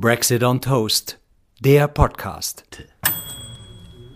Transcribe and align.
Brexit 0.00 0.44
on 0.44 0.60
Toast, 0.60 1.18
der 1.58 1.88
Podcast. 1.88 2.64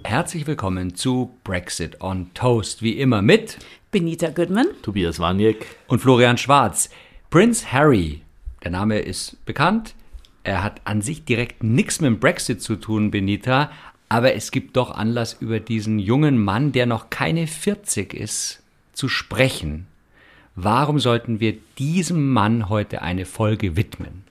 Herzlich 0.05 0.47
willkommen 0.47 0.95
zu 0.95 1.37
Brexit 1.43 2.01
on 2.01 2.33
Toast, 2.35 2.83
wie 2.83 3.01
immer 3.01 3.21
mit 3.21 3.59
Benita 3.91 4.29
Goodman, 4.31 4.69
Tobias 4.83 5.19
Waniek 5.19 5.67
und 5.89 5.99
Florian 5.99 6.39
Schwarz. 6.39 6.89
Prince 7.31 7.73
Harry, 7.73 8.23
der 8.63 8.71
Name 8.71 9.01
ist 9.01 9.45
bekannt. 9.45 9.97
Er 10.45 10.63
hat 10.63 10.81
an 10.85 11.03
sich 11.03 11.25
direkt 11.25 11.65
nichts 11.65 12.01
mit 12.01 12.07
dem 12.07 12.21
Brexit 12.21 12.63
zu 12.63 12.77
tun, 12.77 13.11
Benita, 13.11 13.73
aber 14.09 14.35
es 14.35 14.53
gibt 14.53 14.77
doch 14.77 14.93
Anlass, 14.93 15.37
über 15.41 15.59
diesen 15.59 15.99
jungen 15.99 16.39
Mann, 16.39 16.71
der 16.71 16.87
noch 16.87 17.11
keine 17.11 17.49
40 17.49 18.15
ist, 18.15 18.63
zu 18.93 19.09
sprechen. 19.09 19.89
Warum 20.55 21.01
sollten 21.01 21.41
wir 21.41 21.57
diesem 21.77 22.31
Mann 22.33 22.69
heute 22.69 23.03
eine 23.03 23.27
Folge 23.27 23.75
widmen? 23.75 24.23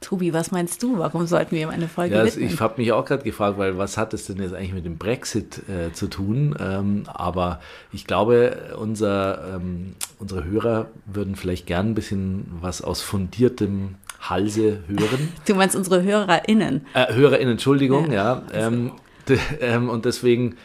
Tobi, 0.00 0.32
was 0.32 0.50
meinst 0.50 0.82
du? 0.82 0.98
Warum 0.98 1.26
sollten 1.26 1.52
wir 1.52 1.62
ihm 1.62 1.68
eine 1.68 1.88
Folge 1.88 2.14
ja, 2.14 2.24
widmen? 2.24 2.46
Ich 2.46 2.60
habe 2.60 2.80
mich 2.80 2.90
auch 2.92 3.04
gerade 3.04 3.22
gefragt, 3.22 3.58
weil 3.58 3.76
was 3.76 3.98
hat 3.98 4.14
es 4.14 4.26
denn 4.26 4.38
jetzt 4.38 4.54
eigentlich 4.54 4.72
mit 4.72 4.86
dem 4.86 4.96
Brexit 4.96 5.62
äh, 5.68 5.92
zu 5.92 6.08
tun? 6.08 6.56
Ähm, 6.58 7.04
aber 7.06 7.60
ich 7.92 8.06
glaube, 8.06 8.74
unser, 8.78 9.56
ähm, 9.56 9.94
unsere 10.18 10.44
Hörer 10.44 10.86
würden 11.04 11.36
vielleicht 11.36 11.66
gern 11.66 11.90
ein 11.90 11.94
bisschen 11.94 12.46
was 12.60 12.80
aus 12.80 13.02
fundiertem 13.02 13.96
Halse 14.20 14.80
hören. 14.88 15.28
Du 15.46 15.54
meinst 15.54 15.76
unsere 15.76 16.02
HörerInnen? 16.02 16.86
Äh, 16.94 17.12
HörerInnen, 17.12 17.52
Entschuldigung, 17.52 18.10
ja. 18.10 18.42
ja 18.52 18.66
ähm, 18.68 18.92
ähm, 19.60 19.90
und 19.90 20.06
deswegen 20.06 20.56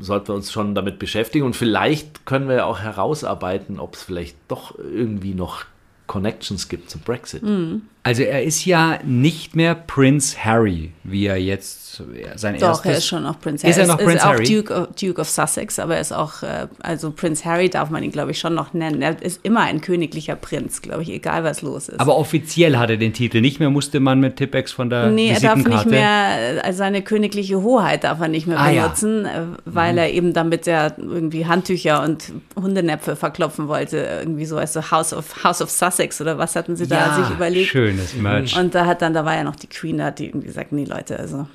sollten 0.00 0.28
wir 0.28 0.34
uns 0.34 0.52
schon 0.52 0.74
damit 0.74 0.98
beschäftigen 0.98 1.44
und 1.44 1.56
vielleicht 1.56 2.26
können 2.26 2.48
wir 2.48 2.56
ja 2.56 2.64
auch 2.64 2.80
herausarbeiten, 2.80 3.80
ob 3.80 3.94
es 3.94 4.02
vielleicht 4.02 4.36
doch 4.48 4.78
irgendwie 4.78 5.34
noch 5.34 5.64
Connections 6.06 6.68
gibt 6.68 6.90
zum 6.90 7.02
Brexit. 7.02 7.42
Mhm. 7.42 7.82
Also 8.08 8.22
er 8.22 8.42
ist 8.42 8.64
ja 8.64 8.98
nicht 9.04 9.54
mehr 9.54 9.74
Prince 9.74 10.42
Harry, 10.42 10.92
wie 11.04 11.26
er 11.26 11.36
jetzt 11.36 11.88
sein 12.36 12.56
Doch, 12.58 12.68
erstes... 12.68 12.86
er 12.86 12.96
ist 12.98 13.06
schon 13.06 13.22
noch 13.24 13.40
Prince 13.40 13.64
Harry. 13.64 13.70
Ist 13.72 13.78
er 13.78 13.86
noch 13.86 13.98
ist 13.98 14.06
Prince 14.06 14.24
auch 14.24 14.30
Harry? 14.30 14.44
Duke 14.44 14.72
of, 14.74 14.88
Duke 14.98 15.20
of 15.20 15.28
Sussex, 15.28 15.78
aber 15.78 15.96
er 15.96 16.00
ist 16.00 16.12
auch, 16.12 16.42
äh, 16.42 16.68
also 16.80 17.10
Prince 17.10 17.44
Harry 17.44 17.68
darf 17.68 17.90
man 17.90 18.02
ihn, 18.02 18.12
glaube 18.12 18.30
ich, 18.30 18.38
schon 18.38 18.54
noch 18.54 18.72
nennen. 18.72 19.02
Er 19.02 19.20
ist 19.20 19.40
immer 19.42 19.62
ein 19.62 19.80
königlicher 19.80 20.36
Prinz, 20.36 20.80
glaube 20.80 21.02
ich, 21.02 21.10
egal 21.10 21.44
was 21.44 21.60
los 21.60 21.88
ist. 21.88 22.00
Aber 22.00 22.16
offiziell 22.16 22.76
hat 22.78 22.88
er 22.90 22.96
den 22.96 23.12
Titel 23.12 23.40
nicht 23.40 23.58
mehr, 23.58 23.68
musste 23.68 24.00
man 24.00 24.20
mit 24.20 24.36
Tippex 24.36 24.72
von 24.72 24.88
der 24.88 25.10
Nee, 25.10 25.30
er 25.30 25.40
darf 25.40 25.56
nicht 25.56 25.86
mehr, 25.86 26.62
also 26.62 26.78
seine 26.78 27.02
königliche 27.02 27.62
Hoheit 27.62 28.04
darf 28.04 28.20
er 28.20 28.28
nicht 28.28 28.46
mehr 28.46 28.58
Ah, 28.58 28.70
ja. 28.70 28.82
benutzen, 28.84 29.26
äh, 29.26 29.42
weil 29.64 29.98
er 29.98 30.10
eben 30.12 30.32
damit 30.32 30.66
ja 30.66 30.92
irgendwie 30.96 31.46
Handtücher 31.46 32.02
und 32.04 32.32
Hundenäpfe 32.54 33.16
verklopfen 33.16 33.68
wollte. 33.68 33.98
Irgendwie 34.20 34.46
so, 34.46 34.56
also 34.56 34.90
House 34.90 35.12
of, 35.12 35.44
House 35.44 35.60
of 35.60 35.70
Sussex 35.70 36.20
oder 36.20 36.38
was 36.38 36.54
hatten 36.54 36.76
sie 36.76 36.86
da 36.86 37.08
ja, 37.08 37.14
sich 37.16 37.34
überlegt? 37.34 37.68
Schönes 37.98 38.14
Merch. 38.22 38.58
Und 38.58 38.74
da 38.74 38.86
hat 38.86 39.02
dann, 39.02 39.14
da 39.14 39.24
war 39.24 39.34
ja 39.34 39.44
noch 39.44 39.56
die 39.56 39.66
Queen, 39.66 39.98
da 39.98 40.06
hat 40.06 40.18
die 40.18 40.26
irgendwie 40.26 40.46
gesagt, 40.46 40.72
nee 40.72 40.84
Leute, 40.84 41.18
also 41.18 41.46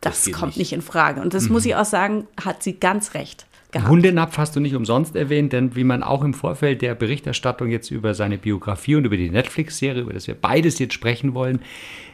das, 0.00 0.24
Das 0.24 0.32
kommt 0.32 0.48
nicht. 0.48 0.58
nicht 0.58 0.72
in 0.72 0.82
Frage. 0.82 1.20
Und 1.20 1.34
das 1.34 1.48
muss 1.48 1.64
ich 1.64 1.74
auch 1.76 1.84
sagen, 1.84 2.26
hat 2.42 2.62
sie 2.62 2.74
ganz 2.74 3.14
recht 3.14 3.46
gehabt. 3.72 3.90
Hundenapf 3.90 4.38
hast 4.38 4.54
du 4.56 4.60
nicht 4.60 4.74
umsonst 4.74 5.16
erwähnt, 5.16 5.52
denn 5.52 5.74
wie 5.76 5.84
man 5.84 6.02
auch 6.02 6.22
im 6.22 6.34
Vorfeld 6.34 6.82
der 6.82 6.94
Berichterstattung 6.94 7.68
jetzt 7.70 7.90
über 7.90 8.14
seine 8.14 8.38
Biografie 8.38 8.96
und 8.96 9.04
über 9.04 9.16
die 9.16 9.30
Netflix-Serie, 9.30 10.02
über 10.02 10.12
das 10.12 10.26
wir 10.26 10.34
beides 10.34 10.78
jetzt 10.78 10.94
sprechen 10.94 11.34
wollen, 11.34 11.60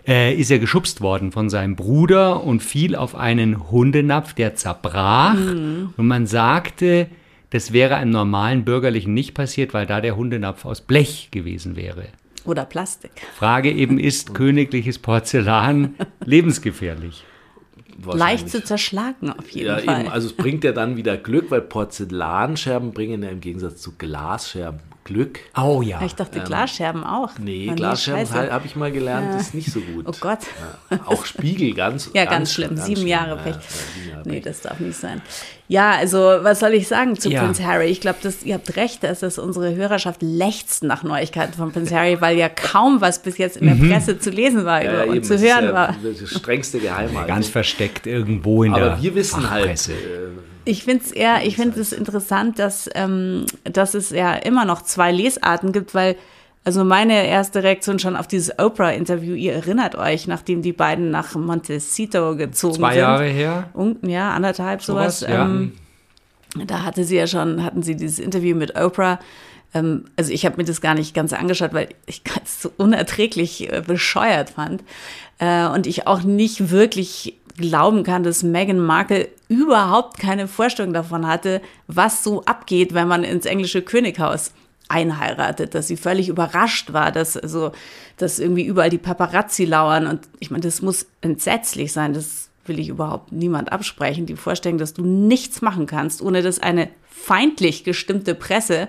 äh, 0.07 0.35
ist 0.35 0.51
er 0.51 0.59
geschubst 0.59 1.01
worden 1.01 1.33
von 1.33 1.51
seinem 1.51 1.77
Bruder 1.77 2.43
und 2.45 2.63
fiel 2.63 2.97
auf 2.97 3.15
einen 3.15 3.71
Hundenapf, 3.71 4.35
der 4.35 4.55
zerbrach. 4.55 5.35
Und 5.35 6.07
man 6.07 6.27
sagte, 6.27 7.09
das 7.51 7.73
wäre 7.73 7.97
einem 7.97 8.13
normalen 8.13 8.65
Bürgerlichen 8.65 9.13
nicht 9.15 9.35
passiert, 9.35 9.75
weil 9.75 9.87
da 9.87 10.01
der 10.01 10.17
Hundenapf 10.17 10.65
aus 10.65 10.81
Blech 10.81 11.29
gewesen 11.33 11.77
wäre. 11.77 12.05
Oder 12.45 12.65
Plastik. 12.65 13.13
Frage 13.37 13.71
eben, 13.73 13.99
ist 13.99 14.35
königliches 14.35 14.99
Porzellan 14.99 15.95
lebensgefährlich? 16.25 17.25
Leicht 18.13 18.49
zu 18.49 18.65
zerschlagen 18.65 19.31
auf 19.31 19.51
jeden 19.51 19.67
Ja, 19.69 19.79
Fall. 19.79 20.01
eben. 20.03 20.09
Also 20.11 20.29
es 20.29 20.33
bringt 20.33 20.65
ja 20.65 20.73
dann 20.73 20.97
wieder 20.97 21.19
Glück, 21.19 21.51
weil 21.51 21.61
Porzellanscherben 21.61 22.93
bringen 22.93 23.23
ja 23.23 23.29
im 23.29 23.41
Gegensatz 23.41 23.83
zu 23.83 23.93
Glasscherben 23.99 24.81
Glück. 25.11 25.41
Oh 25.61 25.83
ja. 25.83 26.01
ich 26.07 26.15
dachte, 26.15 26.39
Glasscherben 26.41 27.03
auch. 27.03 27.31
Nee, 27.39 27.69
Oh, 27.71 27.75
Glasscherben 27.75 28.33
habe 28.53 28.67
ich 28.67 28.77
mal 28.77 28.93
gelernt, 28.93 29.41
ist 29.41 29.55
nicht 29.55 29.73
so 29.73 29.81
gut. 29.81 30.07
Oh 30.09 30.13
Gott. 30.21 30.39
Ja, 30.91 31.01
auch 31.07 31.25
Spiegel, 31.27 31.75
ganz 31.75 32.11
Ja, 32.15 32.27
ganz, 32.27 32.53
schlimm. 32.53 32.71
ganz 32.77 32.87
sieben 32.87 32.99
schlimm. 32.99 33.09
Jahre 33.09 33.31
Ja, 33.31 33.37
Pech. 33.37 33.55
ja, 33.55 33.61
sieben 33.95 34.11
Jahre 34.11 34.23
nee, 34.29 34.35
Pech. 34.37 34.45
das 34.45 34.61
darf 34.61 34.79
nicht 34.79 34.97
sein. 34.99 35.21
Ja, 35.67 35.93
also, 35.93 36.19
was 36.19 36.61
soll 36.61 36.75
ich 36.75 36.87
sagen 36.89 37.17
zu 37.19 37.29
Ja. 37.31 37.43
Prince 37.45 37.65
Harry? 37.67 37.87
Ich 37.87 38.01
glaube, 38.01 38.19
ihr 38.45 38.55
habt 38.55 38.77
recht, 38.77 39.03
dass 39.05 39.21
das 39.21 39.39
unsere 39.39 39.75
Hörerschaft 39.75 40.21
lechzt 40.23 40.83
nach 40.85 41.03
Neuigkeiten 41.03 41.53
von 41.55 41.71
Prince 41.73 41.95
Harry, 41.95 42.21
weil 42.21 42.37
ja 42.37 42.49
kaum 42.49 43.01
was 43.01 43.21
bis 43.23 43.37
jetzt 43.39 43.57
in 43.57 43.67
der 43.67 43.89
Presse 43.89 44.19
zu 44.19 44.31
lesen 44.31 44.65
war 44.65 44.81
Mhm. 44.81 44.87
Ja, 44.87 45.03
und 45.05 45.15
eben, 45.17 45.25
zu 45.25 45.35
das 45.35 45.43
ist 45.43 45.49
hören 45.53 45.65
ja 45.67 45.73
war. 45.75 45.97
Das 46.03 46.29
strengste 46.31 46.79
Geheimhaltung. 46.79 47.27
Ganz 47.27 47.49
versteckt 47.49 48.07
irgendwo 48.07 48.63
in 48.65 48.73
der 48.75 48.93
Aber 48.95 49.03
wir 49.03 49.15
wissen 49.15 49.49
halt, 49.51 49.63
Fachpresse. 49.79 49.93
äh, 49.93 49.97
Ich 50.71 50.85
finde 50.85 51.05
es 51.05 51.11
eher, 51.11 51.45
ich 51.45 51.57
finde 51.57 51.81
es 51.81 51.93
interessant, 51.93 52.61
dass, 52.61 52.89
ähm, 52.95 53.45
dass 53.65 53.95
es 53.95 54.11
ja 54.11 54.35
immer 54.35 54.65
noch 54.65 54.83
zwei 54.83 55.11
Lesarten 55.11 55.73
gibt, 55.73 55.97
weil 55.97 56.17
also 56.63 56.85
meine 56.85 57.27
erste 57.27 57.65
Reaktion 57.65 57.99
schon 57.99 58.15
auf 58.15 58.29
dieses 58.29 58.57
Oprah-Interview, 58.57 59.35
ihr 59.35 59.55
erinnert 59.55 59.97
euch, 59.97 60.29
nachdem 60.29 60.63
die 60.63 60.73
beiden 60.73 61.11
nach 61.11 61.35
Montecito 61.35 62.37
gezogen 62.37 62.77
Zwei 62.77 62.93
sind. 62.93 63.01
Jahre 63.01 63.25
her. 63.25 63.71
Un, 63.75 63.97
ja, 64.03 64.31
anderthalb 64.31 64.81
sowas. 64.81 65.21
Sowas, 65.21 65.33
ja. 65.33 65.47
ähm, 65.47 65.73
da 66.67 66.85
hatte 66.85 67.03
sie 67.03 67.17
ja 67.17 67.27
schon, 67.27 67.65
hatten 67.65 67.83
sie 67.83 67.97
dieses 67.97 68.21
Interview 68.21 68.55
mit 68.55 68.79
Oprah. 68.79 69.19
Ähm, 69.75 70.05
also 70.17 70.33
ich 70.33 70.47
habe 70.47 70.59
mir 70.59 70.65
das 70.65 70.81
gar 70.81 70.95
nicht 70.95 71.15
ganz 71.15 71.33
angeschaut, 71.33 71.73
weil 71.73 71.89
ich 72.07 72.23
es 72.45 72.63
so 72.63 72.71
unerträglich 72.77 73.73
äh, 73.73 73.83
bescheuert 73.85 74.51
fand. 74.51 74.85
Äh, 75.39 75.67
und 75.67 75.89
ich 75.89 76.07
auch 76.07 76.23
nicht 76.23 76.71
wirklich 76.71 77.40
glauben 77.61 78.03
kann, 78.03 78.23
dass 78.23 78.43
Meghan 78.43 78.79
Markle 78.79 79.29
überhaupt 79.49 80.19
keine 80.19 80.49
Vorstellung 80.49 80.93
davon 80.93 81.27
hatte, 81.27 81.61
was 81.87 82.25
so 82.25 82.45
abgeht, 82.45 82.95
wenn 82.95 83.09
man 83.09 83.25
ins 83.25 83.47
englische 83.47 83.83
Könighaus 83.83 84.53
einheiratet, 84.89 85.75
dass 85.75 85.87
sie 85.87 85.97
völlig 85.97 86.29
überrascht 86.29 86.93
war, 86.93 87.13
dass 87.13 87.37
also, 87.37 87.73
dass 88.17 88.39
irgendwie 88.39 88.65
überall 88.65 88.91
die 88.91 88.99
Paparazzi 88.99 89.65
lauern. 89.65 90.07
Und 90.07 90.21
ich 90.41 90.51
meine, 90.51 90.63
das 90.63 90.83
muss 90.83 91.07
entsetzlich 91.21 91.93
sein, 91.93 92.13
das 92.13 92.51
will 92.67 92.79
ich 92.79 92.89
überhaupt 92.89 93.33
niemand 93.33 93.73
absprechen, 93.73 94.27
die 94.27 94.37
Vorstellung, 94.37 94.79
dass 94.79 94.95
du 94.95 95.05
nichts 95.05 95.63
machen 95.63 95.87
kannst, 95.87 96.23
ohne 96.23 96.43
dass 96.43 96.59
eine 96.59 96.89
feindlich 97.09 97.85
gestimmte 97.85 98.35
Presse 98.35 98.89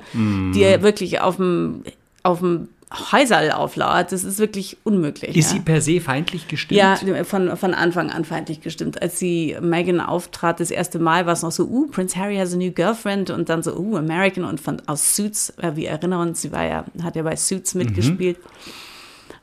dir 0.53 0.81
wirklich 0.81 1.21
auf 1.21 1.37
dem 1.37 1.83
auf 2.23 2.39
dem 2.39 2.69
Häuserl 3.11 3.51
auflauert, 3.51 4.11
das 4.11 4.25
ist 4.25 4.39
wirklich 4.39 4.77
unmöglich. 4.83 5.37
Ist 5.37 5.51
ja. 5.51 5.57
sie 5.57 5.59
per 5.61 5.79
se 5.79 6.01
feindlich 6.01 6.49
gestimmt? 6.49 6.77
Ja, 6.77 6.97
von, 7.23 7.55
von 7.55 7.73
Anfang 7.73 8.11
an 8.11 8.25
feindlich 8.25 8.59
gestimmt. 8.59 9.01
Als 9.01 9.17
sie 9.17 9.55
Meghan 9.61 10.01
auftrat, 10.01 10.59
das 10.59 10.71
erste 10.71 10.99
Mal 10.99 11.25
war 11.25 11.33
es 11.33 11.41
noch 11.41 11.53
so, 11.53 11.65
uh, 11.67 11.87
Prince 11.87 12.19
Harry 12.19 12.35
has 12.35 12.53
a 12.53 12.57
new 12.57 12.71
girlfriend 12.71 13.29
und 13.29 13.47
dann 13.47 13.63
so, 13.63 13.77
uh, 13.77 13.95
American 13.95 14.43
und 14.43 14.59
von 14.59 14.81
aus 14.87 15.15
Suits, 15.15 15.53
äh, 15.61 15.75
wir 15.75 15.89
erinnern 15.89 16.27
uns, 16.27 16.41
sie 16.41 16.51
war 16.51 16.65
ja, 16.65 16.85
hat 17.01 17.15
ja 17.15 17.23
bei 17.23 17.37
Suits 17.37 17.75
mitgespielt. 17.75 18.37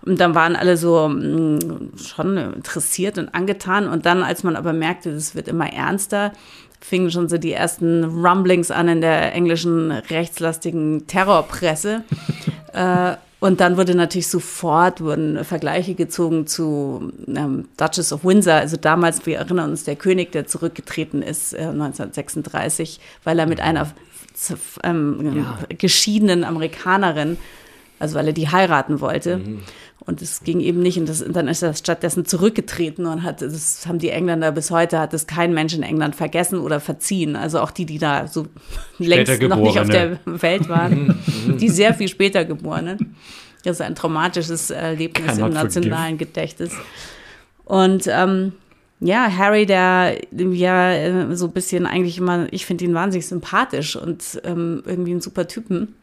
Und 0.02 0.20
dann 0.20 0.34
waren 0.34 0.54
alle 0.54 0.76
so 0.76 1.08
mh, 1.08 1.96
schon 1.96 2.36
interessiert 2.36 3.18
und 3.18 3.34
angetan. 3.34 3.88
Und 3.88 4.04
dann, 4.06 4.22
als 4.22 4.42
man 4.42 4.56
aber 4.56 4.72
merkte, 4.72 5.12
das 5.12 5.34
wird 5.34 5.48
immer 5.48 5.72
ernster, 5.72 6.32
fingen 6.80 7.10
schon 7.10 7.28
so 7.28 7.38
die 7.38 7.52
ersten 7.52 8.04
Rumblings 8.04 8.70
an 8.70 8.88
in 8.88 9.00
der 9.00 9.34
englischen 9.34 9.90
rechtslastigen 9.90 11.06
Terrorpresse. 11.06 12.04
äh, 12.72 13.14
und 13.40 13.60
dann 13.60 13.76
wurde 13.76 13.94
natürlich 13.94 14.28
sofort 14.28 15.00
wurden 15.00 15.44
Vergleiche 15.44 15.94
gezogen 15.94 16.46
zu 16.46 17.12
ähm, 17.28 17.68
Duchess 17.76 18.12
of 18.12 18.24
Windsor. 18.24 18.54
Also 18.54 18.76
damals, 18.76 19.24
wir 19.26 19.38
erinnern 19.38 19.70
uns, 19.70 19.84
der 19.84 19.96
König, 19.96 20.32
der 20.32 20.46
zurückgetreten 20.46 21.22
ist 21.22 21.54
äh, 21.54 21.58
1936, 21.62 23.00
weil 23.24 23.38
er 23.38 23.46
mit 23.46 23.60
einer 23.60 23.90
z- 24.34 24.56
ähm, 24.82 25.36
Ja. 25.36 25.58
geschiedenen 25.78 26.44
Amerikanerin, 26.44 27.36
also 27.98 28.14
weil 28.16 28.26
er 28.28 28.32
die 28.32 28.48
heiraten 28.48 29.00
wollte. 29.00 29.40
Und 30.00 30.22
es 30.22 30.42
ging 30.42 30.60
eben 30.60 30.80
nicht. 30.80 30.98
Und 30.98 31.08
das, 31.08 31.24
dann 31.28 31.48
ist 31.48 31.62
er 31.62 31.74
stattdessen 31.74 32.24
zurückgetreten 32.24 33.06
und 33.06 33.24
hat, 33.24 33.42
das 33.42 33.86
haben 33.86 33.98
die 33.98 34.10
Engländer 34.10 34.52
bis 34.52 34.70
heute, 34.70 34.98
hat 34.98 35.12
das 35.12 35.26
kein 35.26 35.52
Mensch 35.52 35.74
in 35.74 35.82
England 35.82 36.14
vergessen 36.14 36.60
oder 36.60 36.80
verziehen. 36.80 37.36
Also 37.36 37.60
auch 37.60 37.70
die, 37.70 37.84
die 37.84 37.98
da 37.98 38.26
so 38.26 38.46
längst 38.98 39.42
noch 39.42 39.56
nicht 39.56 39.78
auf 39.78 39.88
der 39.88 40.08
Geborene. 40.10 40.42
Welt 40.42 40.68
waren, 40.68 41.18
die 41.60 41.68
sehr 41.68 41.94
viel 41.94 42.08
später 42.08 42.44
geborenen. 42.44 43.16
Das 43.64 43.76
ist 43.76 43.82
ein 43.82 43.94
traumatisches 43.94 44.70
Erlebnis 44.70 45.26
Cannot 45.26 45.48
im 45.48 45.54
nationalen 45.54 46.16
Gedächtnis. 46.16 46.72
Und 47.64 48.06
ähm, 48.06 48.52
ja, 49.00 49.30
Harry, 49.36 49.66
der 49.66 50.16
ja 50.32 50.92
äh, 50.92 51.36
so 51.36 51.46
ein 51.46 51.52
bisschen 51.52 51.86
eigentlich 51.86 52.18
immer, 52.18 52.46
ich 52.50 52.66
finde 52.66 52.84
ihn 52.84 52.94
wahnsinnig 52.94 53.26
sympathisch 53.26 53.94
und 53.94 54.40
ähm, 54.44 54.82
irgendwie 54.86 55.12
ein 55.12 55.20
super 55.20 55.46
Typen. 55.46 55.94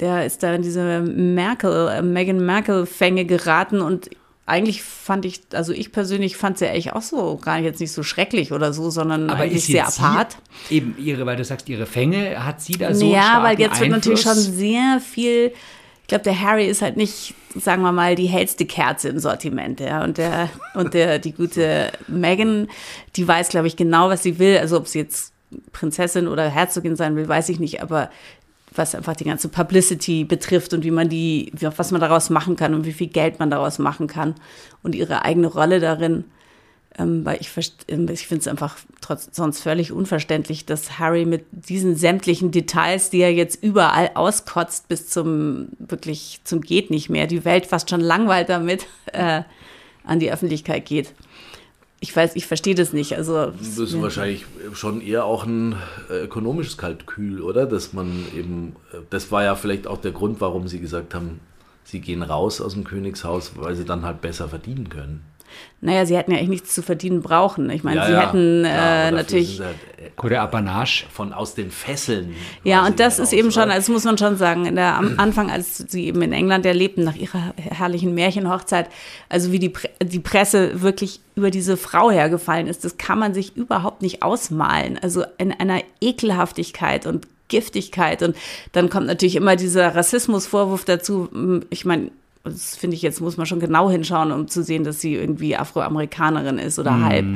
Der 0.00 0.26
ist 0.26 0.42
da 0.42 0.54
in 0.54 0.62
diese 0.62 1.00
Merkel, 1.00 1.88
äh, 1.88 2.02
Meghan 2.02 2.44
Merkel-Fänge 2.44 3.24
geraten 3.24 3.80
und 3.80 4.10
eigentlich 4.44 4.82
fand 4.82 5.24
ich, 5.24 5.40
also 5.52 5.72
ich 5.72 5.90
persönlich 5.90 6.36
fand 6.36 6.58
sie 6.58 6.68
eigentlich 6.68 6.92
auch 6.92 7.02
so 7.02 7.36
gar 7.36 7.58
jetzt 7.58 7.80
nicht 7.80 7.90
so 7.90 8.04
schrecklich 8.04 8.52
oder 8.52 8.72
so, 8.72 8.90
sondern 8.90 9.28
Aber 9.28 9.40
eigentlich 9.40 9.56
ist 9.56 9.66
sehr 9.66 9.88
apart. 9.88 10.36
Sie, 10.68 10.76
eben 10.76 10.94
ihre, 10.98 11.26
weil 11.26 11.36
du 11.36 11.44
sagst, 11.44 11.68
ihre 11.68 11.86
Fänge, 11.86 12.44
hat 12.44 12.60
sie 12.60 12.74
da 12.74 12.94
so 12.94 13.10
ja, 13.10 13.42
weil 13.42 13.58
jetzt 13.58 13.80
wird 13.80 13.90
natürlich 13.90 14.20
schon 14.20 14.32
Einfluss? 14.32 14.56
sehr 14.56 15.00
viel 15.00 15.52
ich 16.06 16.08
glaube, 16.08 16.22
der 16.22 16.40
Harry 16.40 16.68
ist 16.68 16.82
halt 16.82 16.96
nicht, 16.96 17.34
sagen 17.56 17.82
wir 17.82 17.90
mal, 17.90 18.14
die 18.14 18.26
hellste 18.26 18.64
Kerze 18.64 19.08
im 19.08 19.18
Sortiment, 19.18 19.80
ja. 19.80 20.04
Und 20.04 20.18
der, 20.18 20.48
und 20.74 20.94
der, 20.94 21.18
die 21.18 21.32
gute 21.32 21.90
Megan, 22.06 22.68
die 23.16 23.26
weiß, 23.26 23.48
glaube 23.48 23.66
ich, 23.66 23.74
genau, 23.74 24.08
was 24.08 24.22
sie 24.22 24.38
will. 24.38 24.56
Also 24.56 24.76
ob 24.76 24.86
sie 24.86 25.00
jetzt 25.00 25.32
Prinzessin 25.72 26.28
oder 26.28 26.48
Herzogin 26.48 26.94
sein 26.94 27.16
will, 27.16 27.26
weiß 27.26 27.48
ich 27.48 27.58
nicht, 27.58 27.82
aber 27.82 28.08
was 28.78 28.94
einfach 28.94 29.16
die 29.16 29.24
ganze 29.24 29.48
Publicity 29.48 30.24
betrifft 30.24 30.72
und 30.72 30.84
wie 30.84 30.90
man 30.90 31.08
die, 31.08 31.52
was 31.60 31.90
man 31.90 32.00
daraus 32.00 32.30
machen 32.30 32.56
kann 32.56 32.74
und 32.74 32.84
wie 32.86 32.92
viel 32.92 33.08
Geld 33.08 33.38
man 33.38 33.50
daraus 33.50 33.78
machen 33.78 34.06
kann 34.06 34.34
und 34.82 34.94
ihre 34.94 35.24
eigene 35.24 35.46
Rolle 35.46 35.80
darin. 35.80 36.24
Ähm, 36.98 37.26
weil 37.26 37.38
ich, 37.40 37.50
ähm, 37.88 38.08
ich 38.08 38.26
finde 38.26 38.40
es 38.40 38.48
einfach 38.48 38.76
trotz, 39.02 39.28
sonst 39.32 39.60
völlig 39.60 39.92
unverständlich, 39.92 40.64
dass 40.64 40.98
Harry 40.98 41.26
mit 41.26 41.44
diesen 41.50 41.94
sämtlichen 41.94 42.52
Details, 42.52 43.10
die 43.10 43.20
er 43.20 43.34
jetzt 43.34 43.62
überall 43.62 44.12
auskotzt, 44.14 44.88
bis 44.88 45.08
zum 45.08 45.68
wirklich 45.78 46.40
zum 46.44 46.62
geht 46.62 46.90
nicht 46.90 47.10
mehr, 47.10 47.26
die 47.26 47.44
Welt 47.44 47.66
fast 47.66 47.90
schon 47.90 48.00
langweilt 48.00 48.48
damit, 48.48 48.86
äh, 49.12 49.42
an 50.04 50.20
die 50.20 50.32
Öffentlichkeit 50.32 50.86
geht 50.86 51.12
ich 52.06 52.14
weiß, 52.14 52.36
ich 52.36 52.46
verstehe 52.46 52.76
das 52.76 52.92
nicht. 52.92 53.16
Also 53.16 53.46
das 53.46 53.78
ist 53.78 53.92
ja. 53.92 54.00
wahrscheinlich 54.00 54.46
schon 54.74 55.00
eher 55.00 55.24
auch 55.24 55.44
ein 55.44 55.74
äh, 56.08 56.22
ökonomisches 56.24 56.78
Kalkül, 56.78 57.42
oder? 57.42 57.66
Dass 57.66 57.92
man 57.92 58.26
eben, 58.32 58.76
äh, 58.92 58.98
das 59.10 59.32
war 59.32 59.42
ja 59.42 59.56
vielleicht 59.56 59.88
auch 59.88 59.98
der 59.98 60.12
Grund, 60.12 60.40
warum 60.40 60.68
sie 60.68 60.78
gesagt 60.78 61.16
haben, 61.16 61.40
sie 61.82 62.00
gehen 62.00 62.22
raus 62.22 62.60
aus 62.60 62.74
dem 62.74 62.84
Königshaus, 62.84 63.52
weil 63.56 63.74
sie 63.74 63.84
dann 63.84 64.04
halt 64.04 64.20
besser 64.20 64.48
verdienen 64.48 64.88
können 64.88 65.24
naja, 65.80 66.06
sie 66.06 66.16
hätten 66.16 66.32
ja 66.32 66.38
eigentlich 66.38 66.48
nichts 66.48 66.74
zu 66.74 66.82
verdienen 66.82 67.20
brauchen. 67.20 67.68
Ich 67.70 67.84
meine, 67.84 68.00
ja, 68.00 68.06
sie 68.06 68.12
ja, 68.12 68.20
hätten 68.22 68.62
klar, 68.62 69.08
äh, 69.08 69.10
natürlich. 69.12 69.60
Halt, 69.60 70.32
äh, 70.32 70.36
Apanage. 70.36 71.04
Von 71.10 71.32
aus 71.32 71.54
den 71.54 71.70
Fesseln. 71.70 72.34
Ja, 72.64 72.86
und 72.86 72.98
das 72.98 73.18
ist 73.18 73.32
eben 73.32 73.52
schon, 73.52 73.68
das 73.68 73.88
muss 73.88 74.04
man 74.04 74.16
schon 74.16 74.36
sagen, 74.36 74.66
in 74.66 74.74
der, 74.76 74.96
am 74.96 75.18
Anfang, 75.18 75.50
als 75.50 75.76
sie 75.76 76.06
eben 76.06 76.22
in 76.22 76.32
England 76.32 76.64
erlebten, 76.66 77.04
nach 77.04 77.14
ihrer 77.14 77.54
herrlichen 77.56 78.14
Märchenhochzeit, 78.14 78.88
also 79.28 79.52
wie 79.52 79.58
die, 79.58 79.72
die 80.02 80.18
Presse 80.18 80.80
wirklich 80.82 81.20
über 81.34 81.50
diese 81.50 81.76
Frau 81.76 82.10
hergefallen 82.10 82.66
ist, 82.66 82.84
das 82.84 82.96
kann 82.96 83.18
man 83.18 83.34
sich 83.34 83.56
überhaupt 83.56 84.02
nicht 84.02 84.22
ausmalen. 84.22 84.98
Also 85.00 85.24
in 85.38 85.52
einer 85.52 85.82
Ekelhaftigkeit 86.00 87.06
und 87.06 87.26
Giftigkeit. 87.48 88.22
Und 88.22 88.36
dann 88.72 88.90
kommt 88.90 89.06
natürlich 89.06 89.36
immer 89.36 89.56
dieser 89.56 89.94
Rassismusvorwurf 89.94 90.84
dazu. 90.84 91.28
Ich 91.70 91.84
meine, 91.84 92.10
das 92.46 92.76
finde 92.76 92.96
ich 92.96 93.02
jetzt, 93.02 93.20
muss 93.20 93.36
man 93.36 93.46
schon 93.46 93.60
genau 93.60 93.90
hinschauen, 93.90 94.32
um 94.32 94.48
zu 94.48 94.62
sehen, 94.62 94.84
dass 94.84 95.00
sie 95.00 95.14
irgendwie 95.14 95.56
Afroamerikanerin 95.56 96.58
ist 96.58 96.78
oder 96.78 96.92
mm. 96.92 97.04
halb. 97.04 97.26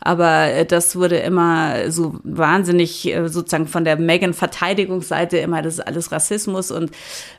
Aber 0.00 0.52
äh, 0.52 0.64
das 0.66 0.96
wurde 0.96 1.16
immer 1.16 1.90
so 1.90 2.18
wahnsinnig 2.22 3.06
äh, 3.06 3.28
sozusagen 3.28 3.66
von 3.66 3.84
der 3.84 3.96
Megan-Verteidigungsseite 3.96 5.38
immer, 5.38 5.62
das 5.62 5.74
ist 5.74 5.86
alles 5.86 6.12
Rassismus 6.12 6.70
und 6.70 6.90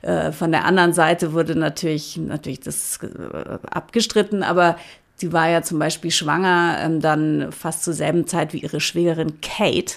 äh, 0.01 0.31
von 0.31 0.51
der 0.51 0.65
anderen 0.65 0.93
Seite 0.93 1.33
wurde 1.33 1.55
natürlich, 1.55 2.17
natürlich 2.17 2.59
das 2.59 2.99
äh, 3.03 3.57
abgestritten, 3.71 4.43
aber 4.43 4.77
sie 5.15 5.33
war 5.33 5.49
ja 5.49 5.61
zum 5.61 5.79
Beispiel 5.79 6.11
schwanger, 6.11 6.77
ähm, 6.81 7.01
dann 7.01 7.51
fast 7.51 7.83
zur 7.83 7.93
selben 7.93 8.27
Zeit 8.27 8.53
wie 8.53 8.59
ihre 8.59 8.79
Schwägerin 8.79 9.41
Kate 9.41 9.95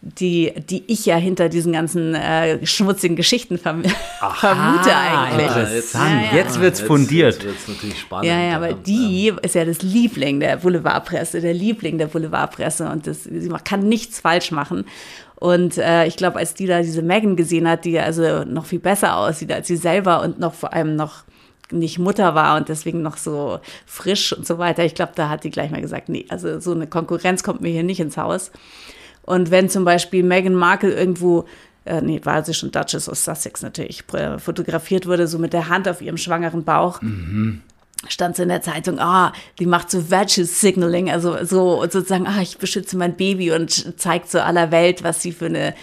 die, 0.00 0.52
die 0.56 0.84
ich 0.86 1.06
ja 1.06 1.16
hinter 1.16 1.48
diesen 1.48 1.72
ganzen 1.72 2.14
äh, 2.14 2.64
schmutzigen 2.64 3.16
Geschichten 3.16 3.58
verm 3.58 3.82
Aha, 4.20 4.54
vermute 4.54 4.94
eigentlich. 4.94 5.46
Interessant. 5.46 6.10
Ja, 6.10 6.30
ja. 6.30 6.36
Jetzt 6.36 6.60
wird's 6.60 6.80
fundiert. 6.80 7.42
Jetzt, 7.42 7.44
jetzt 7.44 7.68
natürlich 7.68 8.00
spannend. 8.00 8.26
Ja, 8.26 8.40
ja, 8.40 8.60
weil 8.60 8.74
die 8.74 9.32
ist 9.42 9.56
ja 9.56 9.64
das 9.64 9.82
Liebling 9.82 10.38
der 10.38 10.58
Boulevardpresse, 10.58 11.40
der 11.40 11.52
Liebling 11.52 11.98
der 11.98 12.06
Boulevardpresse 12.06 12.88
und 12.88 13.08
das, 13.08 13.24
sie 13.24 13.48
kann 13.64 13.88
nichts 13.88 14.20
falsch 14.20 14.52
machen. 14.52 14.84
Und 15.34 15.78
äh, 15.78 16.06
ich 16.06 16.16
glaube, 16.16 16.38
als 16.38 16.54
die 16.54 16.66
da 16.66 16.80
diese 16.80 17.02
Megan 17.02 17.36
gesehen 17.36 17.68
hat, 17.68 17.84
die 17.84 17.98
also 17.98 18.44
noch 18.44 18.66
viel 18.66 18.80
besser 18.80 19.16
aussieht 19.16 19.52
als 19.52 19.66
sie 19.66 19.76
selber 19.76 20.22
und 20.22 20.38
noch 20.38 20.54
vor 20.54 20.72
allem 20.72 20.94
noch 20.96 21.24
nicht 21.70 21.98
Mutter 21.98 22.34
war 22.34 22.56
und 22.56 22.68
deswegen 22.68 23.02
noch 23.02 23.16
so 23.16 23.58
frisch 23.84 24.32
und 24.32 24.46
so 24.46 24.58
weiter. 24.58 24.84
Ich 24.84 24.94
glaube, 24.94 25.12
da 25.14 25.28
hat 25.28 25.44
die 25.44 25.50
gleich 25.50 25.70
mal 25.70 25.80
gesagt, 25.80 26.08
nee, 26.08 26.24
also 26.28 26.60
so 26.60 26.72
eine 26.72 26.86
Konkurrenz 26.86 27.42
kommt 27.42 27.60
mir 27.60 27.68
hier 27.68 27.82
nicht 27.82 28.00
ins 28.00 28.16
Haus. 28.16 28.50
Und 29.28 29.50
wenn 29.50 29.68
zum 29.68 29.84
Beispiel 29.84 30.22
Meghan 30.22 30.54
Markle 30.54 30.92
irgendwo 30.92 31.44
äh, 31.84 32.02
nee, 32.02 32.20
war 32.22 32.44
sie 32.44 32.54
schon 32.54 32.70
Duchess 32.70 33.08
of 33.08 33.18
Sussex 33.18 33.62
natürlich, 33.62 34.04
äh, 34.12 34.38
fotografiert 34.38 35.06
wurde, 35.06 35.26
so 35.26 35.38
mit 35.38 35.52
der 35.52 35.68
Hand 35.68 35.88
auf 35.88 36.02
ihrem 36.02 36.18
schwangeren 36.18 36.64
Bauch. 36.64 37.00
Mhm. 37.00 37.62
Stand 38.06 38.36
so 38.36 38.44
in 38.44 38.48
der 38.48 38.62
Zeitung, 38.62 39.00
ah, 39.00 39.32
die 39.58 39.66
macht 39.66 39.90
so 39.90 40.10
Virtue 40.10 40.44
Signaling, 40.44 41.10
also 41.10 41.44
so 41.44 41.80
sozusagen, 41.82 42.26
ah, 42.26 42.40
ich 42.40 42.58
beschütze 42.58 42.96
mein 42.96 43.16
Baby 43.16 43.52
und 43.52 43.98
zeigt 43.98 44.30
so 44.30 44.38
aller 44.38 44.70
Welt, 44.70 45.02
was 45.02 45.22
sie 45.22 45.32
für 45.32 45.46
eine 45.46 45.74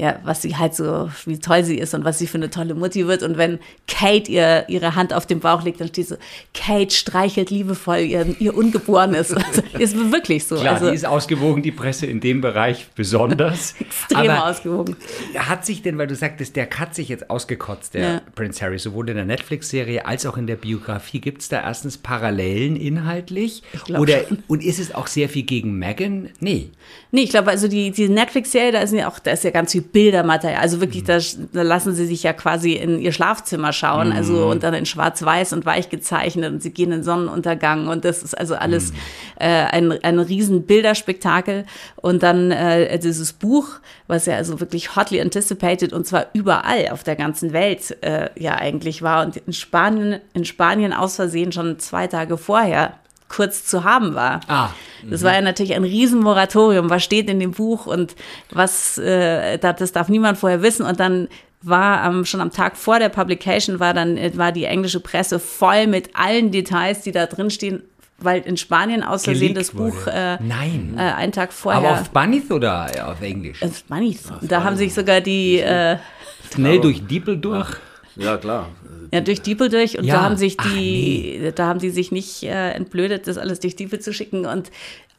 ja, 0.00 0.18
was 0.24 0.40
sie 0.40 0.56
halt 0.56 0.74
so, 0.74 1.10
wie 1.26 1.38
toll 1.38 1.62
sie 1.62 1.76
ist 1.76 1.92
und 1.92 2.06
was 2.06 2.18
sie 2.18 2.26
für 2.26 2.38
eine 2.38 2.48
tolle 2.48 2.74
Mutti 2.74 3.06
wird. 3.06 3.22
Und 3.22 3.36
wenn 3.36 3.58
Kate 3.86 4.32
ihr, 4.32 4.64
ihre 4.68 4.94
Hand 4.94 5.12
auf 5.12 5.26
den 5.26 5.40
Bauch 5.40 5.62
legt, 5.62 5.78
dann 5.78 5.88
steht 5.88 6.08
so, 6.08 6.16
Kate 6.54 6.90
streichelt 6.90 7.50
liebevoll 7.50 7.98
ihr, 7.98 8.34
ihr 8.38 8.56
Ungeborenes. 8.56 9.34
Also, 9.50 9.62
ist 9.78 10.12
wirklich 10.12 10.44
so. 10.44 10.56
Klar, 10.56 10.74
also, 10.74 10.90
die 10.90 10.94
ist 10.94 11.06
ausgewogen, 11.06 11.62
die 11.62 11.72
Presse 11.72 12.06
in 12.06 12.20
dem 12.20 12.40
Bereich 12.40 12.88
besonders. 12.94 13.74
Extrem 13.80 14.30
Aber 14.30 14.46
ausgewogen. 14.48 14.96
Hat 15.34 15.66
sich 15.66 15.82
denn, 15.82 15.98
weil 15.98 16.06
du 16.06 16.14
sagtest, 16.14 16.54
der 16.56 16.68
hat 16.70 16.94
sich 16.94 17.08
jetzt 17.08 17.30
ausgekotzt, 17.30 17.94
der 17.94 18.02
ja. 18.02 18.20
Prince 18.34 18.64
Harry, 18.64 18.78
sowohl 18.78 19.08
in 19.08 19.16
der 19.16 19.24
Netflix-Serie 19.24 20.06
als 20.06 20.24
auch 20.24 20.36
in 20.36 20.46
der 20.46 20.56
Biografie. 20.56 21.20
Gibt 21.20 21.42
es 21.42 21.48
da 21.48 21.62
erstens 21.62 21.98
Parallelen 21.98 22.76
inhaltlich? 22.76 23.62
Ich 23.72 23.96
Oder 23.96 24.24
schon. 24.28 24.42
Und 24.46 24.62
ist 24.62 24.78
es 24.78 24.94
auch 24.94 25.08
sehr 25.08 25.28
viel 25.28 25.42
gegen 25.42 25.78
Megan? 25.78 26.28
Nee. 26.38 26.70
Nee, 27.10 27.22
ich 27.22 27.30
glaube, 27.30 27.50
also 27.50 27.66
die, 27.66 27.90
die 27.90 28.08
Netflix-Serie, 28.08 28.72
da 28.72 28.80
ist 28.80 28.92
ja 28.92 29.08
auch, 29.08 29.18
da 29.18 29.32
ist 29.32 29.42
ja 29.42 29.50
ganz 29.50 29.72
viel 29.72 29.82
Bildermaterial. 29.92 30.60
Also 30.60 30.80
wirklich, 30.80 31.02
mhm. 31.02 31.06
da, 31.06 31.18
da, 31.52 31.62
lassen 31.62 31.94
sie 31.94 32.06
sich 32.06 32.22
ja 32.22 32.32
quasi 32.32 32.72
in 32.72 32.98
ihr 33.00 33.12
Schlafzimmer 33.12 33.72
schauen, 33.72 34.08
mhm. 34.08 34.16
also 34.16 34.46
und 34.46 34.62
dann 34.62 34.74
in 34.74 34.86
Schwarz-Weiß 34.86 35.52
und 35.52 35.66
weich 35.66 35.88
gezeichnet 35.88 36.52
und 36.52 36.62
sie 36.62 36.70
gehen 36.70 36.92
in 36.92 37.02
Sonnenuntergang 37.02 37.88
und 37.88 38.04
das 38.04 38.22
ist 38.22 38.36
also 38.36 38.54
alles 38.54 38.92
mhm. 38.92 38.96
äh, 39.40 39.46
ein, 39.46 39.92
ein 40.02 40.18
riesen 40.18 40.66
Bilderspektakel. 40.66 41.64
Und 41.96 42.22
dann 42.22 42.50
äh, 42.50 42.98
dieses 42.98 43.32
Buch, 43.32 43.68
was 44.06 44.26
ja 44.26 44.36
also 44.36 44.60
wirklich 44.60 44.96
hotly 44.96 45.20
anticipated 45.20 45.92
und 45.92 46.06
zwar 46.06 46.26
überall 46.32 46.88
auf 46.90 47.04
der 47.04 47.16
ganzen 47.16 47.52
Welt 47.52 47.96
äh, 48.02 48.30
ja 48.38 48.56
eigentlich 48.56 49.02
war 49.02 49.24
und 49.24 49.36
in 49.36 49.52
Spanien, 49.52 50.20
in 50.34 50.44
Spanien 50.44 50.92
aus 50.92 51.16
Versehen 51.16 51.52
schon 51.52 51.78
zwei 51.78 52.06
Tage 52.06 52.36
vorher 52.38 52.94
kurz 53.30 53.64
zu 53.64 53.84
haben 53.84 54.14
war. 54.14 54.40
Ah, 54.48 54.70
das 55.08 55.22
war 55.22 55.32
ja 55.32 55.40
natürlich 55.40 55.74
ein 55.74 55.84
Riesenmoratorium. 55.84 56.90
Was 56.90 57.02
steht 57.02 57.30
in 57.30 57.40
dem 57.40 57.52
Buch 57.52 57.86
und 57.86 58.14
was, 58.50 58.98
äh, 58.98 59.56
das 59.58 59.92
darf 59.92 60.08
niemand 60.08 60.36
vorher 60.36 60.60
wissen. 60.60 60.84
Und 60.84 61.00
dann 61.00 61.28
war 61.62 62.06
ähm, 62.06 62.24
schon 62.24 62.40
am 62.40 62.50
Tag 62.50 62.76
vor 62.76 62.98
der 62.98 63.10
Publication 63.10 63.80
war 63.80 63.92
dann 63.92 64.16
äh, 64.16 64.32
war 64.36 64.50
die 64.50 64.64
englische 64.64 65.00
Presse 65.00 65.38
voll 65.38 65.86
mit 65.86 66.10
allen 66.14 66.50
Details, 66.50 67.02
die 67.02 67.12
da 67.12 67.26
drin 67.26 67.50
stehen, 67.50 67.82
weil 68.18 68.40
in 68.42 68.56
Spanien 68.56 69.02
aus 69.02 69.24
Versehen 69.24 69.54
das 69.54 69.72
Buch 69.72 70.06
äh, 70.06 70.38
Nein. 70.40 70.94
Äh, 70.96 71.00
einen 71.00 71.32
Tag 71.32 71.52
vorher. 71.52 71.90
Aber 71.90 72.00
auf 72.00 72.06
Spanisch 72.06 72.50
oder 72.50 73.10
auf 73.10 73.20
Englisch? 73.20 73.62
Auf 73.62 73.76
Spanisch. 73.76 74.18
Da 74.40 74.64
haben 74.64 74.76
sich 74.76 74.94
sogar 74.94 75.20
die 75.20 75.58
äh, 75.58 75.98
schnell 76.54 76.80
durch 76.80 77.06
Diepel 77.06 77.36
durch. 77.36 77.76
Ja, 78.16 78.36
klar. 78.36 78.68
Ja, 79.12 79.20
durch 79.20 79.42
Diepel 79.42 79.68
durch 79.68 79.98
und 79.98 80.04
ja. 80.04 80.16
da 80.16 80.22
haben 80.22 80.36
sich 80.36 80.56
die, 80.56 81.38
nee. 81.40 81.52
da 81.54 81.66
haben 81.66 81.78
die 81.78 81.90
sich 81.90 82.12
nicht 82.12 82.42
äh, 82.42 82.70
entblödet, 82.72 83.26
das 83.26 83.38
alles 83.38 83.60
durch 83.60 83.76
Diepel 83.76 84.00
zu 84.00 84.12
schicken 84.12 84.46
und 84.46 84.70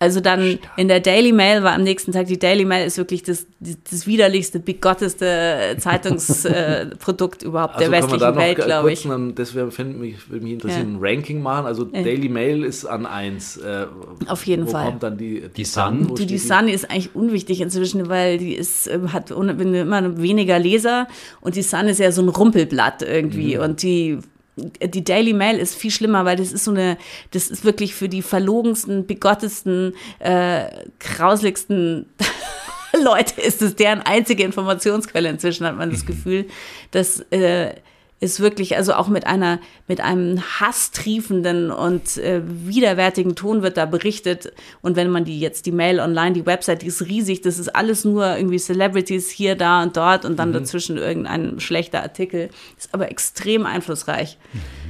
also 0.01 0.19
dann 0.19 0.57
Stark. 0.57 0.77
in 0.77 0.87
der 0.87 0.99
Daily 0.99 1.31
Mail 1.31 1.61
war 1.61 1.73
am 1.73 1.83
nächsten 1.83 2.11
Tag, 2.11 2.25
die 2.25 2.39
Daily 2.39 2.65
Mail 2.65 2.87
ist 2.87 2.97
wirklich 2.97 3.21
das, 3.21 3.45
das 3.59 4.07
widerlichste, 4.07 4.59
bigotteste 4.59 5.77
Zeitungsprodukt 5.77 7.43
äh, 7.43 7.45
überhaupt 7.47 7.75
also 7.75 7.91
der 7.91 8.01
westlichen 8.01 8.35
Welt, 8.35 8.57
glaube 8.57 8.91
ich. 8.91 9.03
Dann, 9.03 9.35
das 9.35 9.53
würde 9.53 9.83
mich, 9.83 10.27
würde 10.27 10.43
mich 10.43 10.53
interessieren, 10.53 10.93
ja. 10.93 10.97
ein 10.97 10.99
Ranking 10.99 11.43
machen. 11.43 11.67
Also 11.67 11.87
ja. 11.93 12.01
Daily 12.01 12.29
Mail 12.29 12.63
ist 12.63 12.83
an 12.83 13.05
eins. 13.05 13.57
Äh, 13.57 13.85
Auf 14.25 14.47
jeden 14.47 14.65
wo 14.65 14.71
Fall. 14.71 14.85
kommt 14.85 15.03
dann 15.03 15.19
die, 15.19 15.47
die 15.55 15.65
Sun? 15.65 16.15
Die, 16.15 16.25
die 16.25 16.39
Sun 16.39 16.67
ist 16.67 16.89
eigentlich 16.89 17.13
unwichtig 17.13 17.61
inzwischen, 17.61 18.09
weil 18.09 18.39
die 18.39 18.55
ist, 18.55 18.87
ähm, 18.87 19.13
hat 19.13 19.29
immer 19.29 20.17
weniger 20.17 20.57
Leser 20.57 21.07
und 21.41 21.55
die 21.55 21.61
Sun 21.61 21.87
ist 21.87 21.99
ja 21.99 22.11
so 22.11 22.23
ein 22.23 22.29
Rumpelblatt 22.29 23.03
irgendwie 23.03 23.55
mhm. 23.55 23.61
und 23.61 23.83
die 23.83 24.17
die 24.57 25.03
Daily 25.03 25.33
Mail 25.33 25.57
ist 25.57 25.75
viel 25.75 25.91
schlimmer, 25.91 26.25
weil 26.25 26.35
das 26.35 26.51
ist 26.51 26.65
so 26.65 26.71
eine, 26.71 26.97
das 27.31 27.49
ist 27.49 27.63
wirklich 27.63 27.95
für 27.95 28.09
die 28.09 28.21
verlogensten, 28.21 29.05
bigottesten, 29.05 29.93
äh, 30.19 30.65
grauseligsten 30.99 32.07
Leute 33.03 33.39
ist 33.41 33.61
es 33.61 33.75
deren 33.75 34.01
einzige 34.01 34.43
Informationsquelle 34.43 35.29
inzwischen, 35.29 35.65
hat 35.65 35.77
man 35.77 35.91
das 35.91 36.03
mhm. 36.03 36.07
Gefühl, 36.07 36.45
dass 36.91 37.21
äh, 37.31 37.73
ist 38.21 38.39
wirklich, 38.39 38.77
also 38.77 38.93
auch 38.93 39.07
mit 39.07 39.25
einer, 39.25 39.59
mit 39.87 39.99
einem 39.99 40.39
hasstriefenden 40.59 41.71
und 41.71 42.17
äh, 42.17 42.43
widerwärtigen 42.45 43.35
Ton 43.35 43.63
wird 43.63 43.77
da 43.77 43.87
berichtet. 43.87 44.53
Und 44.81 44.95
wenn 44.95 45.09
man 45.09 45.25
die 45.25 45.39
jetzt, 45.39 45.65
die 45.65 45.71
Mail 45.71 45.99
online, 45.99 46.33
die 46.33 46.45
Website, 46.45 46.83
die 46.83 46.87
ist 46.87 47.01
riesig, 47.01 47.41
das 47.41 47.57
ist 47.57 47.75
alles 47.75 48.05
nur 48.05 48.37
irgendwie 48.37 48.59
Celebrities 48.59 49.31
hier, 49.31 49.55
da 49.55 49.81
und 49.81 49.97
dort 49.97 50.23
und 50.23 50.37
dann 50.37 50.49
mhm. 50.49 50.53
dazwischen 50.53 50.97
irgendein 50.97 51.59
schlechter 51.59 52.03
Artikel. 52.03 52.51
Ist 52.77 52.93
aber 52.93 53.09
extrem 53.09 53.65
einflussreich. 53.65 54.37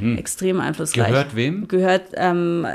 Mhm. 0.02 0.18
Extrem 0.18 0.60
einflussreich. 0.60 1.08
Gehört 1.08 1.36
wem? 1.36 1.68
Gehört 1.70 2.02
ähm, 2.16 2.68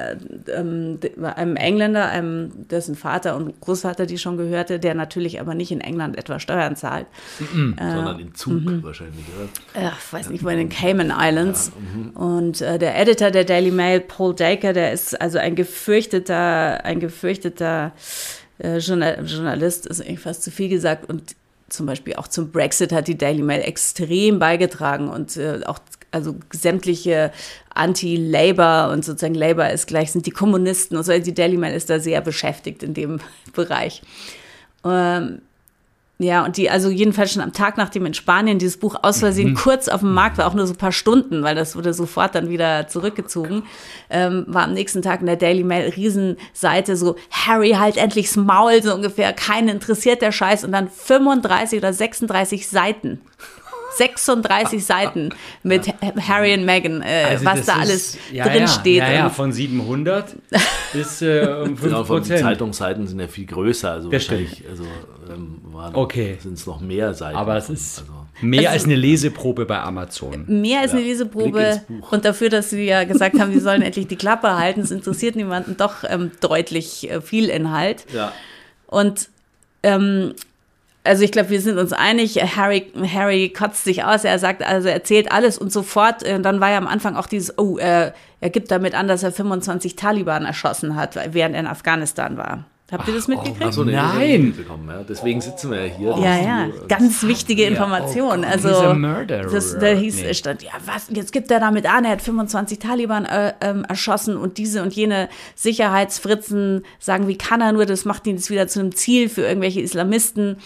ähm, 0.51 0.99
einem 1.23 1.57
Engländer, 1.57 2.09
einem, 2.09 2.67
dessen 2.69 2.95
Vater 2.95 3.37
und 3.37 3.61
Großvater 3.61 4.07
die 4.07 4.17
schon 4.17 4.39
gehörte, 4.39 4.81
der 4.81 4.95
natürlich 4.95 5.39
aber 5.39 5.55
nicht 5.55 5.71
in 5.71 5.83
England 5.83 6.17
etwa 6.17 6.41
Steuern 6.41 6.77
zahlt. 6.77 7.07
Mhm. 7.53 7.77
Äh, 7.79 7.91
Sondern 7.93 8.21
in 8.21 8.35
Zug 8.35 8.63
mhm. 8.63 8.83
wahrscheinlich, 8.83 9.27
oder? 9.37 9.83
Ja, 9.83 9.93
weiß 10.11 10.31
nicht 10.31 10.46
irgendwo 10.47 10.51
in 10.51 10.59
den 10.59 10.69
Cayman 10.69 11.13
Islands. 11.17 11.73
und 12.15 12.61
äh, 12.61 12.79
der 12.79 12.99
Editor 12.99 13.31
der 13.31 13.45
Daily 13.45 13.71
Mail, 13.71 14.01
Paul 14.01 14.35
Dacre, 14.35 14.73
der 14.73 14.93
ist 14.93 15.21
also 15.21 15.39
ein 15.39 15.55
gefürchteter, 15.55 16.85
ein 16.85 17.01
gefürchteter 17.01 17.93
äh, 18.59 18.79
Journal 18.79 19.25
Journalist, 19.25 19.87
ist 19.87 20.01
irgendwie 20.01 20.17
fast 20.17 20.43
zu 20.43 20.51
viel 20.51 20.69
gesagt. 20.69 21.09
Und 21.09 21.37
zum 21.69 21.87
Beispiel 21.87 22.15
auch 22.15 22.29
zum 22.29 22.51
Brexit 22.51 22.93
hat 22.93 23.09
die 23.09 23.19
Daily 23.19 23.43
Mail 23.43 23.63
extrem 23.63 24.39
beigetragen 24.39 25.09
und 25.09 25.37
äh, 25.37 25.61
auch 25.67 25.81
also 26.13 26.37
sämtliche 26.53 27.33
Anti-Labour 27.75 28.91
und 28.93 29.05
sozusagen 29.05 29.35
Labour 29.35 29.69
ist 29.69 29.87
gleich 29.87 30.13
sind 30.13 30.25
die 30.25 30.31
Kommunisten 30.31 30.97
und 30.97 31.03
so. 31.03 31.13
Also 31.13 31.25
die 31.25 31.35
Daily 31.35 31.57
Mail 31.57 31.75
ist 31.75 31.91
da 31.91 31.99
sehr 31.99 32.21
beschäftigt 32.21 32.83
in 32.83 32.95
dem 32.95 33.19
Bereich. 33.53 34.03
Ähm, 34.85 35.43
ja, 36.19 36.47
und 36.47 36.57
die, 36.57 36.71
also 36.71 36.89
jedenfalls 36.89 37.33
schon 37.33 37.43
am 37.43 37.53
Tag, 37.53 37.77
nachdem 37.77 38.07
in 38.07 38.15
Spanien 38.15 38.59
dieses 38.59 38.79
Buch 38.79 38.97
aus 39.03 39.19
Versehen 39.19 39.51
mhm. 39.51 39.55
kurz 39.55 39.89
auf 39.89 40.01
dem 40.01 40.15
Markt 40.15 40.39
war, 40.39 40.47
auch 40.47 40.55
nur 40.55 40.67
so 40.67 40.73
ein 40.73 40.79
paar 40.79 40.93
Stunden, 40.93 41.43
weil 41.43 41.55
das 41.55 41.77
wurde 41.77 41.93
sofort 41.93 42.35
dann 42.35 42.49
wieder 42.49 42.89
zurückgezogen, 42.89 43.65
ähm, 44.09 44.45
war 44.49 44.65
am 44.65 44.73
nächsten 44.73 45.03
Tag 45.03 45.21
in 45.21 45.27
der 45.27 45.37
Daily 45.37 45.63
Mail 45.63 45.91
Riesenseite 45.91 46.97
so, 46.97 47.17
Harry, 47.31 47.73
halt 47.73 47.99
endlich's 47.99 48.35
Maul, 48.37 48.83
so 48.83 48.95
ungefähr, 48.95 49.35
keinen 49.35 49.69
interessiert 49.69 50.23
der 50.23 50.33
Scheiß. 50.33 50.65
Und 50.65 50.73
dann 50.73 50.89
35 50.89 51.81
oder 51.81 51.93
36 51.93 52.67
Seiten 52.67 53.21
36 53.97 54.85
Seiten 54.85 55.31
mit 55.63 55.93
Harry 56.29 56.55
und 56.55 56.65
Meghan, 56.65 57.03
äh, 57.03 57.25
also 57.31 57.45
was 57.45 57.67
da 57.67 57.75
ist, 57.75 57.79
alles 57.79 58.19
ja, 58.33 58.45
drin 58.45 58.63
ja, 58.63 58.69
steht. 58.69 58.99
Ja, 58.99 59.13
ja, 59.13 59.31
von 59.31 59.53
700 59.53 60.37
bis 60.93 61.23
äh, 61.23 61.47
um 61.63 61.77
5 61.77 61.81
genau, 61.81 62.19
Die 62.19 62.37
Zeitungsseiten 62.37 63.07
sind 63.07 63.21
ja 63.21 63.29
viel 63.29 63.47
größer, 63.47 63.93
also 63.93 64.11
das 64.11 64.29
wahrscheinlich 64.29 64.65
also, 64.69 64.85
ähm, 65.31 65.61
okay. 65.95 66.39
sind 66.41 66.55
es 66.55 66.67
noch 66.67 66.81
mehr 66.81 67.15
Seiten. 67.15 67.37
Aber 67.37 67.57
es 67.57 67.71
ist 67.71 68.01
also, 68.01 68.13
mehr 68.41 68.71
also, 68.71 68.73
als 68.73 68.85
eine 68.85 68.97
Leseprobe 68.97 69.67
bei 69.67 69.81
Amazon. 69.81 70.45
Mehr 70.47 70.81
als 70.81 70.93
ja, 70.93 70.99
eine 70.99 71.07
Leseprobe 71.07 71.83
und 72.11 72.25
dafür, 72.25 72.51
dass 72.51 72.71
sie 72.71 72.85
ja 72.85 73.05
gesagt 73.05 73.39
haben, 73.39 73.53
sie 73.53 73.61
sollen 73.61 73.83
endlich 73.83 74.07
die 74.07 74.17
Klappe 74.17 74.57
halten, 74.57 74.81
es 74.81 74.91
interessiert 74.91 75.37
niemanden 75.37 75.77
doch 75.77 76.05
ähm, 76.09 76.33
deutlich 76.41 77.11
äh, 77.11 77.21
viel 77.21 77.49
Inhalt. 77.49 78.07
Ja. 78.15 78.33
Und 78.87 79.29
ähm, 79.83 80.35
also 81.07 81.25
ich 81.25 81.33
glaube, 81.33 81.51
wir 81.51 81.61
sind 81.61 81.79
uns 81.79 81.93
einig, 81.93 82.37
Harry, 82.57 82.93
Harry 83.15 83.49
kotzt 83.49 83.85
sich 83.85 84.05
aus, 84.05 84.25
er 84.25 84.39
sagt, 84.39 84.63
also 84.63 84.89
er 84.89 84.95
erzählt 84.95 85.33
alles 85.33 85.59
und 85.59 85.73
sofort, 85.73 86.23
und 86.23 86.29
äh, 86.29 86.41
dann 86.41 86.61
war 86.61 86.71
ja 86.71 86.79
am 86.79 86.87
Anfang 86.87 87.17
auch 87.17 87.27
dieses, 87.27 87.59
oh, 87.59 87.79
er, 87.79 88.15
er 88.41 88.51
gibt 88.51 88.71
damit 88.71 88.95
an, 88.95 89.09
dass 89.09 89.23
er 89.23 89.33
25 89.33 89.97
Taliban 89.97 90.45
erschossen 90.45 90.97
hat, 90.97 91.17
während 91.33 91.55
er 91.55 91.61
in 91.61 91.67
Afghanistan 91.67 92.37
war. 92.37 92.65
Habt 92.93 93.09
ihr 93.09 93.15
das 93.15 93.27
mitgekriegt? 93.27 93.65
Oh, 93.67 93.71
so, 93.73 93.83
nee, 93.83 93.93
Nein. 93.93 94.55
Ja. 94.87 95.03
Deswegen 95.09 95.41
sitzen 95.41 95.73
wir 95.73 95.87
ja 95.87 95.93
hier. 95.93 96.17
Ja, 96.19 96.37
ja, 96.37 96.69
ganz 96.87 97.25
wichtige 97.25 97.65
Information. 97.65 98.45
Oh 98.45 98.49
also, 98.49 98.69
das, 99.51 99.77
da 99.77 99.87
hieß, 99.89 100.23
nee. 100.23 100.35
stand, 100.35 100.63
ja, 100.63 100.71
was, 100.85 101.09
jetzt 101.11 101.33
gibt 101.33 101.51
er 101.51 101.59
damit 101.59 101.93
an, 101.93 102.05
er 102.05 102.13
hat 102.13 102.23
25 102.23 102.79
Taliban 102.79 103.25
äh, 103.25 103.55
ähm, 103.61 103.85
erschossen 103.89 104.37
und 104.37 104.59
diese 104.59 104.85
und 104.85 104.93
jene 104.93 105.29
Sicherheitsfritzen 105.57 106.85
sagen, 107.01 107.27
wie 107.27 107.37
kann 107.37 107.61
er 107.61 107.73
nur, 107.73 107.87
das 107.87 108.05
macht 108.05 108.25
ihn 108.29 108.37
jetzt 108.37 108.51
wieder 108.51 108.69
zu 108.69 108.79
einem 108.79 108.95
Ziel 108.95 109.29
für 109.29 109.43
irgendwelche 109.43 109.81
Islamisten 109.81 110.59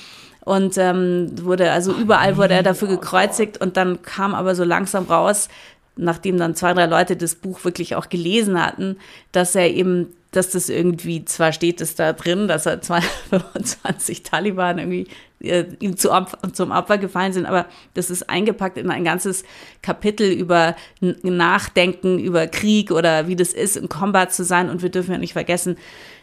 und 0.50 0.76
ähm, 0.78 1.30
wurde 1.42 1.71
also 1.71 1.92
überall 1.92 2.37
wurde 2.37 2.54
er 2.54 2.64
dafür 2.64 2.88
gekreuzigt 2.88 3.61
und 3.61 3.76
dann 3.76 4.02
kam 4.02 4.35
aber 4.35 4.57
so 4.57 4.64
langsam 4.64 5.04
raus, 5.04 5.49
nachdem 5.95 6.38
dann 6.38 6.57
zwei, 6.57 6.75
drei 6.75 6.87
Leute 6.87 7.14
das 7.16 7.37
Buch 7.37 7.62
wirklich 7.62 7.95
auch 7.95 8.09
gelesen 8.09 8.61
hatten, 8.61 8.97
dass 9.30 9.54
er 9.54 9.71
eben, 9.71 10.09
dass 10.33 10.50
das 10.50 10.69
irgendwie, 10.69 11.25
zwar 11.25 11.52
steht 11.52 11.80
es 11.80 11.95
da 11.95 12.12
drin, 12.12 12.49
dass 12.49 12.66
er 12.66 12.80
25 13.30 14.25
Taliban 14.25 14.78
irgendwie 14.78 15.07
äh, 15.40 15.64
ihm 15.80 15.97
zu 15.97 16.12
Opfer, 16.12 16.38
zum 16.52 16.70
Opfer 16.70 16.99
gefallen 16.99 17.32
sind, 17.32 17.47
aber 17.47 17.66
das 17.94 18.11
ist 18.11 18.28
eingepackt 18.28 18.78
in 18.78 18.90
ein 18.90 19.04
ganzes 19.04 19.44
Kapitel 19.82 20.30
über 20.30 20.76
Nachdenken, 21.00 22.18
über 22.18 22.47
Krieg 22.47 22.90
oder 22.90 23.26
wie 23.26 23.37
das 23.37 23.52
ist, 23.52 23.76
im 23.76 23.88
Combat 23.88 24.32
zu 24.32 24.44
sein 24.44 24.70
und 24.70 24.82
wir 24.82 24.90
dürfen 24.90 25.12
ja 25.12 25.18
nicht 25.18 25.32
vergessen, 25.32 25.76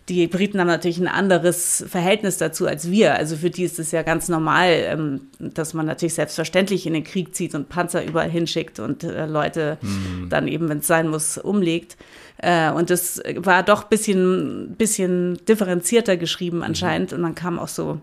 die 0.09 0.27
Briten 0.27 0.59
haben 0.59 0.67
natürlich 0.67 0.99
ein 0.99 1.07
anderes 1.07 1.83
Verhältnis 1.87 2.37
dazu 2.37 2.65
als 2.65 2.89
wir. 2.89 3.15
Also 3.15 3.35
für 3.35 3.49
die 3.49 3.63
ist 3.63 3.77
es 3.77 3.91
ja 3.91 4.03
ganz 4.03 4.29
normal, 4.29 4.69
ähm, 4.71 5.21
dass 5.39 5.73
man 5.73 5.85
natürlich 5.85 6.13
selbstverständlich 6.13 6.85
in 6.87 6.93
den 6.93 7.03
Krieg 7.03 7.35
zieht 7.35 7.53
und 7.55 7.67
Panzer 7.67 8.05
überall 8.05 8.29
hinschickt 8.29 8.79
und 8.79 9.03
äh, 9.03 9.25
Leute 9.25 9.77
mhm. 9.81 10.29
dann 10.29 10.47
eben, 10.47 10.69
wenn 10.69 10.79
es 10.79 10.87
sein 10.87 11.09
muss, 11.09 11.37
umlegt. 11.37 11.97
Äh, 12.37 12.71
und 12.71 12.89
das 12.89 13.21
war 13.35 13.63
doch 13.63 13.83
ein 13.83 13.89
bisschen, 13.89 14.75
bisschen 14.77 15.39
differenzierter 15.45 16.15
geschrieben 16.15 16.63
anscheinend. 16.63 17.11
Mhm. 17.11 17.17
Und 17.17 17.23
dann 17.23 17.35
kamen 17.35 17.59
auch 17.59 17.67
so 17.67 17.99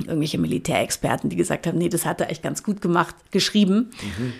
irgendwelche 0.00 0.38
Militärexperten, 0.38 1.30
die 1.30 1.36
gesagt 1.36 1.66
haben, 1.66 1.78
nee, 1.78 1.88
das 1.88 2.04
hat 2.04 2.20
er 2.20 2.30
echt 2.30 2.42
ganz 2.42 2.62
gut 2.62 2.80
gemacht, 2.80 3.14
geschrieben. 3.30 3.90
Mhm. 4.18 4.32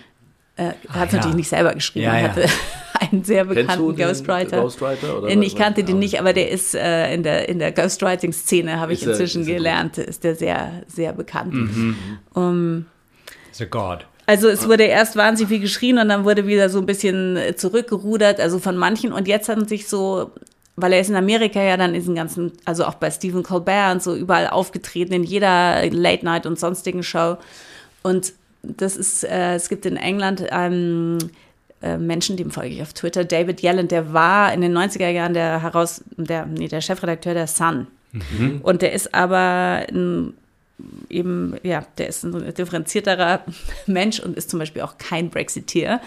Äh, 0.57 0.67
hat 0.89 1.07
es 1.07 1.11
ja. 1.11 1.17
natürlich 1.17 1.35
nicht 1.35 1.49
selber 1.49 1.73
geschrieben, 1.73 2.05
ja, 2.05 2.17
ja. 2.17 2.29
hatte 2.29 2.45
einen 3.11 3.23
sehr 3.23 3.45
bekannten 3.45 3.95
Ghostwriter. 3.95 4.61
Ghostwriter 4.61 5.17
oder 5.17 5.29
ich 5.29 5.55
kannte 5.55 5.83
den 5.83 5.99
nicht, 5.99 6.19
aber 6.19 6.31
der 6.31 6.49
ist 6.49 6.75
äh, 6.75 7.13
in 7.13 7.23
der, 7.23 7.49
in 7.49 7.59
der 7.59 7.71
Ghostwriting-Szene, 7.71 8.79
habe 8.79 8.93
ich 8.93 9.05
inzwischen 9.05 9.41
er, 9.41 9.47
ist 9.47 9.53
gelernt, 9.53 9.97
ist 9.97 10.23
der 10.23 10.35
sehr, 10.35 10.83
sehr 10.87 11.11
bekannt. 11.11 11.53
Mhm. 11.53 11.95
Um, 12.33 12.85
ist 13.51 13.61
a 13.61 13.65
God. 13.65 14.05
Also 14.27 14.47
es 14.47 14.67
wurde 14.67 14.83
erst 14.83 15.15
wahnsinnig 15.15 15.49
viel 15.49 15.59
geschrien 15.59 15.99
und 15.99 16.09
dann 16.09 16.23
wurde 16.23 16.47
wieder 16.47 16.69
so 16.69 16.79
ein 16.79 16.85
bisschen 16.85 17.37
zurückgerudert, 17.57 18.39
also 18.39 18.59
von 18.59 18.75
manchen. 18.75 19.11
Und 19.11 19.27
jetzt 19.27 19.49
haben 19.49 19.67
sich 19.67 19.87
so, 19.87 20.31
weil 20.75 20.93
er 20.93 20.99
ist 20.99 21.09
in 21.09 21.15
Amerika 21.15 21.61
ja 21.61 21.77
dann 21.77 21.91
in 21.91 22.01
diesen 22.01 22.15
ganzen, 22.15 22.51
also 22.65 22.85
auch 22.85 22.95
bei 22.95 23.09
Stephen 23.09 23.43
Colbert 23.43 23.93
und 23.93 24.03
so 24.03 24.15
überall 24.15 24.47
aufgetreten, 24.47 25.13
in 25.13 25.23
jeder 25.23 25.85
Late 25.89 26.25
Night 26.25 26.45
und 26.45 26.59
sonstigen 26.59 27.03
Show. 27.03 27.37
Und 28.03 28.33
das 28.61 28.97
ist, 28.97 29.23
äh, 29.23 29.55
es 29.55 29.69
gibt 29.69 29.85
in 29.85 29.95
England 29.95 30.51
einen 30.51 31.31
äh, 31.81 31.97
Menschen, 31.97 32.35
dem 32.35 32.51
folge 32.51 32.75
ich 32.75 32.81
auf 32.81 32.93
Twitter, 32.93 33.23
David 33.23 33.61
Yellen, 33.61 33.87
der 33.87 34.11
war 34.13 34.53
in 34.53 34.61
den 34.61 34.77
90er 34.77 35.09
Jahren 35.09 35.33
der 35.33 35.61
heraus, 35.61 36.03
der, 36.17 36.45
nee, 36.45 36.67
der 36.67 36.81
Chefredakteur 36.81 37.33
der 37.33 37.47
Sun. 37.47 37.87
Mhm. 38.11 38.59
Und 38.63 38.81
der 38.81 38.93
ist 38.93 39.13
aber 39.13 39.85
ein 39.89 40.33
eben, 41.09 41.55
ja, 41.63 41.85
der 41.97 42.07
ist 42.07 42.23
ein 42.23 42.53
differenzierterer 42.53 43.45
Mensch 43.85 44.19
und 44.19 44.35
ist 44.35 44.49
zum 44.49 44.59
Beispiel 44.59 44.81
auch 44.81 44.97
kein 44.97 45.29
Brexiteer. 45.29 46.01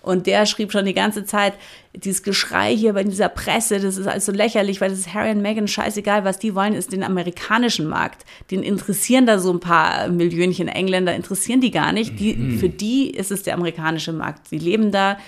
Und 0.00 0.26
der 0.26 0.46
schrieb 0.46 0.72
schon 0.72 0.84
die 0.84 0.94
ganze 0.94 1.24
Zeit, 1.24 1.54
dieses 1.94 2.22
Geschrei 2.22 2.74
hier 2.74 2.92
bei 2.94 3.04
dieser 3.04 3.28
Presse, 3.28 3.80
das 3.80 3.96
ist 3.96 4.06
alles 4.06 4.26
so 4.26 4.32
lächerlich, 4.32 4.80
weil 4.80 4.90
das 4.90 4.98
ist 4.98 5.14
Harry 5.14 5.30
und 5.30 5.42
Meghan 5.42 5.68
scheißegal, 5.68 6.24
was 6.24 6.38
die 6.38 6.54
wollen, 6.54 6.74
ist 6.74 6.92
den 6.92 7.02
amerikanischen 7.02 7.86
Markt. 7.86 8.24
Den 8.50 8.62
interessieren 8.62 9.26
da 9.26 9.38
so 9.38 9.52
ein 9.52 9.60
paar 9.60 10.08
Millionchen 10.08 10.68
Engländer, 10.68 11.14
interessieren 11.14 11.60
die 11.60 11.70
gar 11.70 11.92
nicht. 11.92 12.18
Die, 12.18 12.34
mhm. 12.34 12.58
Für 12.58 12.68
die 12.68 13.10
ist 13.10 13.30
es 13.30 13.42
der 13.42 13.54
amerikanische 13.54 14.12
Markt. 14.12 14.48
Sie 14.48 14.58
leben 14.58 14.90
da, 14.90 15.18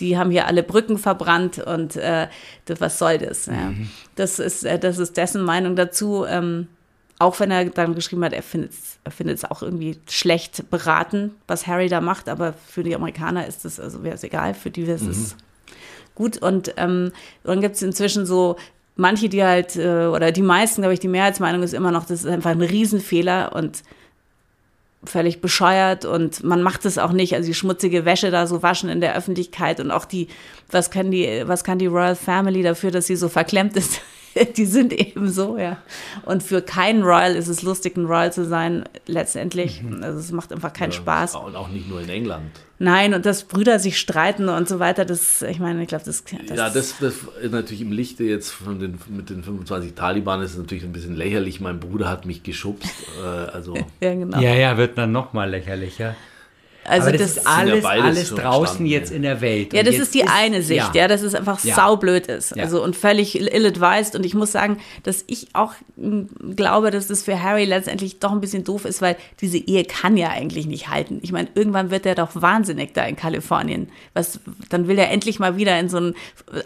die 0.00 0.18
haben 0.18 0.30
hier 0.30 0.46
alle 0.46 0.62
Brücken 0.62 0.98
verbrannt 0.98 1.58
und 1.58 1.96
äh, 1.96 2.28
das, 2.66 2.80
was 2.80 2.98
soll 2.98 3.18
das? 3.18 3.46
Ja. 3.46 3.70
Mhm. 3.70 3.88
Das, 4.14 4.38
ist, 4.38 4.64
äh, 4.64 4.78
das 4.78 4.98
ist 4.98 5.16
dessen 5.16 5.42
Meinung 5.42 5.76
dazu. 5.76 6.24
Ähm, 6.26 6.68
auch 7.18 7.40
wenn 7.40 7.50
er 7.50 7.64
dann 7.66 7.94
geschrieben 7.94 8.24
hat, 8.24 8.32
er 8.32 8.42
findet 8.42 8.72
es 9.04 9.44
auch 9.44 9.62
irgendwie 9.62 9.98
schlecht 10.08 10.70
beraten, 10.70 11.34
was 11.46 11.66
Harry 11.66 11.88
da 11.88 12.00
macht, 12.00 12.28
aber 12.28 12.52
für 12.52 12.82
die 12.82 12.94
Amerikaner 12.94 13.46
ist 13.46 13.64
es, 13.64 13.80
also 13.80 14.02
wäre 14.02 14.14
es 14.14 14.22
egal, 14.22 14.52
für 14.54 14.70
die 14.70 14.82
ist 14.82 15.06
es 15.06 15.34
mhm. 15.34 15.38
gut. 16.14 16.36
Und 16.38 16.74
ähm, 16.76 17.12
dann 17.42 17.60
gibt 17.62 17.76
es 17.76 17.82
inzwischen 17.82 18.26
so 18.26 18.56
manche, 18.96 19.28
die 19.30 19.42
halt, 19.42 19.76
äh, 19.76 20.06
oder 20.06 20.30
die 20.30 20.42
meisten, 20.42 20.82
glaube 20.82 20.94
ich, 20.94 21.00
die 21.00 21.08
Mehrheitsmeinung 21.08 21.62
ist 21.62 21.72
immer 21.72 21.90
noch, 21.90 22.04
das 22.04 22.20
ist 22.20 22.30
einfach 22.30 22.50
ein 22.50 22.60
Riesenfehler 22.60 23.54
und 23.54 23.82
völlig 25.04 25.40
bescheuert 25.40 26.04
und 26.04 26.42
man 26.42 26.62
macht 26.62 26.84
es 26.84 26.98
auch 26.98 27.12
nicht, 27.12 27.34
also 27.34 27.46
die 27.46 27.54
schmutzige 27.54 28.04
Wäsche 28.04 28.30
da 28.30 28.46
so 28.46 28.62
waschen 28.62 28.90
in 28.90 29.00
der 29.00 29.16
Öffentlichkeit 29.16 29.80
und 29.80 29.90
auch 29.90 30.04
die, 30.04 30.28
was 30.70 30.90
kann 30.90 31.10
die, 31.10 31.44
was 31.46 31.64
kann 31.64 31.78
die 31.78 31.86
Royal 31.86 32.16
Family 32.16 32.62
dafür, 32.62 32.90
dass 32.90 33.06
sie 33.06 33.16
so 33.16 33.28
verklemmt 33.28 33.76
ist? 33.76 34.00
die 34.56 34.66
sind 34.66 34.92
eben 34.92 35.30
so, 35.30 35.58
ja. 35.58 35.78
Und 36.24 36.42
für 36.42 36.62
keinen 36.62 37.02
Royal 37.02 37.34
ist 37.34 37.48
es 37.48 37.62
lustig, 37.62 37.96
ein 37.96 38.06
Royal 38.06 38.32
zu 38.32 38.44
sein, 38.44 38.84
letztendlich. 39.06 39.82
Mhm. 39.82 40.02
Also 40.02 40.18
es 40.18 40.32
macht 40.32 40.52
einfach 40.52 40.72
keinen 40.72 40.92
ja, 40.92 40.98
Spaß. 40.98 41.36
Und 41.36 41.56
auch 41.56 41.68
nicht 41.68 41.88
nur 41.88 42.00
in 42.00 42.08
England. 42.08 42.50
Nein, 42.78 43.14
und 43.14 43.24
dass 43.24 43.44
Brüder 43.44 43.78
sich 43.78 43.98
streiten 43.98 44.50
und 44.50 44.68
so 44.68 44.78
weiter, 44.78 45.06
das, 45.06 45.40
ich 45.40 45.58
meine, 45.58 45.80
ich 45.82 45.88
glaube, 45.88 46.04
das, 46.04 46.24
das. 46.24 46.58
Ja, 46.58 46.68
das, 46.68 46.98
das 46.98 47.14
ist 47.40 47.52
natürlich 47.52 47.80
im 47.80 47.92
Lichte 47.92 48.24
jetzt 48.24 48.50
von 48.50 48.78
den, 48.78 48.98
mit 49.08 49.30
den 49.30 49.42
25 49.42 49.94
Taliban 49.94 50.42
ist 50.42 50.52
es 50.52 50.58
natürlich 50.58 50.84
ein 50.84 50.92
bisschen 50.92 51.16
lächerlich. 51.16 51.60
Mein 51.60 51.80
Bruder 51.80 52.08
hat 52.08 52.26
mich 52.26 52.42
geschubst. 52.42 52.90
Äh, 53.22 53.26
also. 53.26 53.74
ja, 54.00 54.14
genau. 54.14 54.40
Ja, 54.40 54.54
ja, 54.54 54.76
wird 54.76 54.98
dann 54.98 55.12
nochmal 55.12 55.48
lächerlicher. 55.48 56.14
Also 56.88 57.10
das, 57.10 57.20
das 57.20 57.36
ist 57.38 57.46
alles, 57.46 57.82
ja 57.82 57.88
alles 57.90 58.34
draußen 58.34 58.86
jetzt 58.86 59.10
in 59.10 59.22
der 59.22 59.40
Welt. 59.40 59.72
Ja, 59.72 59.82
das 59.82 59.96
ist 59.96 60.14
die 60.14 60.20
ist, 60.20 60.30
eine 60.32 60.62
Sicht, 60.62 60.94
ja. 60.94 61.02
ja, 61.02 61.08
dass 61.08 61.22
es 61.22 61.34
einfach 61.34 61.62
ja. 61.64 61.74
saublöd 61.74 62.26
ist. 62.26 62.56
Ja. 62.56 62.64
Also 62.64 62.82
und 62.82 62.96
völlig 62.96 63.38
ill-advised. 63.40 64.14
Und 64.16 64.24
ich 64.24 64.34
muss 64.34 64.52
sagen, 64.52 64.78
dass 65.02 65.24
ich 65.26 65.48
auch 65.54 65.74
hm, 65.96 66.28
glaube, 66.54 66.90
dass 66.90 67.06
das 67.08 67.22
für 67.22 67.42
Harry 67.42 67.64
letztendlich 67.64 68.18
doch 68.18 68.32
ein 68.32 68.40
bisschen 68.40 68.64
doof 68.64 68.84
ist, 68.84 69.02
weil 69.02 69.16
diese 69.40 69.58
Ehe 69.58 69.84
kann 69.84 70.16
ja 70.16 70.30
eigentlich 70.30 70.66
nicht 70.66 70.88
halten. 70.88 71.20
Ich 71.22 71.32
meine, 71.32 71.48
irgendwann 71.54 71.90
wird 71.90 72.06
er 72.06 72.14
doch 72.14 72.30
wahnsinnig 72.34 72.94
da 72.94 73.04
in 73.04 73.16
Kalifornien. 73.16 73.88
Was, 74.14 74.40
dann 74.68 74.88
will 74.88 74.98
er 74.98 75.10
endlich 75.10 75.38
mal 75.38 75.56
wieder 75.56 75.78
in 75.78 75.88
so 75.88 75.98
ein 75.98 76.14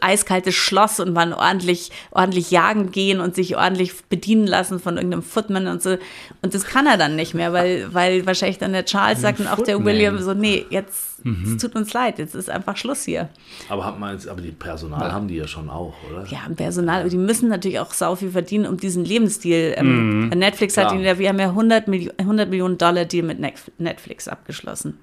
eiskaltes 0.01 0.55
Schloss 0.55 1.01
und 1.01 1.13
man 1.13 1.33
ordentlich, 1.33 1.91
ordentlich 2.11 2.51
jagen 2.51 2.91
gehen 2.91 3.21
und 3.21 3.35
sich 3.35 3.57
ordentlich 3.57 3.93
bedienen 4.09 4.47
lassen 4.47 4.81
von 4.81 4.97
irgendeinem 4.97 5.23
Footman 5.23 5.67
und 5.67 5.83
so. 5.83 5.97
Und 6.43 6.55
das 6.55 6.65
kann 6.65 6.87
er 6.87 6.97
dann 6.97 7.17
nicht 7.17 7.35
mehr, 7.35 7.53
weil, 7.53 7.93
weil 7.93 8.27
wahrscheinlich 8.27 8.59
dann 8.59 8.73
der 8.73 8.85
Charles 8.85 9.21
sagt 9.21 9.41
und 9.41 9.49
auch 9.49 9.63
der 9.63 9.85
William 9.85 10.10
wir 10.19 10.25
so, 10.25 10.35
nee, 10.35 10.67
jetzt, 10.71 11.10
es 11.45 11.57
tut 11.63 11.75
uns 11.77 11.93
leid, 11.93 12.19
jetzt 12.19 12.35
ist 12.35 12.51
einfach 12.51 12.77
Schluss 12.77 13.05
hier. 13.05 13.29
Aber, 13.69 13.85
hat 13.85 13.99
man 13.99 14.13
jetzt, 14.15 14.29
aber 14.29 14.41
die 14.41 14.51
Personal 14.51 15.13
haben 15.13 15.29
die 15.29 15.37
ja 15.37 15.47
schon 15.47 15.69
auch, 15.71 15.95
oder? 16.11 16.25
Ja, 16.29 16.39
Personal, 16.57 17.01
aber 17.01 17.09
die 17.11 17.17
müssen 17.17 17.49
natürlich 17.49 17.79
auch 17.79 17.93
sau 17.93 18.15
viel 18.17 18.31
verdienen, 18.31 18.67
um 18.67 18.77
diesen 18.77 19.05
Lebensstil. 19.05 19.75
Ähm, 19.77 20.29
Netflix 20.31 20.77
hat 20.77 20.93
ihn 20.93 21.01
ja, 21.01 21.19
wir 21.19 21.29
haben 21.29 21.39
ja 21.39 21.49
100, 21.49 21.89
Milli 21.89 22.11
100 22.19 22.49
Millionen 22.51 22.79
Dollar 22.79 23.05
Deal 23.05 23.25
mit 23.27 23.39
Netf- 23.41 23.71
Netflix 23.79 24.29
abgeschlossen. 24.29 24.99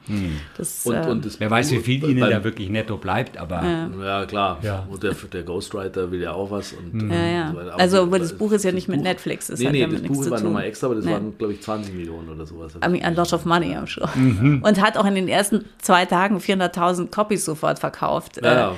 Das, 0.58 0.86
Und, 0.86 0.96
äh, 0.96 1.08
und 1.10 1.26
das 1.26 1.40
Wer 1.40 1.50
weiß, 1.52 1.72
wie 1.72 1.80
viel 1.80 2.04
ihnen 2.04 2.20
da 2.30 2.44
wirklich 2.44 2.70
netto 2.70 2.98
bleibt, 2.98 3.38
aber 3.38 3.64
Ja, 4.04 4.26
klar. 4.26 4.60
Ja. 4.62 4.88
Und 4.90 5.04
der, 5.04 5.14
der 5.32 5.44
Ghostwriter 5.44 6.12
will 6.12 6.22
ja 6.22 6.34
auch 6.34 6.52
was. 6.52 6.74
Und, 6.74 7.10
ja, 7.12 7.26
ja. 7.26 7.50
und 7.50 7.56
so. 7.56 7.72
Also, 7.72 8.02
aber 8.04 8.20
das 8.20 8.34
Buch 8.34 8.52
ist 8.52 8.64
ja 8.64 8.72
nicht 8.72 8.88
mit 8.88 9.02
Netflix, 9.02 9.48
das 9.48 9.60
nee, 9.60 9.66
hat 9.66 9.72
nee, 9.74 9.82
ja 9.82 9.88
das 9.88 10.02
Buch 10.02 10.30
war 10.30 10.40
nochmal 10.42 10.64
extra, 10.66 10.88
aber 10.88 10.96
das 10.96 11.06
Nee. 11.06 11.12
waren, 11.12 11.38
glaube 11.38 11.54
ich, 11.54 11.62
20 11.62 11.94
Millionen 11.94 12.30
oder 12.30 12.46
sowas. 12.46 12.74
I 12.84 12.90
mean, 12.90 13.04
a 13.04 13.10
lot 13.10 13.32
of 13.34 13.46
money, 13.46 13.76
I'm 13.76 13.88
sure. 13.88 14.10
Mhm. 14.16 14.62
Und 14.64 14.82
hat 14.82 14.98
auch 14.98 15.06
in 15.06 15.16
den 15.16 15.28
ersten 15.28 15.66
zwei 15.80 16.06
Tagen 16.08 16.38
400.000 16.40 17.10
Copies 17.12 17.46
sofort 17.46 17.80
verkauft. 17.80 18.40
Ja, 18.44 18.54
ja. 18.54 18.76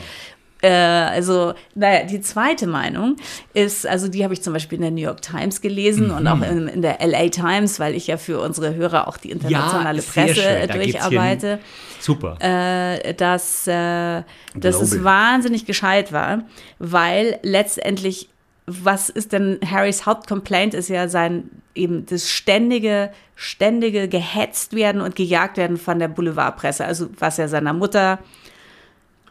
Äh, 0.62 0.70
also, 1.14 1.54
naja, 1.74 2.04
die 2.06 2.20
zweite 2.20 2.68
Meinung 2.68 3.16
ist, 3.54 3.88
also 3.88 4.10
die 4.10 4.26
habe 4.26 4.34
ich 4.34 4.42
zum 4.42 4.52
Beispiel 4.52 4.76
in 4.76 4.82
der 4.82 4.92
New 4.92 5.02
York 5.02 5.22
Times 5.22 5.62
gelesen 5.62 6.12
und 6.12 6.24
Mhm. 6.24 6.28
auch 6.28 6.42
in, 6.42 6.68
in 6.68 6.82
der 6.82 6.98
LA 7.00 7.30
Times, 7.30 7.80
weil 7.80 7.96
ich 7.96 8.08
ja 8.08 8.18
für 8.18 8.42
unsere 8.42 8.76
Hörer 8.76 9.08
auch 9.08 9.16
die 9.16 9.32
internationale 9.32 10.02
sehr 10.02 10.26
Presse 10.26 10.42
schön. 10.42 10.52
äh, 10.52 10.68
durcharbeite. 10.68 11.60
super. 12.02 12.36
äh, 12.42 13.14
dass, 13.14 13.68
äh, 13.68 14.24
dass 14.54 14.82
es 14.82 15.02
wahnsinnig 15.02 15.66
gescheit 15.66 16.12
war, 16.12 16.40
weil 16.78 17.40
letztendlich, 17.42 18.28
was 18.70 19.10
ist 19.10 19.32
denn 19.34 19.60
Harrys 19.66 20.06
Hauptcomplaint 20.06 20.74
ist 20.74 20.90
ja 20.90 21.08
sein 21.08 21.50
eben 21.76 22.06
das 22.06 22.30
ständige, 22.30 23.12
ständige 23.36 24.08
gehetzt 24.08 24.74
werden 24.74 25.02
und 25.02 25.16
gejagt 25.16 25.58
werden 25.58 25.78
von 25.78 25.98
der 26.00 26.08
Boulevardpresse, 26.08 26.86
also 26.86 27.10
was 27.18 27.38
ja 27.38 27.48
seiner 27.48 27.74
Mutter 27.74 28.20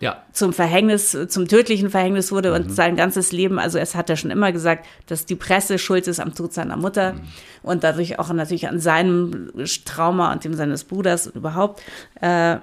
ja. 0.00 0.22
zum 0.32 0.52
Verhängnis, 0.52 1.16
zum 1.28 1.48
tödlichen 1.48 1.90
Verhängnis 1.90 2.30
wurde 2.32 2.50
Mhm. 2.50 2.54
und 2.56 2.70
sein 2.70 2.96
ganzes 2.96 3.32
Leben, 3.32 3.58
also 3.58 3.78
es 3.78 3.94
hat 3.94 4.08
er 4.08 4.16
schon 4.16 4.30
immer 4.30 4.52
gesagt, 4.52 4.86
dass 5.06 5.26
die 5.26 5.34
Presse 5.36 5.78
schuld 5.78 6.06
ist 6.06 6.20
am 6.20 6.34
Tod 6.34 6.52
seiner 6.52 6.76
Mutter 6.76 7.14
Mhm. 7.14 7.20
und 7.62 7.84
dadurch 7.84 8.18
auch 8.18 8.32
natürlich 8.32 8.68
an 8.68 8.78
seinem 8.78 9.50
Trauma 9.84 10.32
und 10.32 10.44
dem 10.44 10.54
seines 10.54 10.84
Bruders 10.84 11.26
und 11.26 11.36
überhaupt. 11.36 11.82
Äh, 12.20 12.58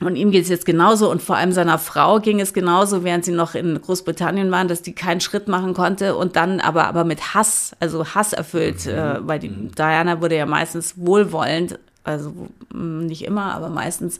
und 0.00 0.16
ihm 0.16 0.30
geht 0.30 0.44
es 0.44 0.48
jetzt 0.48 0.66
genauso 0.66 1.10
und 1.10 1.22
vor 1.22 1.36
allem 1.36 1.52
seiner 1.52 1.78
Frau 1.78 2.20
ging 2.20 2.40
es 2.40 2.52
genauso, 2.52 3.04
während 3.04 3.24
sie 3.24 3.32
noch 3.32 3.54
in 3.54 3.80
Großbritannien 3.80 4.50
waren, 4.50 4.68
dass 4.68 4.82
die 4.82 4.94
keinen 4.94 5.20
Schritt 5.20 5.48
machen 5.48 5.74
konnte 5.74 6.16
und 6.16 6.36
dann 6.36 6.60
aber, 6.60 6.86
aber 6.86 7.04
mit 7.04 7.34
Hass, 7.34 7.72
also 7.80 8.06
Hass 8.06 8.32
erfüllt, 8.32 8.86
äh, 8.86 9.26
weil 9.26 9.38
die 9.38 9.68
Diana 9.68 10.20
wurde 10.20 10.36
ja 10.36 10.46
meistens 10.46 10.94
wohlwollend, 10.96 11.78
also 12.04 12.32
mh, 12.72 13.04
nicht 13.04 13.24
immer, 13.24 13.54
aber 13.54 13.68
meistens 13.68 14.18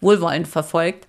wohlwollend 0.00 0.46
verfolgt. 0.46 1.06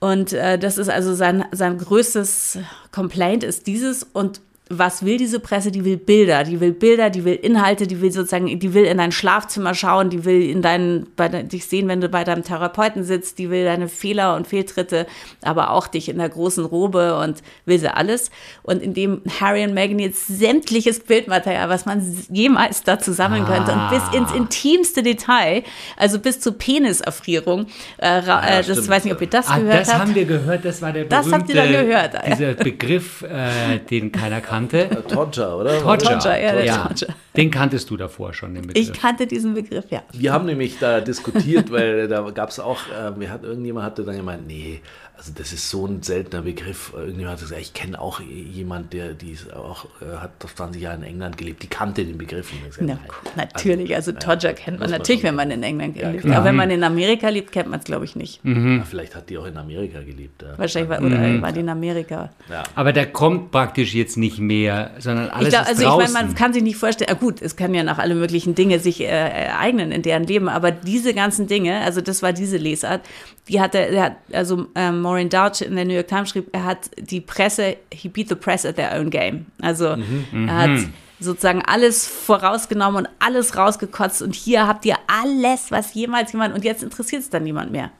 Und 0.00 0.32
äh, 0.32 0.58
das 0.58 0.76
ist 0.78 0.90
also 0.90 1.14
sein, 1.14 1.46
sein 1.50 1.78
größtes 1.78 2.58
Complaint 2.92 3.42
ist 3.42 3.66
dieses. 3.66 4.02
Und 4.02 4.42
was 4.78 5.04
will 5.04 5.16
diese 5.16 5.40
Presse? 5.40 5.70
Die 5.70 5.84
will 5.84 5.96
Bilder, 5.96 6.44
die 6.44 6.60
will 6.60 6.72
Bilder, 6.72 7.10
die 7.10 7.24
will 7.24 7.34
Inhalte, 7.34 7.86
die 7.86 8.00
will 8.00 8.10
sozusagen, 8.12 8.58
die 8.58 8.74
will 8.74 8.84
in 8.84 8.98
dein 8.98 9.12
Schlafzimmer 9.12 9.74
schauen, 9.74 10.10
die 10.10 10.24
will 10.24 10.42
in 10.42 10.62
deinen, 10.62 11.06
bei 11.16 11.28
dich 11.28 11.66
sehen, 11.66 11.88
wenn 11.88 12.00
du 12.00 12.08
bei 12.08 12.24
deinem 12.24 12.42
Therapeuten 12.44 13.04
sitzt, 13.04 13.38
die 13.38 13.50
will 13.50 13.64
deine 13.64 13.88
Fehler 13.88 14.36
und 14.36 14.46
Fehltritte, 14.46 15.06
aber 15.42 15.70
auch 15.70 15.86
dich 15.86 16.08
in 16.08 16.18
der 16.18 16.28
großen 16.28 16.64
Robe 16.64 17.16
und 17.18 17.42
will 17.66 17.78
sie 17.78 17.92
alles. 17.94 18.30
Und 18.62 18.82
indem 18.82 19.22
Harry 19.40 19.64
und 19.64 19.74
Meghan 19.74 19.98
jetzt 19.98 20.26
sämtliches 20.26 21.00
Bildmaterial, 21.00 21.68
was 21.68 21.86
man 21.86 22.02
jemals 22.30 22.82
dazu 22.82 23.12
sammeln 23.12 23.44
könnte 23.46 23.72
und 23.72 23.90
bis 23.90 24.02
ins 24.18 24.32
intimste 24.32 25.02
Detail, 25.02 25.62
also 25.96 26.18
bis 26.18 26.40
zur 26.40 26.56
Peniserfrierung, 26.58 27.66
äh, 27.98 28.20
Ja, 28.24 28.40
äh, 28.40 28.56
das 28.58 28.66
stimmt. 28.76 28.88
weiß 28.88 29.04
nicht, 29.04 29.14
ob 29.14 29.20
ihr 29.20 29.26
das 29.28 29.48
Ah, 29.48 29.58
gehört 29.58 29.80
das 29.80 29.88
habt. 29.92 30.00
haben 30.00 30.14
wir 30.14 30.24
gehört, 30.24 30.64
das 30.64 30.80
war 30.82 30.92
der 30.92 31.04
Das 31.04 31.26
berühmte, 31.26 31.38
habt 31.38 31.48
ihr 31.50 31.54
da 31.76 31.82
gehört, 31.82 32.14
ah, 32.16 32.22
dieser 32.30 32.54
Begriff, 32.54 33.22
äh, 33.22 33.78
den 33.78 34.12
keiner 34.12 34.40
kannte. 34.68 35.02
Todger, 35.08 35.58
oder? 35.58 35.80
Todger. 35.80 36.18
Todger, 36.18 36.40
ja, 36.40 36.52
der 36.52 36.64
ja. 36.64 36.88
Todger. 36.88 37.14
Den 37.36 37.50
kanntest 37.50 37.90
du 37.90 37.96
davor 37.96 38.32
schon, 38.32 38.54
den 38.54 38.66
Begriff. 38.66 38.90
Ich 38.90 38.92
kannte 38.92 39.26
diesen 39.26 39.54
Begriff, 39.54 39.86
ja. 39.90 40.02
Wir 40.12 40.32
haben 40.32 40.46
nämlich 40.46 40.78
da 40.78 41.00
diskutiert, 41.00 41.70
weil 41.70 42.08
da 42.08 42.22
gab 42.30 42.50
es 42.50 42.60
auch, 42.60 42.78
äh, 42.88 43.18
wir 43.18 43.30
hat, 43.30 43.42
irgendjemand 43.42 43.86
hatte 43.86 44.04
dann 44.04 44.16
gemeint, 44.16 44.46
nee, 44.46 44.80
also 45.16 45.30
das 45.34 45.52
ist 45.52 45.70
so 45.70 45.86
ein 45.86 46.02
seltener 46.02 46.42
Begriff. 46.42 46.92
Irgendjemand 46.94 47.36
hat 47.36 47.40
gesagt, 47.40 47.60
ich 47.62 47.72
kenne 47.72 48.00
auch 48.00 48.20
jemand, 48.20 48.92
der 48.92 49.14
die 49.14 49.36
auch 49.54 49.86
äh, 50.02 50.16
hat 50.18 50.32
vor 50.40 50.50
20 50.54 50.82
Jahre 50.82 50.96
in 50.96 51.02
England 51.04 51.38
gelebt, 51.38 51.62
die 51.62 51.68
kannte 51.68 52.04
den 52.04 52.18
Begriff. 52.18 52.50
Und 52.52 52.58
ich 52.58 52.76
gesagt, 52.76 52.82
Na, 52.86 52.98
nein. 53.36 53.48
natürlich, 53.54 53.94
also, 53.94 54.10
ja, 54.10 54.18
Todger 54.18 54.52
kennt 54.54 54.80
man 54.80 54.90
natürlich, 54.90 55.20
schon 55.20 55.28
wenn 55.28 55.34
man 55.36 55.50
in 55.50 55.62
England 55.62 55.96
Ja, 55.96 56.10
lebt. 56.10 56.24
klar. 56.24 56.36
Aber 56.36 56.46
wenn 56.46 56.56
man 56.56 56.70
in 56.70 56.82
Amerika 56.82 57.28
lebt, 57.28 57.52
kennt 57.52 57.70
man 57.70 57.78
es, 57.78 57.84
glaube 57.84 58.04
ich, 58.04 58.16
nicht. 58.16 58.40
Ja, 58.44 58.82
vielleicht 58.84 59.14
hat 59.14 59.30
die 59.30 59.38
auch 59.38 59.46
in 59.46 59.56
Amerika 59.56 60.00
gelebt. 60.00 60.42
Ja. 60.42 60.58
Wahrscheinlich 60.58 60.90
war, 60.90 61.00
oder 61.00 61.40
war 61.42 61.52
die 61.52 61.60
in 61.60 61.68
Amerika. 61.68 62.30
Ja. 62.50 62.64
Aber 62.74 62.92
der 62.92 63.06
kommt 63.06 63.50
praktisch 63.52 63.94
jetzt 63.94 64.16
nicht 64.16 64.38
mehr, 64.40 64.90
sondern 64.98 65.28
alles 65.30 65.44
Ich 65.48 65.50
glaube, 65.54 65.62
ist 65.64 65.68
also 65.70 65.82
ich 65.82 65.88
draußen. 65.88 66.12
meine, 66.12 66.26
man 66.26 66.34
kann 66.34 66.52
sich 66.52 66.62
nicht 66.62 66.76
vorstellen, 66.76 67.10
ah, 67.12 67.14
gut, 67.18 67.40
es 67.40 67.54
kann 67.56 67.72
ja 67.72 67.82
nach 67.84 67.98
alle 67.98 68.14
möglichen 68.16 68.54
Dinge 68.54 68.78
sich 68.80 69.00
äh, 69.00 69.04
ereignen 69.06 69.92
in 69.92 70.02
deren 70.02 70.24
Leben, 70.24 70.48
aber 70.48 70.70
diese 70.72 71.14
ganzen 71.14 71.46
Dinge, 71.46 71.80
also 71.82 72.00
das 72.00 72.22
war 72.22 72.32
diese 72.32 72.56
Lesart, 72.56 73.02
die 73.48 73.60
hatte, 73.60 73.78
er 73.78 74.02
hat, 74.02 74.16
also 74.32 74.66
ähm, 74.74 75.03
Maureen 75.04 75.28
Dowd 75.28 75.64
in 75.64 75.76
der 75.76 75.84
New 75.84 75.94
York 75.94 76.08
Times 76.08 76.30
schrieb, 76.30 76.48
er 76.52 76.64
hat 76.64 76.90
die 76.98 77.20
Presse, 77.20 77.76
he 77.92 78.08
beat 78.08 78.28
the 78.28 78.34
press 78.34 78.64
at 78.66 78.74
their 78.76 78.90
own 78.98 79.10
game. 79.10 79.46
Also 79.62 79.96
Mhm. 79.96 80.48
er 80.48 80.56
hat 80.56 80.80
sozusagen 81.20 81.62
alles 81.64 82.06
vorausgenommen 82.08 83.04
und 83.06 83.08
alles 83.20 83.56
rausgekotzt 83.56 84.20
und 84.22 84.34
hier 84.34 84.66
habt 84.66 84.84
ihr 84.84 84.96
alles, 85.06 85.70
was 85.70 85.94
jemals 85.94 86.32
jemand, 86.32 86.54
und 86.54 86.64
jetzt 86.64 86.82
interessiert 86.82 87.22
es 87.22 87.30
dann 87.30 87.44
niemand 87.44 87.70
mehr. 87.70 87.90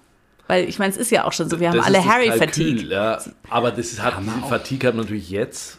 Weil 0.47 0.69
ich 0.69 0.79
meine, 0.79 0.91
es 0.91 0.99
ist 0.99 1.11
ja 1.11 1.25
auch 1.25 1.33
schon 1.33 1.49
so, 1.49 1.59
wir 1.61 1.69
haben 1.71 1.77
Das 1.79 1.87
alle 1.87 2.05
Harry-Fatigue. 2.05 2.87
Ja, 2.89 3.19
aber 3.49 3.71
das 3.71 3.93
ist, 3.93 4.03
hat, 4.03 4.15
diese 4.21 4.47
Fatigue 4.47 4.89
hat 4.89 4.95
man 4.95 5.05
natürlich 5.05 5.31
jetzt. 5.31 5.79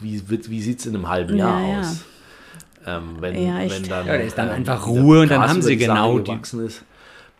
Wie, 0.00 0.22
wie 0.28 0.60
sieht 0.62 0.80
es 0.80 0.86
in 0.86 0.94
einem 0.96 1.08
halben 1.08 1.36
Jahr 1.36 1.60
Ja, 1.60 1.68
ja. 1.68 1.80
aus? 1.80 2.00
Ähm, 2.86 3.16
wenn, 3.20 3.34
Ja, 3.46 3.60
ich- 3.62 3.72
wenn 3.72 3.82
dann, 3.88 4.06
Ja, 4.06 4.12
da 4.16 4.22
ist 4.22 4.38
dann 4.38 4.48
ähm, 4.48 4.54
einfach 4.54 4.86
Ruhe 4.86 5.20
und 5.20 5.30
dann 5.30 5.46
haben 5.48 5.60
sie 5.62 5.76
genau 5.76 6.18
die- 6.18 6.32
ist. 6.64 6.82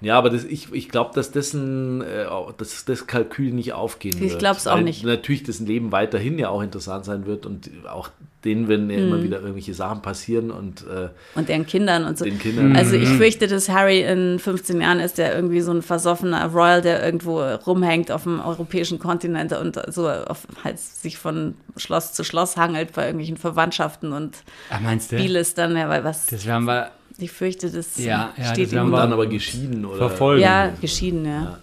Ja, 0.03 0.19
aber 0.19 0.29
das, 0.29 0.45
ich, 0.45 0.71
ich 0.73 0.91
glaube, 0.91 1.13
dass 1.15 1.33
das, 1.33 1.55
ein, 1.55 2.03
äh, 2.03 2.27
dass 2.59 2.85
das 2.85 3.07
Kalkül 3.07 3.53
nicht 3.53 3.73
aufgehen 3.73 4.23
Ich 4.23 4.31
wird. 4.33 4.39
glaub's 4.41 4.67
auch 4.67 4.81
nicht. 4.81 5.05
Natürlich 5.05 5.43
das 5.45 5.59
Leben 5.61 5.91
weiterhin 5.91 6.39
ja 6.39 6.51
auch 6.51 6.61
interessant 6.63 7.07
sein 7.07 7.25
wird 7.25 7.47
und 7.47 7.71
auch 7.91 8.11
denen 8.45 8.69
werden 8.69 8.91
ja 8.91 8.99
Mhm. 9.01 9.03
immer 9.13 9.23
wieder 9.23 9.39
irgendwelche 9.41 9.73
Sachen 9.75 10.03
passieren 10.03 10.51
und 10.51 10.83
äh, 10.87 11.09
Und 11.35 11.49
deren 11.49 11.67
Kindern 11.67 12.05
und 12.05 12.19
so. 12.19 12.27
den 12.27 12.39
Kindern. 12.39 12.77
Also 12.77 12.95
ich 12.95 13.09
fürchte, 13.09 13.47
dass 13.49 13.71
Harry 13.71 14.03
in 14.03 14.39
15 14.39 14.81
Jahren 14.83 15.01
ist 15.01 15.17
der 15.19 15.35
irgendwie 15.35 15.63
so 15.63 15.73
ein 15.73 15.81
versoffener 15.83 16.45
Royal, 16.47 16.83
der 16.83 17.03
irgendwo 17.05 17.41
rumhängt 17.41 18.13
auf 18.13 18.25
dem 18.25 18.39
europäischen 18.41 18.99
Kontinent 18.99 19.53
und 19.55 19.81
so 19.93 20.09
auf, 20.11 20.47
halt 20.63 20.79
sich 20.79 21.17
von 21.17 21.55
Schloss 21.79 22.13
zu 22.13 22.23
Schloss 22.23 22.57
hangelt 22.59 22.93
bei 22.93 23.05
irgendwelchen 23.07 23.39
Verwandtschaften 23.39 24.13
und 24.13 24.37
Ach, 24.71 24.81
meinst 24.81 25.11
du? 25.11 25.17
vieles 25.17 25.55
dann, 25.55 25.75
ja, 25.77 25.89
weil 25.89 26.05
was, 26.05 26.27
Das 26.27 26.45
werden 26.47 26.67
wir 26.67 26.91
ich 27.19 27.33
fürchte, 27.33 27.71
das 27.71 27.97
Ja, 27.99 28.33
ja, 28.37 28.45
steht 28.53 28.67
das 28.67 28.73
ihm 28.73 28.79
haben 28.81 28.87
und 28.93 28.99
dann 28.99 29.13
aber 29.13 29.27
geschieden 29.27 29.85
oder 29.85 29.97
verfolgen. 29.97 30.43
Ja, 30.43 30.73
geschieden, 30.81 31.25
ja. 31.25 31.59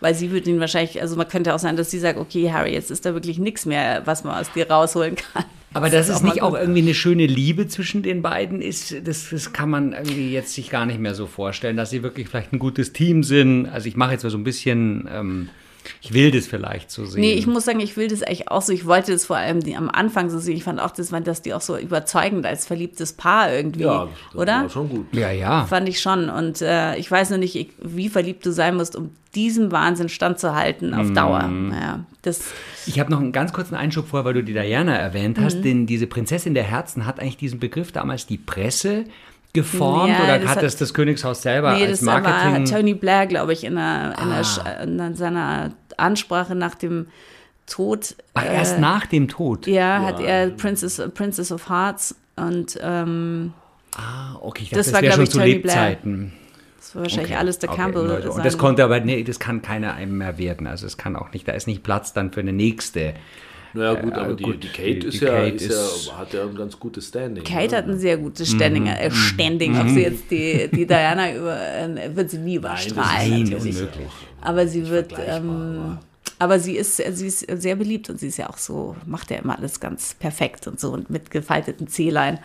Weil 0.00 0.14
sie 0.14 0.30
würde 0.30 0.50
ihn 0.50 0.58
wahrscheinlich, 0.58 1.00
also 1.00 1.16
man 1.16 1.28
könnte 1.28 1.54
auch 1.54 1.58
sein, 1.58 1.76
dass 1.76 1.90
sie 1.90 1.98
sagt, 1.98 2.18
okay, 2.18 2.50
Harry, 2.50 2.72
jetzt 2.72 2.90
ist 2.90 3.06
da 3.06 3.14
wirklich 3.14 3.38
nichts 3.38 3.66
mehr, 3.66 4.02
was 4.04 4.24
man 4.24 4.38
aus 4.38 4.52
dir 4.52 4.68
rausholen 4.68 5.14
kann. 5.16 5.44
Aber 5.74 5.88
dass 5.88 6.08
es 6.08 6.16
auch 6.16 6.22
mal 6.22 6.30
nicht 6.30 6.42
auch 6.42 6.54
irgendwie 6.54 6.82
eine 6.82 6.94
schöne 6.94 7.26
Liebe 7.26 7.66
zwischen 7.66 8.02
den 8.02 8.20
beiden 8.20 8.60
ist, 8.60 8.94
das, 9.06 9.30
das 9.30 9.52
kann 9.52 9.70
man 9.70 9.92
irgendwie 9.92 10.32
jetzt 10.32 10.54
sich 10.54 10.70
gar 10.70 10.86
nicht 10.86 10.98
mehr 10.98 11.14
so 11.14 11.26
vorstellen, 11.26 11.76
dass 11.76 11.90
sie 11.90 12.02
wirklich 12.02 12.28
vielleicht 12.28 12.52
ein 12.52 12.58
gutes 12.58 12.92
Team 12.92 13.22
sind. 13.22 13.66
Also 13.66 13.88
ich 13.88 13.96
mache 13.96 14.12
jetzt 14.12 14.22
mal 14.22 14.30
so 14.30 14.38
ein 14.38 14.44
bisschen, 14.44 15.08
ähm, 15.10 15.48
ich 16.00 16.12
will 16.12 16.30
das 16.30 16.46
vielleicht 16.46 16.90
so 16.90 17.04
sehen. 17.06 17.20
Nee, 17.20 17.32
ich 17.34 17.46
muss 17.46 17.64
sagen, 17.64 17.80
ich 17.80 17.96
will 17.96 18.08
das 18.08 18.22
eigentlich 18.22 18.48
auch 18.50 18.62
so. 18.62 18.72
Ich 18.72 18.86
wollte 18.86 19.12
das 19.12 19.26
vor 19.26 19.36
allem 19.36 19.60
die, 19.60 19.76
am 19.76 19.88
Anfang 19.90 20.30
so 20.30 20.38
sehen. 20.38 20.56
Ich 20.56 20.64
fand 20.64 20.80
auch, 20.80 20.90
das, 20.90 21.08
dass 21.10 21.42
die 21.42 21.54
auch 21.54 21.60
so 21.60 21.76
überzeugend 21.76 22.46
als 22.46 22.66
verliebtes 22.66 23.12
Paar 23.14 23.52
irgendwie, 23.52 23.82
ja, 23.84 24.08
das 24.32 24.40
oder? 24.40 24.52
war 24.62 24.70
schon 24.70 24.88
gut. 24.88 25.06
ja, 25.12 25.30
ja. 25.30 25.64
Fand 25.66 25.88
ich 25.88 26.00
schon. 26.00 26.28
Und 26.30 26.60
äh, 26.62 26.96
ich 26.96 27.10
weiß 27.10 27.30
nur 27.30 27.38
nicht, 27.38 27.70
wie 27.82 28.08
verliebt 28.08 28.44
du 28.46 28.52
sein 28.52 28.76
musst, 28.76 28.96
um 28.96 29.10
diesem 29.34 29.72
Wahnsinn 29.72 30.08
standzuhalten 30.10 30.92
auf 30.92 31.10
Dauer. 31.12 31.44
Mhm. 31.44 31.68
Naja, 31.70 32.04
das, 32.20 32.42
Ich 32.86 33.00
habe 33.00 33.10
noch 33.10 33.18
einen 33.20 33.32
ganz 33.32 33.52
kurzen 33.52 33.74
Einschub 33.74 34.08
vor, 34.08 34.24
weil 34.26 34.34
du 34.34 34.44
die 34.44 34.52
Diana 34.52 34.94
erwähnt 34.94 35.38
hast, 35.40 35.58
Mhm. 35.58 35.62
denn 35.62 35.86
diese 35.86 36.06
Prinzessin 36.06 36.52
der 36.54 36.64
Herzen 36.64 37.06
hat 37.06 37.18
eigentlich 37.18 37.38
diesen 37.38 37.58
Begriff 37.58 37.92
damals 37.92 38.26
die 38.26 38.36
Presse 38.36 39.04
geformt 39.52 40.08
Ja, 40.08 40.24
oder 40.24 40.38
das 40.38 40.48
hat 40.48 40.56
hat- 40.58 40.62
das 40.64 40.76
das 40.76 40.94
Königshaus 40.94 41.42
selber 41.42 41.74
nee, 41.74 41.84
als 41.86 42.00
das 42.00 42.06
war 42.06 42.20
Marketing? 42.20 42.64
Tony 42.64 42.94
Blair, 42.94 43.26
glaube 43.26 43.52
ich, 43.52 43.64
in, 43.64 43.76
einer, 43.76 44.12
in, 44.18 44.30
einer, 44.30 44.42
Ah. 44.64 44.82
In 44.82 45.14
seiner 45.14 45.72
Ansprache 45.98 46.54
nach 46.54 46.74
dem 46.74 47.06
Tod. 47.66 48.16
Ach, 48.34 48.44
erst 48.44 48.78
äh, 48.78 48.80
nach 48.80 49.06
dem 49.06 49.28
Tod. 49.28 49.66
Ja, 49.66 50.00
hat 50.02 50.20
er 50.20 50.48
Princess, 50.50 51.00
Princess 51.14 51.52
of 51.52 51.68
Hearts 51.68 52.14
und 52.36 52.78
ähm, 52.82 53.52
Ah, 53.94 54.36
okay, 54.40 54.62
ich 54.64 54.70
Das 54.70 54.90
dachte, 54.90 54.90
das, 54.90 54.94
war, 54.94 55.02
wäre 55.02 55.06
glaub 55.10 55.14
schon 55.16 55.24
ich, 55.24 55.30
zu 55.30 55.38
Tony 55.38 55.54
Blair. 55.56 55.88
Lebzeiten. 55.90 56.32
das 56.78 56.94
war 56.94 57.02
wahrscheinlich 57.02 57.30
Okay, 57.32 57.38
alles 57.38 57.58
der 57.58 57.68
okay, 57.70 57.78
Campbell. 57.82 58.06
Leute. 58.06 58.30
Und 58.32 58.44
das 58.44 58.56
konnte 58.56 58.82
aber, 58.84 59.00
nee, 59.00 59.22
das 59.22 59.38
kann 59.38 59.60
keiner 59.60 59.92
einem 59.94 60.16
mehr 60.18 60.38
werden. 60.38 60.66
Also 60.66 60.86
es 60.86 60.96
kann 60.96 61.14
auch 61.14 61.30
nicht, 61.32 61.46
da 61.46 61.52
ist 61.52 61.66
nicht 61.66 61.82
Platz 61.82 62.14
dann 62.14 62.32
für 62.32 62.40
eine 62.40 62.54
nächste 62.54 63.12
Naja, 63.74 63.94
gut, 64.00 64.12
aber 64.12 64.34
die, 64.34 64.42
gut, 64.44 64.62
die 64.62 64.68
Kate, 64.68 64.94
die- 64.94 65.06
ist, 65.06 65.20
die 65.20 65.24
ja, 65.24 65.30
Kate 65.32 65.54
ist, 65.56 65.62
ist- 65.70 66.06
ja, 66.08 66.18
hat 66.18 66.32
ja 66.34 66.42
ein 66.42 66.54
ganz 66.54 66.78
gutes 66.78 67.08
Standing. 67.08 67.42
Kate 67.44 67.70
ne? 67.70 67.76
hat 67.78 67.88
ein 67.88 67.98
sehr 67.98 68.16
gutes 68.18 68.50
Standing, 68.50 68.86
äh, 68.86 69.10
Standing. 69.10 69.78
Ob 69.80 69.88
sie 69.88 70.02
jetzt 70.02 70.30
die, 70.30 70.68
die 70.72 70.86
Diana 70.86 71.34
über, 71.34 71.56
äh, 71.58 72.14
wird 72.14 72.30
sie 72.30 72.38
nie 72.38 72.58
Nein, 72.58 72.72
das 72.72 72.84
ist 72.86 72.92
überstrahlen. 72.92 73.42
natürlich. 73.54 73.76
Aber 74.40 74.66
sie 74.66 74.88
wird, 74.88 75.14
ähm, 75.26 75.98
aber 76.38 76.58
sie 76.58 76.76
ist, 76.76 76.96
sie 76.96 77.26
ist 77.28 77.46
sehr 77.62 77.76
beliebt 77.76 78.10
und 78.10 78.18
sie 78.18 78.26
ist 78.26 78.36
ja 78.36 78.50
auch 78.50 78.58
so, 78.58 78.96
macht 79.06 79.30
ja 79.30 79.36
immer 79.38 79.56
alles 79.56 79.78
ganz 79.78 80.14
perfekt 80.14 80.66
und 80.66 80.80
so 80.80 80.90
und 80.90 81.08
mit 81.08 81.30
gefalteten 81.30 81.86
Zehlein. 81.86 82.40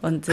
Und 0.00 0.28
äh, 0.30 0.32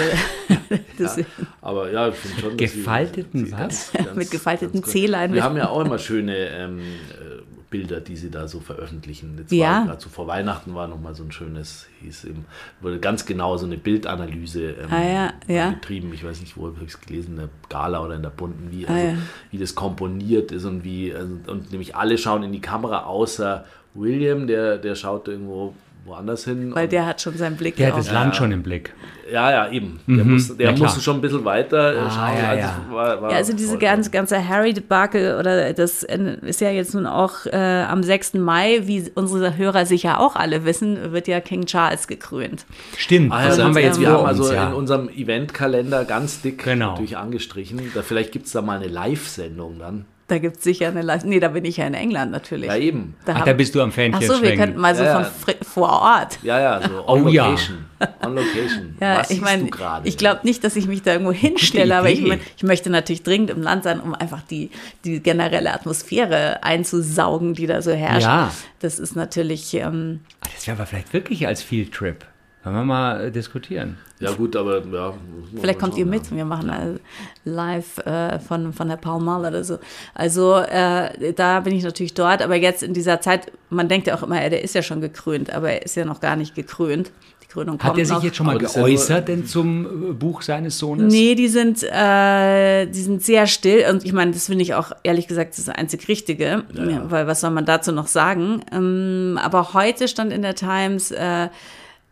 das, 0.97 1.19
Aber 1.61 1.91
ja, 1.91 2.07
ich 2.09 2.15
finde 2.15 2.41
schon. 2.41 2.57
Gefalteten 2.57 3.45
sie 3.47 3.51
was? 3.51 3.91
ganz- 3.91 4.15
Mit 4.15 4.31
gefalteten 4.31 4.83
Zehlein. 4.85 5.33
Wir 5.33 5.43
haben 5.43 5.57
ja 5.57 5.67
auch 5.69 5.83
immer 5.85 5.99
schöne 5.99 6.35
ähm, 6.35 6.79
äh, 6.79 7.32
Bilder, 7.73 7.99
die 8.01 8.15
sie 8.15 8.29
da 8.29 8.47
so 8.47 8.59
veröffentlichen. 8.59 9.35
Jetzt 9.39 9.51
Ja. 9.51 9.79
war 9.79 9.85
gerade 9.87 10.01
so 10.01 10.09
vor 10.09 10.27
Weihnachten 10.27 10.75
war 10.75 10.87
nochmal 10.87 11.15
so 11.15 11.23
ein 11.23 11.31
schönes, 11.31 11.87
hieß 12.01 12.25
eben, 12.25 12.45
wurde 12.81 12.99
ganz 12.99 13.25
genau 13.25 13.57
so 13.57 13.65
eine 13.65 13.77
Bildanalyse 13.77 14.61
ähm, 14.83 14.87
Ah, 14.91 15.01
ja, 15.03 15.33
ja. 15.47 15.69
betrieben. 15.71 16.13
Ich 16.13 16.23
weiß 16.23 16.39
nicht, 16.41 16.55
wo 16.55 16.67
habe 16.67 16.77
ich 16.83 16.89
es 16.89 17.01
gelesen, 17.01 17.31
in 17.31 17.37
der 17.37 17.49
Gala 17.69 18.03
oder 18.05 18.15
in 18.15 18.21
der 18.21 18.29
Bunten, 18.29 18.69
wie, 18.71 18.85
Ah, 18.87 18.93
also, 18.93 19.07
ja. 19.07 19.13
wie 19.49 19.57
das 19.57 19.73
komponiert 19.73 20.51
ist 20.51 20.65
und 20.65 20.83
wie, 20.83 21.13
also, 21.15 21.33
und 21.47 21.71
nämlich 21.71 21.95
alle 21.95 22.17
schauen 22.19 22.43
in 22.43 22.51
die 22.51 22.61
Kamera, 22.61 23.05
außer 23.05 23.65
William, 23.95 24.45
der, 24.45 24.77
der 24.77 24.93
schaut 24.95 25.27
irgendwo 25.27 25.73
woanders 26.05 26.45
hin. 26.45 26.73
weil 26.75 26.87
der 26.87 27.05
hat 27.05 27.21
schon 27.21 27.37
seinen 27.37 27.55
Blick 27.57 27.75
Der 27.77 27.89
hat 27.89 27.97
das 27.97 28.11
Land 28.11 28.35
schon 28.35 28.51
im 28.51 28.61
Blick. 28.63 28.93
ja, 29.31 29.51
ja, 29.51 29.71
eben. 29.71 29.99
Der, 30.07 30.25
muss, 30.25 30.55
der 30.57 30.73
klar. 30.73 30.83
musste 30.87 31.01
schon 31.01 31.17
ein 31.17 31.21
bisschen 31.21 31.45
weiter 31.45 31.93
äh, 31.95 31.97
Ah, 31.99 32.09
schauen. 32.09 32.37
ja, 32.37 32.49
als 32.49 32.59
ja. 32.59 32.81
es 32.87 32.93
War, 32.93 33.21
war 33.21 33.31
Ja, 33.31 33.37
also 33.37 33.53
diese 33.53 33.77
ganze, 33.77 34.11
ganze 34.11 34.47
Harry-Debakel 34.47 35.37
oder 35.39 35.71
das 35.73 36.03
ist 36.03 36.61
ja 36.61 36.69
jetzt 36.71 36.93
nun 36.93 37.05
auch 37.05 37.45
äh, 37.45 37.83
am 37.87 38.03
6. 38.03 38.33
Mai, 38.35 38.81
wie 38.83 39.09
unsere 39.15 39.55
Hörer 39.57 39.85
sicher 39.85 40.19
auch 40.19 40.35
alle 40.35 40.65
wissen, 40.65 41.11
wird 41.13 41.27
ja 41.27 41.39
King 41.39 41.65
Charles 41.65 42.07
gekrönt. 42.07 42.65
Stimmt, 42.97 43.31
Ah, 43.31 43.41
ja, 43.41 43.47
das 43.47 43.57
das 43.57 43.65
haben 43.65 43.75
wir 43.75 43.81
jetzt 43.81 43.99
wir 43.99 44.09
haben 44.09 44.19
uns, 44.19 44.27
also 44.41 44.53
ja. 44.53 44.67
in 44.67 44.73
unserem 44.73 45.09
Eventkalender 45.09 46.05
ganz 46.05 46.41
dick 46.41 46.63
Genau. 46.63 46.91
natürlich 46.91 47.17
angestrichen. 47.17 47.81
Da, 47.93 48.01
vielleicht 48.01 48.31
gibt 48.31 48.47
es 48.47 48.51
da 48.51 48.61
mal 48.61 48.77
eine 48.77 48.87
Live-Sendung 48.87 49.79
dann. 49.79 50.05
Da 50.29 50.37
gibt 50.37 50.57
es 50.57 50.63
sicher 50.63 50.87
eine 50.87 51.01
Leistung. 51.01 51.29
Nee, 51.31 51.41
da 51.41 51.49
bin 51.49 51.65
ich 51.65 51.77
ja 51.77 51.85
in 51.85 51.93
England 51.93 52.31
natürlich. 52.31 52.67
Ja, 52.67 52.77
eben. 52.77 53.13
Da 53.25 53.33
Ach, 53.33 53.39
hab- 53.39 53.45
da 53.45 53.53
bist 53.53 53.75
du 53.75 53.81
am 53.81 53.91
Fähnchen 53.91 54.21
Ach 54.23 54.35
so, 54.35 54.41
wir 54.41 54.55
könnten 54.55 54.79
mal 54.79 54.95
so 54.95 55.03
Ja, 55.03 55.23
von 55.25 55.53
ja. 55.53 55.65
vor 55.65 55.89
Ort. 55.89 56.39
Ja, 56.43 56.59
ja, 56.61 56.81
so 56.81 57.05
on 57.07 57.25
Oh, 57.25 57.27
ja. 57.27 57.45
location. 57.49 57.85
On 58.25 58.33
location. 58.35 58.95
Ja, 59.01 59.19
Was 59.19 59.29
ich 59.31 59.41
meine, 59.41 59.63
du 59.65 59.69
gerade? 59.69 60.07
ich 60.07 60.17
glaube 60.17 60.39
nicht, 60.43 60.63
dass 60.63 60.75
ich 60.77 60.87
mich 60.87 61.01
da 61.01 61.11
irgendwo 61.13 61.33
hinstelle, 61.33 61.97
aber 61.97 62.09
ich, 62.09 62.21
mein, 62.21 62.39
ich 62.55 62.63
möchte 62.63 62.89
natürlich 62.89 63.23
dringend 63.23 63.49
im 63.49 63.61
Land 63.61 63.83
sein, 63.83 63.99
um 63.99 64.15
einfach 64.15 64.41
die, 64.41 64.71
die 65.03 65.19
generelle 65.21 65.73
Atmosphäre 65.73 66.63
einzusaugen, 66.63 67.53
die 67.53 67.67
da 67.67 67.81
so 67.81 67.91
herrscht. 67.91 68.21
Ja. 68.25 68.51
Das 68.79 68.99
ist 68.99 69.15
natürlich, 69.17 69.73
ähm, 69.73 70.21
Das 70.55 70.67
wäre 70.67 70.77
aber 70.77 70.85
vielleicht 70.85 71.11
wirklich 71.13 71.47
als 71.47 71.61
Field 71.61 71.93
Trip. 71.93 72.25
Können 72.63 72.75
wir 72.77 72.85
mal 72.85 73.25
äh, 73.25 73.31
diskutieren. 73.31 73.97
Ja, 74.21 74.31
gut, 74.31 74.55
aber 74.55 74.81
ja. 74.85 75.13
vielleicht 75.59 75.79
kommt 75.79 75.97
ihr 75.97 76.05
mit. 76.05 76.33
Wir 76.33 76.45
machen 76.45 76.69
äh, 76.69 76.97
live 77.43 77.97
äh, 77.97 78.39
von, 78.39 78.71
von 78.71 78.87
der 78.87 78.95
Pall 78.95 79.19
Mall 79.19 79.41
oder 79.41 79.65
so. 79.65 79.79
Also 80.13 80.55
äh, 80.55 81.33
da 81.33 81.59
bin 81.59 81.75
ich 81.75 81.83
natürlich 81.83 82.13
dort, 82.13 82.41
aber 82.41 82.55
jetzt 82.55 82.81
in 82.81 82.93
dieser 82.93 83.19
Zeit, 83.19 83.51
man 83.69 83.89
denkt 83.89 84.07
ja 84.07 84.15
auch 84.15 84.23
immer, 84.23 84.41
ja, 84.41 84.47
der 84.47 84.63
ist 84.63 84.75
ja 84.75 84.81
schon 84.81 85.01
gekrönt, 85.01 85.53
aber 85.53 85.71
er 85.71 85.81
ist 85.83 85.97
ja 85.97 86.05
noch 86.05 86.21
gar 86.21 86.37
nicht 86.37 86.55
gekrönt. 86.55 87.11
Die 87.41 87.47
Krönung 87.47 87.79
Hat 87.79 87.87
kommt 87.87 87.99
er 87.99 88.05
sich 88.05 88.15
noch. 88.15 88.23
jetzt 88.23 88.37
schon 88.37 88.45
mal 88.45 88.55
Aber 88.55 88.63
ja 88.63 88.69
geäußert 88.69 89.27
denn 89.27 89.45
zum 89.45 90.11
äh, 90.11 90.13
Buch 90.13 90.41
seines 90.41 90.79
Sohnes? 90.79 91.11
Nee, 91.11 91.35
die 91.35 91.49
sind, 91.49 91.83
äh, 91.83 92.85
die 92.85 93.01
sind 93.01 93.21
sehr 93.21 93.45
still 93.45 93.87
und 93.91 94.05
ich 94.05 94.13
meine, 94.13 94.31
das 94.31 94.45
finde 94.45 94.61
ich 94.61 94.73
auch 94.73 94.93
ehrlich 95.03 95.27
gesagt 95.27 95.57
das 95.57 95.67
einzig 95.67 96.07
Richtige, 96.07 96.63
ja. 96.73 97.11
weil 97.11 97.27
was 97.27 97.41
soll 97.41 97.51
man 97.51 97.65
dazu 97.65 97.91
noch 97.91 98.07
sagen? 98.07 98.61
Ähm, 98.71 99.37
aber 99.43 99.73
heute 99.73 100.07
stand 100.07 100.31
in 100.31 100.43
der 100.43 100.55
Times, 100.55 101.11
äh, 101.11 101.49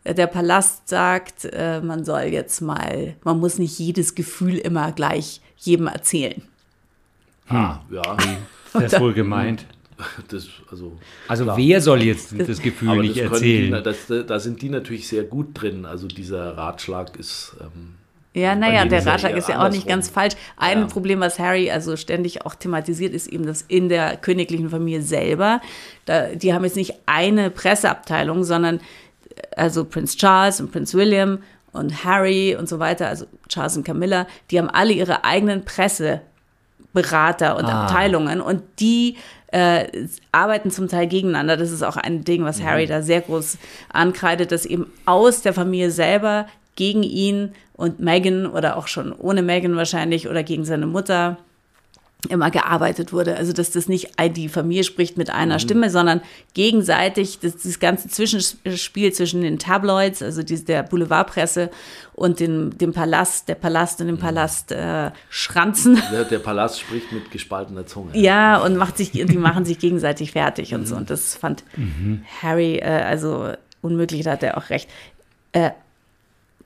der 0.06 0.28
Palast 0.28 0.88
sagt, 0.90 1.46
äh, 1.46 1.80
man 1.82 2.04
soll 2.06 2.24
jetzt 2.24 2.62
mal, 2.62 3.16
man 3.24 3.40
muss 3.40 3.60
nicht 3.60 3.78
jedes 3.80 4.16
Gefühl 4.16 4.58
immer 4.58 4.92
gleich 4.92 5.42
jedem 5.58 5.88
erzählen. 5.88 6.42
Ah, 7.48 7.80
ja, 7.92 8.18
Das 8.74 8.94
ist 8.94 9.00
wohl 9.00 9.14
gemeint. 9.14 9.66
das, 10.30 10.48
also. 10.72 10.98
Also 11.28 11.44
klar. 11.44 11.58
wer 11.58 11.82
soll 11.82 12.02
jetzt 12.04 12.34
das 12.40 12.62
Gefühl 12.62 12.90
Aber 12.90 13.02
nicht 13.02 13.18
das 13.18 13.32
erzählen? 13.32 13.74
Die, 13.74 13.84
das, 13.84 14.26
da 14.28 14.40
sind 14.40 14.62
die 14.62 14.70
natürlich 14.70 15.08
sehr 15.08 15.24
gut 15.24 15.50
drin. 15.54 15.86
Also 15.86 16.08
dieser 16.08 16.58
Ratschlag 16.58 17.16
ist. 17.18 17.56
Ähm, 17.62 17.96
Ja, 18.34 18.56
naja, 18.56 18.86
der 18.86 19.06
Ratschlag 19.06 19.36
ist 19.36 19.50
ja 19.50 19.64
auch 19.64 19.70
nicht 19.70 19.88
ganz 19.88 20.10
falsch. 20.10 20.34
Ein 20.58 20.80
Ja. 20.80 20.86
Problem, 20.88 21.20
was 21.20 21.38
Harry 21.38 21.70
also 21.70 21.98
ständig 21.98 22.46
auch 22.46 22.56
thematisiert, 22.56 23.14
ist 23.14 23.28
eben, 23.28 23.46
dass 23.46 23.62
in 23.62 23.90
der 23.90 24.18
königlichen 24.18 24.70
Familie 24.70 25.02
selber, 25.04 25.62
da, 26.06 26.28
die 26.34 26.54
haben 26.54 26.64
jetzt 26.64 26.78
nicht 26.78 26.96
eine 27.06 27.52
Presseabteilung, 27.52 28.44
sondern 28.44 28.80
also 29.56 29.86
Prinz 29.86 30.16
Charles 30.18 30.60
und 30.62 30.72
Prinz 30.72 30.94
William 30.94 31.40
und 31.74 32.04
Harry 32.04 32.56
und 32.58 32.68
so 32.68 32.80
weiter, 32.80 33.08
also 33.08 33.26
Charles 33.48 33.78
und 33.78 33.84
Camilla, 33.86 34.28
die 34.50 34.60
haben 34.60 34.70
alle 34.70 34.94
ihre 34.94 35.24
eigenen 35.24 35.64
Presseberater 35.64 37.56
und 37.58 37.66
Ah. 37.66 37.86
Abteilungen 37.86 38.42
und 38.42 38.64
die 38.80 39.18
äh, 39.48 39.86
arbeiten 40.32 40.72
zum 40.72 40.88
Teil 40.88 41.08
gegeneinander. 41.08 41.58
Das 41.58 41.72
ist 41.72 41.84
auch 41.84 41.98
ein 41.98 42.24
Ding, 42.24 42.44
was 42.46 42.62
Harry 42.62 42.88
da 42.88 43.02
sehr 43.02 43.22
groß 43.22 43.58
ankreidet, 43.92 44.52
dass 44.52 44.66
eben 44.66 44.92
aus 45.06 45.42
der 45.42 45.54
Familie 45.54 45.92
selber 45.92 46.48
gegen 46.76 47.04
ihn 47.04 47.52
und 47.74 48.00
Meghan 48.00 48.46
oder 48.48 48.78
auch 48.78 48.88
schon 48.88 49.12
ohne 49.12 49.42
Meghan 49.42 49.76
wahrscheinlich 49.76 50.30
oder 50.30 50.44
gegen 50.44 50.64
seine 50.64 50.88
Mutter 50.88 51.38
immer 52.30 52.52
gearbeitet 52.52 53.14
wurde. 53.14 53.36
Also 53.36 53.54
dass 53.54 53.72
das 53.72 53.88
nicht 53.88 54.12
die 54.36 54.50
Familie 54.50 54.84
spricht 54.84 55.18
mit 55.18 55.30
einer 55.30 55.60
Stimme, 55.60 55.90
sondern 55.90 56.22
gegenseitig 56.54 57.40
das, 57.40 57.58
das 57.58 57.80
ganze 57.80 58.10
Zwischenspiel 58.10 59.12
zwischen 59.12 59.42
den 59.42 59.58
Tabloids, 59.58 60.22
also 60.22 60.44
die, 60.44 60.64
der 60.64 60.84
Boulevardpresse 60.84 61.72
und 62.14 62.40
dem, 62.40 62.78
dem 62.78 62.94
Palast, 62.94 63.50
der 63.50 63.56
Palast 63.56 64.02
und 64.02 64.08
dem 64.08 64.20
Palast 64.20 64.72
äh, 64.72 65.12
Schranzen. 65.30 66.02
der, 66.12 66.26
der 66.26 66.40
Palast 66.40 66.80
spricht 66.80 67.12
mit 67.12 67.32
gespaltener 67.32 67.88
Zunge. 67.88 68.12
Ja, 68.14 68.58
und 68.64 68.78
macht 68.78 68.98
sich, 68.98 69.12
die 69.12 69.38
machen 69.38 69.66
sich 69.66 69.80
gegenseitig 69.80 70.32
fertig 70.32 70.74
und 70.76 70.88
so. 70.88 70.96
Und 70.96 71.10
das 71.10 71.36
fand 71.36 71.64
Harry, 72.42 72.76
äh, 72.76 72.86
also 72.86 73.52
unmöglich, 73.82 74.24
da 74.24 74.32
hat 74.32 74.44
er 74.44 74.58
auch 74.58 74.70
recht. 74.70 74.90
Äh, 75.54 75.72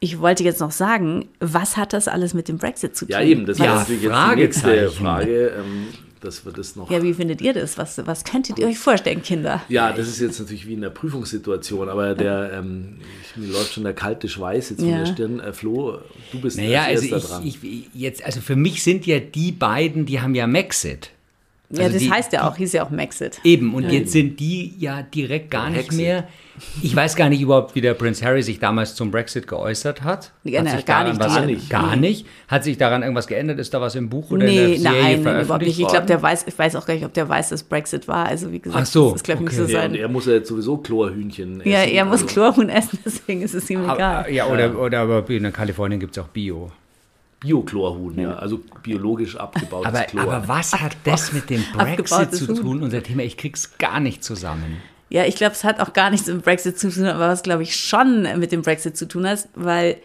ich 0.05 0.19
wollte 0.19 0.43
jetzt 0.43 0.59
noch 0.59 0.71
sagen, 0.71 1.25
was 1.39 1.77
hat 1.77 1.91
das 1.93 2.07
alles 2.07 2.33
mit 2.35 2.47
dem 2.47 2.57
Brexit 2.59 2.95
zu 2.95 3.05
tun? 3.05 3.11
Ja, 3.11 3.21
eben, 3.21 3.45
das 3.47 3.57
Ja, 3.57 3.73
ist 3.81 3.89
natürlich 3.89 4.03
jetzt 4.03 4.63
die 4.63 4.67
nächste. 4.67 4.91
Frage, 4.91 5.47
ähm, 5.57 5.87
dass 6.21 6.45
wir 6.45 6.51
das 6.53 6.75
noch. 6.75 6.91
Ja, 6.91 7.01
wie 7.01 7.13
findet 7.13 7.41
ihr 7.41 7.53
das? 7.53 7.77
Was, 7.79 7.99
was 8.05 8.23
könntet 8.23 8.59
ihr 8.59 8.67
euch 8.67 8.77
vorstellen, 8.77 9.21
Kinder? 9.23 9.61
Ja, 9.67 9.91
das 9.91 10.07
ist 10.07 10.19
jetzt 10.21 10.39
natürlich 10.39 10.67
wie 10.67 10.73
in 10.73 10.81
der 10.81 10.89
Prüfungssituation, 10.91 11.89
aber 11.89 12.13
der, 12.13 12.51
ähm, 12.53 12.97
mir 13.35 13.47
läuft 13.51 13.73
schon 13.73 13.83
der 13.83 13.93
kalte 13.93 14.29
Schweiß 14.29 14.69
jetzt 14.71 14.81
Ja. 14.81 14.89
von 14.89 14.97
der 14.99 15.05
Stirn. 15.07 15.39
Äh, 15.39 15.53
Flo, 15.53 15.97
du 16.31 16.39
bist 16.39 16.57
Naja, 16.57 16.83
als 16.83 17.01
also 17.01 17.15
erster 17.15 17.41
ich, 17.43 17.59
dran. 17.59 17.69
ich, 17.71 17.89
jetzt, 17.93 18.23
also 18.25 18.41
für 18.41 18.55
mich 18.55 18.83
sind 18.83 19.05
ja 19.07 19.19
die 19.19 19.51
beiden, 19.51 20.05
die 20.05 20.21
haben 20.21 20.35
ja 20.35 20.45
Maxit. 20.47 21.09
Ja, 21.71 21.79
Also 21.85 21.93
das 21.93 22.01
die- 22.03 22.11
heißt 22.11 22.31
ja 22.33 22.47
auch, 22.47 22.57
hieß 22.57 22.73
ja 22.73 22.85
auch 22.85 22.91
Maxit. 22.91 23.39
Eben, 23.43 23.73
und 23.73 23.89
jetzt 23.89 24.11
sind 24.11 24.39
die 24.39 24.73
ja 24.77 25.01
direkt 25.01 25.49
gar 25.51 25.69
nicht 25.69 25.87
Brexit. 25.89 25.97
mehr. 25.97 26.27
Ich 26.81 26.95
weiß 26.95 27.15
gar 27.15 27.27
nicht 27.29 27.41
überhaupt, 27.41 27.75
wie 27.75 27.81
der 27.81 27.93
Prince 27.93 28.23
Harry 28.25 28.41
sich 28.41 28.59
damals 28.59 28.95
zum 28.95 29.11
Brexit 29.11 29.47
geäußert 29.47 30.03
hat. 30.03 30.31
Ja, 30.43 30.59
hat 30.59 30.65
na, 30.67 30.75
sich 30.77 30.85
gar 30.85 31.03
daran 31.03 31.17
nicht, 31.17 31.25
was, 31.25 31.35
gar 31.35 31.45
nicht. 31.45 31.69
Gar 31.69 31.95
nicht. 31.97 32.25
Hat 32.47 32.63
sich 32.63 32.77
daran 32.77 33.01
irgendwas 33.01 33.27
geändert? 33.27 33.59
Ist 33.59 33.73
da 33.73 33.81
was 33.81 33.95
im 33.95 34.09
Buch 34.09 34.31
oder 34.31 34.45
in 34.45 34.53
Nee, 34.53 34.67
der 34.77 34.79
Serie 34.91 35.17
nein, 35.17 35.41
überhaupt 35.43 35.63
nicht. 35.65 35.79
Ich 35.79 35.87
glaube, 35.87 36.05
der 36.05 36.21
weiß, 36.21 36.45
ich 36.47 36.57
weiß 36.57 36.75
auch 36.77 36.85
gar 36.85 36.93
nicht, 36.93 37.05
ob 37.05 37.13
der 37.13 37.27
weiß, 37.27 37.49
dass 37.49 37.63
Brexit 37.63 38.07
war. 38.07 38.25
Also 38.27 38.51
wie 38.51 38.59
gesagt, 38.59 38.81
Ach 38.83 38.85
so, 38.85 39.07
das 39.11 39.17
ist, 39.17 39.23
glaube 39.25 39.43
ich, 39.43 39.49
okay. 39.49 39.59
nicht 39.61 39.67
so 39.71 39.73
Ja, 39.77 39.83
und 39.85 39.91
sein. 39.91 39.95
er 39.99 40.07
muss 40.07 40.25
ja 40.27 40.33
jetzt 40.33 40.47
sowieso 40.47 40.77
Chlorhühnchen 40.77 41.59
essen. 41.61 41.69
Ja, 41.69 41.79
er 41.79 42.05
muss 42.05 42.21
also- 42.21 42.33
Chlorhuhn 42.33 42.69
essen, 42.69 42.99
deswegen 43.05 43.41
ist 43.41 43.53
es 43.53 43.69
ihm 43.69 43.81
Aber, 43.83 43.95
egal. 43.95 44.31
ja, 44.31 44.45
oder, 44.47 44.79
oder 44.79 44.99
aber 45.01 45.29
in 45.29 45.51
Kalifornien 45.51 45.99
gibt 45.99 46.15
es 46.17 46.23
auch 46.23 46.27
Bio. 46.29 46.71
Bio-Chlorhuhn, 47.41 48.17
ja. 48.19 48.35
Also 48.35 48.61
biologisch 48.81 49.35
abgebautes 49.35 49.87
Aber, 49.87 50.01
Chlor. 50.03 50.23
aber 50.23 50.47
was 50.47 50.73
hat 50.73 50.95
das 51.03 51.33
mit 51.33 51.49
dem 51.49 51.63
Brexit 51.73 52.33
zu 52.33 52.53
tun? 52.53 52.81
Unser 52.81 53.03
Thema, 53.03 53.23
ich 53.23 53.37
krieg's 53.37 53.77
gar 53.77 53.99
nicht 53.99 54.23
zusammen. 54.23 54.77
Ja, 55.09 55.25
ich 55.25 55.35
glaube, 55.35 55.53
es 55.53 55.63
hat 55.63 55.79
auch 55.79 55.93
gar 55.93 56.09
nichts 56.09 56.27
mit 56.27 56.43
Brexit 56.43 56.79
zu 56.79 56.89
tun, 56.89 57.05
aber 57.05 57.27
was, 57.29 57.43
glaube 57.43 57.63
ich, 57.63 57.75
schon 57.75 58.23
mit 58.39 58.51
dem 58.51 58.63
Brexit 58.63 58.97
zu 58.97 59.07
tun 59.07 59.27
hat, 59.27 59.47
weil 59.53 59.97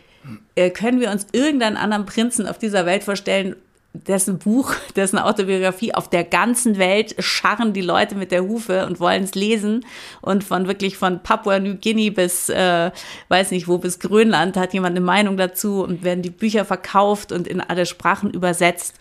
äh, 0.55 0.71
können 0.71 1.01
wir 1.01 1.11
uns 1.11 1.27
irgendeinen 1.33 1.77
anderen 1.77 2.07
Prinzen 2.07 2.47
auf 2.47 2.59
dieser 2.59 2.85
Welt 2.87 3.05
vorstellen, 3.05 3.57
dessen 3.93 4.39
Buch, 4.39 4.75
dessen 4.97 5.19
Autobiografie 5.19 5.95
auf 5.95 6.09
der 6.09 6.25
ganzen 6.25 6.79
Welt 6.79 7.17
scharren 7.19 7.73
die 7.73 7.81
Leute 7.81 8.15
mit 8.15 8.31
der 8.31 8.43
Hufe 8.43 8.87
und 8.87 9.01
wollen 9.01 9.25
es 9.25 9.35
lesen. 9.35 9.85
Und 10.21 10.45
von 10.45 10.67
wirklich 10.67 10.97
von 10.97 11.23
Papua 11.23 11.59
New 11.59 11.77
Guinea 11.77 12.13
bis, 12.13 12.49
äh, 12.49 12.91
weiß 13.29 13.51
nicht 13.51 13.69
wo, 13.69 13.79
bis 13.79 13.99
Grönland 13.99 14.57
hat 14.57 14.75
jemand 14.75 14.97
eine 14.97 15.05
Meinung 15.05 15.37
dazu 15.37 15.83
und 15.83 16.05
werden 16.05 16.23
die 16.23 16.31
Bücher 16.31 16.65
verkauft 16.65 17.33
und 17.33 17.49
in 17.49 17.61
alle 17.61 17.87
Sprachen 17.87 18.31
übersetzt. 18.31 18.95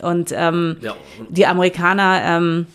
Und 0.00 0.32
ähm, 0.32 0.76
Ja, 0.80 0.94
die 1.28 1.46
Amerikaner, 1.46 2.22
ähm, 2.24 2.66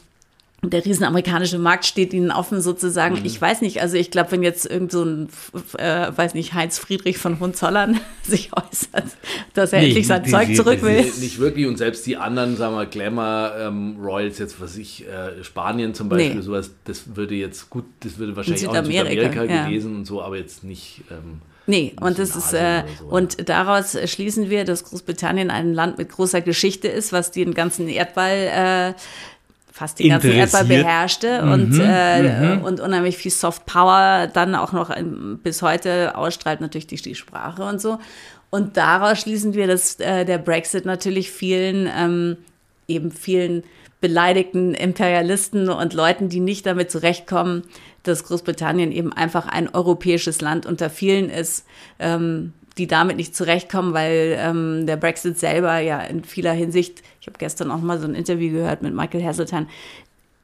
der 0.72 0.86
riesen 0.86 1.04
amerikanische 1.04 1.60
Markt 1.60 1.86
steht 1.86 2.14
ihnen 2.14 2.32
offen 2.32 2.62
sozusagen. 2.62 3.20
Mhm. 3.20 3.26
Ich 3.26 3.40
weiß 3.40 3.62
nicht, 3.62 3.82
also 3.82 3.98
ich 3.98 4.12
glaube, 4.12 4.32
wenn 4.32 4.44
jetzt 4.44 4.66
irgend 4.66 4.92
so 4.92 5.04
ein, 5.04 5.30
äh, 5.78 6.12
weiß 6.16 6.34
nicht, 6.34 6.54
Heinz 6.54 6.80
Friedrich 6.80 7.18
von 7.18 7.40
Hohenzollern 7.40 8.00
sich 8.24 8.52
äußert, 8.54 9.12
dass 9.54 9.74
er 9.74 9.82
nee, 9.82 9.88
endlich 9.88 10.08
sein 10.08 10.24
die, 10.24 10.32
Zeug 10.32 10.48
die, 10.48 10.56
zurück 10.56 10.82
will. 10.82 11.04
Nicht 11.20 11.40
wirklich 11.40 11.68
und 11.68 11.78
selbst 11.78 12.06
die 12.06 12.18
anderen, 12.18 12.56
sagen 12.56 12.76
wir, 12.76 12.86
Glamour 12.86 13.54
ähm, 13.60 13.98
Royals, 14.00 14.40
jetzt 14.40 14.62
was 14.62 14.78
ich, 14.78 15.06
äh, 15.08 15.44
Spanien 15.44 15.94
zum 15.94 16.10
Beispiel, 16.10 16.36
nee. 16.36 16.42
sowas, 16.42 16.72
das 16.86 17.16
würde 17.16 17.36
jetzt 17.36 17.70
gut, 17.70 17.86
das 18.00 18.18
würde 18.18 18.36
wahrscheinlich 18.36 18.64
in 18.64 18.70
auch 18.70 18.76
in 18.76 18.86
Südamerika 18.86 19.44
ja. 19.44 19.66
gewesen 19.66 19.96
und 19.96 20.06
so, 20.06 20.22
aber 20.22 20.38
jetzt 20.38 20.64
nicht. 20.64 21.02
Ähm, 21.12 21.42
Nee, 21.66 21.94
und 22.02 22.20
das 22.20 22.36
ist 22.36 22.54
äh, 22.54 22.84
so, 23.00 23.06
und 23.06 23.48
daraus 23.48 23.98
schließen 24.06 24.50
wir, 24.50 24.66
dass 24.66 24.84
Großbritannien 24.84 25.50
ein 25.50 25.74
Land 25.74 25.98
mit 25.98 26.10
großer 26.10 26.42
Geschichte 26.42 26.90
ist, 26.90 27.14
was 27.14 27.32
den 27.32 27.54
ganzen 27.54 27.88
Erdball 27.88 28.94
äh, 28.94 28.94
fast 29.84 30.00
den 30.00 30.10
ganzen 30.10 30.32
Erdball 30.32 30.66
beherrschte 30.66 31.42
mhm, 31.42 31.52
und, 31.52 31.80
äh, 31.82 32.56
mhm. 32.56 32.64
und 32.64 32.80
unheimlich 32.80 33.18
viel 33.18 33.32
Soft 33.32 33.66
Power 33.66 34.30
dann 34.32 34.56
auch 34.56 34.72
noch 34.72 34.96
bis 35.44 35.62
heute 35.62 36.16
ausstrahlt, 36.16 36.62
natürlich 36.62 36.88
die, 36.88 36.96
die 36.96 37.16
Sprache 37.16 37.64
und 37.64 37.82
so. 37.82 38.00
Und 38.50 38.78
daraus 38.78 39.20
schließen 39.20 39.54
wir, 39.56 39.68
dass 39.68 40.00
äh, 40.00 40.26
der 40.26 40.38
Brexit 40.38 40.86
natürlich 40.86 41.32
vielen, 41.32 41.90
ähm, 41.94 42.38
eben 42.88 43.12
vielen 43.12 43.64
beleidigten 44.00 44.74
Imperialisten 44.74 45.70
und 45.70 45.94
Leuten, 45.94 46.30
die 46.30 46.40
nicht 46.40 46.66
damit 46.66 46.92
zurechtkommen, 46.92 47.64
dass 48.04 48.24
Großbritannien 48.24 48.92
eben 48.92 49.12
einfach 49.12 49.48
ein 49.48 49.74
europäisches 49.74 50.40
Land 50.42 50.66
unter 50.66 50.90
vielen 50.90 51.30
ist, 51.30 51.66
ähm, 52.00 52.54
die 52.78 52.88
damit 52.88 53.18
nicht 53.18 53.36
zurechtkommen, 53.36 53.94
weil 53.94 54.36
ähm, 54.40 54.88
der 54.88 54.98
Brexit 54.98 55.38
selber 55.38 55.80
ja 55.80 56.00
in 56.02 56.24
vieler 56.24 56.54
Hinsicht, 56.54 57.04
ich 57.22 57.28
habe 57.28 57.38
gestern 57.38 57.72
auch 57.72 57.82
mal 57.82 58.00
so 58.00 58.08
ein 58.08 58.16
Interview 58.16 58.52
gehört 58.52 58.82
mit 58.82 58.94
Michael 58.94 59.24
Hasseltine, 59.24 59.68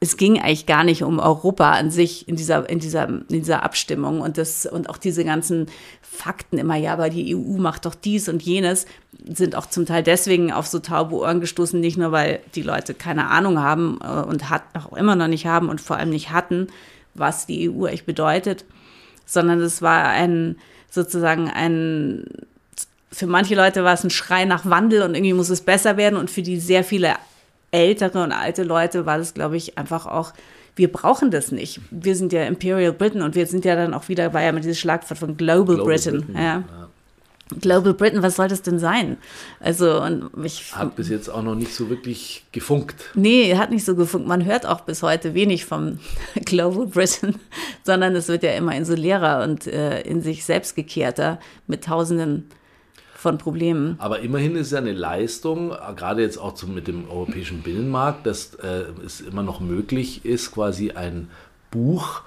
es 0.02 0.16
ging 0.16 0.40
eigentlich 0.40 0.64
gar 0.64 0.82
nicht 0.82 1.02
um 1.02 1.18
Europa 1.18 1.72
an 1.72 1.90
sich 1.90 2.26
in 2.26 2.34
dieser, 2.34 2.68
in 2.70 2.78
dieser, 2.78 3.06
in 3.06 3.26
dieser 3.28 3.62
Abstimmung 3.62 4.22
und 4.22 4.38
das, 4.38 4.64
und 4.64 4.88
auch 4.88 4.96
diese 4.96 5.24
ganzen 5.26 5.66
Fakten 6.00 6.56
immer, 6.56 6.76
ja, 6.76 6.94
aber 6.94 7.10
die 7.10 7.36
EU 7.36 7.58
macht 7.58 7.84
doch 7.84 7.94
dies 7.94 8.28
und 8.30 8.42
jenes, 8.42 8.86
sind 9.28 9.54
auch 9.54 9.66
zum 9.66 9.84
Teil 9.84 10.02
deswegen 10.02 10.52
auf 10.52 10.66
so 10.66 10.78
taube 10.78 11.16
Ohren 11.16 11.40
gestoßen, 11.40 11.78
nicht 11.78 11.98
nur, 11.98 12.12
weil 12.12 12.40
die 12.54 12.62
Leute 12.62 12.94
keine 12.94 13.28
Ahnung 13.28 13.60
haben 13.60 13.98
äh, 14.02 14.22
und 14.22 14.48
hat, 14.48 14.62
auch 14.72 14.96
immer 14.96 15.16
noch 15.16 15.28
nicht 15.28 15.44
haben 15.44 15.68
und 15.68 15.82
vor 15.82 15.96
allem 15.96 16.10
nicht 16.10 16.30
hatten, 16.30 16.68
was 17.12 17.44
die 17.44 17.70
EU 17.70 17.86
echt 17.86 18.06
bedeutet, 18.06 18.64
sondern 19.26 19.60
es 19.60 19.82
war 19.82 20.04
ein, 20.04 20.56
sozusagen 20.90 21.48
ein, 21.48 22.24
für 23.10 23.26
manche 23.26 23.54
Leute 23.54 23.84
war 23.84 23.94
es 23.94 24.04
ein 24.04 24.10
Schrei 24.10 24.44
nach 24.44 24.68
Wandel 24.68 25.02
und 25.02 25.14
irgendwie 25.14 25.32
muss 25.32 25.48
es 25.48 25.62
besser 25.62 25.96
werden 25.96 26.16
und 26.18 26.30
für 26.30 26.42
die 26.42 26.58
sehr 26.58 26.84
viele 26.84 27.14
ältere 27.70 28.22
und 28.22 28.32
alte 28.32 28.64
Leute 28.64 29.06
war 29.06 29.18
das, 29.18 29.32
glaube 29.34 29.56
ich, 29.56 29.78
einfach 29.78 30.06
auch, 30.06 30.32
wir 30.76 30.90
brauchen 30.90 31.30
das 31.30 31.52
nicht. 31.52 31.80
Wir 31.90 32.16
sind 32.16 32.32
ja 32.32 32.44
Imperial 32.44 32.92
Britain 32.92 33.22
und 33.22 33.34
wir 33.34 33.46
sind 33.46 33.64
ja 33.64 33.76
dann 33.76 33.94
auch 33.94 34.08
wieder, 34.08 34.32
war 34.34 34.42
ja 34.42 34.52
mit 34.52 34.64
diesem 34.64 34.76
Schlagwort 34.76 35.18
von 35.18 35.36
Global, 35.36 35.76
Global 35.76 35.84
Britain. 35.84 36.20
Britain. 36.20 36.34
Ja. 36.34 36.42
ja. 36.42 36.88
Global 37.60 37.94
Britain, 37.94 38.22
was 38.22 38.36
soll 38.36 38.48
das 38.48 38.62
denn 38.62 38.78
sein? 38.78 39.16
Also, 39.58 40.00
und 40.02 40.30
ich. 40.44 40.74
Hat 40.74 40.96
bis 40.96 41.08
jetzt 41.08 41.28
auch 41.28 41.42
noch 41.42 41.54
nicht 41.54 41.74
so 41.74 41.90
wirklich 41.90 42.44
gefunkt. 42.52 43.10
Nee, 43.14 43.56
hat 43.56 43.70
nicht 43.70 43.84
so 43.84 43.96
gefunkt. 43.96 44.28
Man 44.28 44.44
hört 44.44 44.66
auch 44.66 44.82
bis 44.82 45.02
heute 45.02 45.34
wenig 45.34 45.64
vom 45.64 45.98
Global 46.44 46.86
Britain, 46.86 47.36
sondern 47.82 48.14
es 48.14 48.28
wird 48.28 48.42
ja 48.42 48.52
immer 48.52 48.74
insulärer 48.74 49.42
und 49.42 49.66
äh, 49.66 50.00
in 50.02 50.22
sich 50.22 50.44
selbst 50.44 50.76
gekehrter 50.76 51.40
mit 51.66 51.84
tausenden 51.84 52.46
von 53.14 53.36
Problemen. 53.36 53.96
Aber 53.98 54.20
immerhin 54.20 54.56
ist 54.56 54.72
ja 54.72 54.78
eine 54.78 54.92
Leistung, 54.92 55.76
gerade 55.94 56.22
jetzt 56.22 56.38
auch 56.38 56.54
zum, 56.54 56.74
mit 56.74 56.88
dem 56.88 57.08
europäischen 57.10 57.60
Binnenmarkt, 57.60 58.24
dass 58.24 58.54
äh, 58.54 58.84
es 59.04 59.20
immer 59.20 59.42
noch 59.42 59.60
möglich 59.60 60.24
ist, 60.24 60.52
quasi 60.52 60.92
ein 60.92 61.28
Buch 61.70 62.22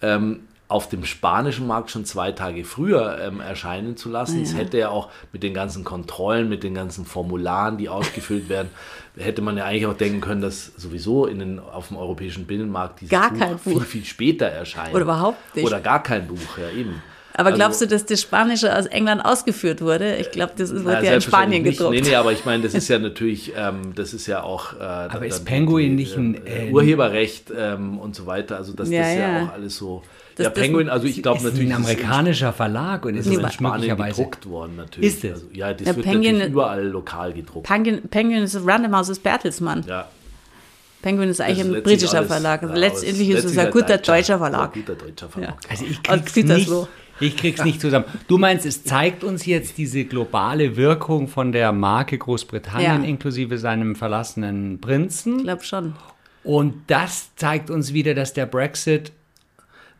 ähm, 0.00 0.47
auf 0.68 0.90
dem 0.90 1.04
spanischen 1.06 1.66
Markt 1.66 1.90
schon 1.90 2.04
zwei 2.04 2.30
Tage 2.32 2.62
früher 2.64 3.18
ähm, 3.20 3.40
erscheinen 3.40 3.96
zu 3.96 4.10
lassen. 4.10 4.42
Es 4.42 4.52
ja. 4.52 4.58
hätte 4.58 4.78
ja 4.78 4.88
auch 4.90 5.08
mit 5.32 5.42
den 5.42 5.54
ganzen 5.54 5.82
Kontrollen, 5.82 6.50
mit 6.50 6.62
den 6.62 6.74
ganzen 6.74 7.06
Formularen, 7.06 7.78
die 7.78 7.88
ausgefüllt 7.88 8.48
werden, 8.50 8.68
hätte 9.16 9.40
man 9.40 9.56
ja 9.56 9.64
eigentlich 9.64 9.86
auch 9.86 9.96
denken 9.96 10.20
können, 10.20 10.42
dass 10.42 10.66
sowieso 10.76 11.26
in 11.26 11.38
den, 11.38 11.58
auf 11.58 11.88
dem 11.88 11.96
europäischen 11.96 12.46
Binnenmarkt 12.46 13.00
dieses 13.00 13.10
gar 13.10 13.30
Buch, 13.30 13.56
Buch 13.64 13.72
viel, 13.80 13.80
viel 13.80 14.04
später 14.04 14.46
erscheint. 14.46 14.94
Oder 14.94 15.04
überhaupt 15.04 15.56
nicht. 15.56 15.66
Oder 15.66 15.80
gar 15.80 16.02
kein 16.02 16.28
Buch, 16.28 16.58
ja 16.58 16.68
eben. 16.70 17.02
Aber 17.38 17.50
also, 17.50 17.56
glaubst 17.56 17.80
du, 17.80 17.86
dass 17.86 18.04
das 18.04 18.20
Spanische 18.20 18.76
aus 18.76 18.86
England 18.86 19.24
ausgeführt 19.24 19.80
wurde? 19.80 20.16
Ich 20.16 20.32
glaube, 20.32 20.54
das 20.56 20.72
wird 20.72 20.84
na, 20.84 21.00
ja 21.00 21.14
in 21.14 21.20
Spanien 21.20 21.62
gedruckt. 21.62 21.92
Nee, 21.92 22.00
nee, 22.00 22.16
aber 22.16 22.32
ich 22.32 22.44
meine, 22.44 22.64
das 22.64 22.74
ist 22.74 22.88
ja 22.88 22.98
natürlich, 22.98 23.52
ähm, 23.56 23.94
das 23.94 24.12
ist 24.12 24.26
ja 24.26 24.42
auch. 24.42 24.72
Äh, 24.72 24.82
aber 24.82 25.24
ist 25.24 25.44
Penguin 25.44 25.96
die, 25.96 26.02
nicht 26.02 26.16
ein. 26.16 26.34
Äh, 26.44 26.72
Urheberrecht 26.72 27.52
ähm, 27.56 28.00
und 28.00 28.16
so 28.16 28.26
weiter. 28.26 28.56
Also, 28.56 28.72
das 28.72 28.90
ja, 28.90 29.02
ist 29.02 29.18
ja, 29.18 29.38
ja, 29.38 29.44
auch 29.44 29.52
alles 29.52 29.76
so. 29.76 30.02
Das, 30.34 30.46
ja, 30.46 30.50
Penguin, 30.50 30.88
also 30.88 31.06
ich 31.06 31.22
glaube 31.22 31.44
natürlich. 31.44 31.68
Ist 31.68 31.76
ein 31.76 31.82
amerikanischer 31.84 32.52
Verlag 32.52 33.04
und 33.04 33.14
ist 33.14 33.26
in 33.28 33.50
Spanien 33.50 33.96
gedruckt 33.96 34.48
worden, 34.48 34.74
natürlich. 34.74 35.08
Ist 35.08 35.24
es? 35.24 35.32
Also, 35.34 35.46
ja, 35.52 35.72
das 35.72 35.86
ja, 35.86 35.94
wird 35.94 36.06
Penguin, 36.06 36.32
natürlich 36.32 36.52
überall 36.52 36.86
lokal 36.88 37.32
gedruckt. 37.32 37.68
Penguin, 37.68 38.02
Penguin 38.08 38.42
ist 38.42 38.58
Random 38.66 38.96
House 38.96 39.10
ist 39.10 39.22
Bertelsmann. 39.22 39.84
Ja. 39.86 40.08
Penguin 41.02 41.28
ist 41.28 41.40
eigentlich 41.40 41.64
ein 41.64 41.82
britischer 41.84 42.18
alles, 42.18 42.30
Verlag. 42.30 42.62
Ja, 42.62 42.74
letztendlich 42.74 43.30
ist 43.30 43.44
es 43.44 43.56
ein 43.56 43.70
guter 43.70 43.98
deutscher 43.98 44.38
Verlag. 44.38 44.72
Guter 44.74 44.96
deutscher 44.96 45.28
Verlag. 45.28 45.54
Also 45.68 45.84
ich 45.84 46.02
krieg's 46.02 46.34
nicht, 46.34 46.68
ich 47.20 47.36
krieg's 47.36 47.64
nicht 47.64 47.80
zusammen. 47.80 48.04
Du 48.26 48.38
meinst, 48.38 48.66
es 48.66 48.84
zeigt 48.84 49.24
uns 49.24 49.46
jetzt 49.46 49.78
diese 49.78 50.04
globale 50.04 50.76
Wirkung 50.76 51.28
von 51.28 51.52
der 51.52 51.72
Marke 51.72 52.18
Großbritannien 52.18 53.02
ja. 53.02 53.08
inklusive 53.08 53.58
seinem 53.58 53.94
verlassenen 53.96 54.80
Prinzen? 54.80 55.38
Ich 55.38 55.44
glaube 55.44 55.64
schon. 55.64 55.94
Und 56.44 56.74
das 56.86 57.34
zeigt 57.36 57.70
uns 57.70 57.92
wieder, 57.92 58.14
dass 58.14 58.32
der 58.32 58.46
Brexit 58.46 59.12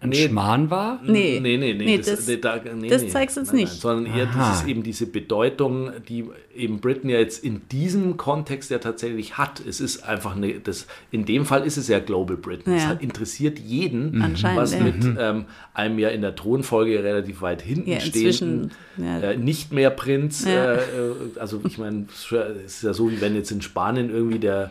ein 0.00 0.10
nee, 0.10 0.28
Schmarrn 0.28 0.70
war? 0.70 1.00
Nee, 1.04 1.40
nee, 1.42 1.56
nee, 1.56 1.74
nee, 1.74 1.84
nee 1.84 1.96
das, 1.98 2.06
das, 2.06 2.26
nee, 2.28 2.36
da, 2.36 2.60
nee, 2.72 2.88
das 2.88 3.08
zeigt 3.08 3.36
uns 3.36 3.48
nein, 3.48 3.62
nicht. 3.62 3.72
Nein, 3.72 3.80
sondern 3.80 4.14
eher 4.14 4.26
dieses, 4.26 4.64
eben 4.64 4.84
diese 4.84 5.06
Bedeutung, 5.06 5.90
die 6.08 6.24
eben 6.54 6.78
Britain 6.80 7.10
ja 7.10 7.18
jetzt 7.18 7.42
in 7.42 7.62
diesem 7.72 8.16
Kontext 8.16 8.70
ja 8.70 8.78
tatsächlich 8.78 9.38
hat. 9.38 9.60
Es 9.60 9.80
ist 9.80 10.04
einfach 10.04 10.36
eine, 10.36 10.60
das, 10.60 10.86
in 11.10 11.24
dem 11.24 11.44
Fall 11.44 11.66
ist 11.66 11.78
es 11.78 11.88
ja 11.88 11.98
Global 11.98 12.36
Britain. 12.36 12.74
Es 12.74 12.84
interessiert 13.00 13.58
jeden, 13.58 14.22
was 14.54 14.72
ja. 14.72 14.80
mit 14.80 15.02
mhm. 15.02 15.18
ähm, 15.20 15.44
einem 15.74 15.98
ja 15.98 16.10
in 16.10 16.22
der 16.22 16.36
Thronfolge 16.36 17.02
relativ 17.02 17.42
weit 17.42 17.60
hinten 17.60 17.90
ja, 17.90 18.00
stehenden, 18.00 18.70
ja. 18.98 19.18
äh, 19.20 19.36
nicht 19.36 19.72
mehr 19.72 19.90
Prinz. 19.90 20.46
Äh, 20.46 20.76
äh, 20.76 20.80
also 21.40 21.60
ich 21.66 21.76
meine, 21.76 22.06
es 22.08 22.30
ist 22.64 22.82
ja 22.84 22.94
so, 22.94 23.10
wie 23.10 23.20
wenn 23.20 23.34
jetzt 23.34 23.50
in 23.50 23.62
Spanien 23.62 24.10
irgendwie 24.10 24.38
der 24.38 24.70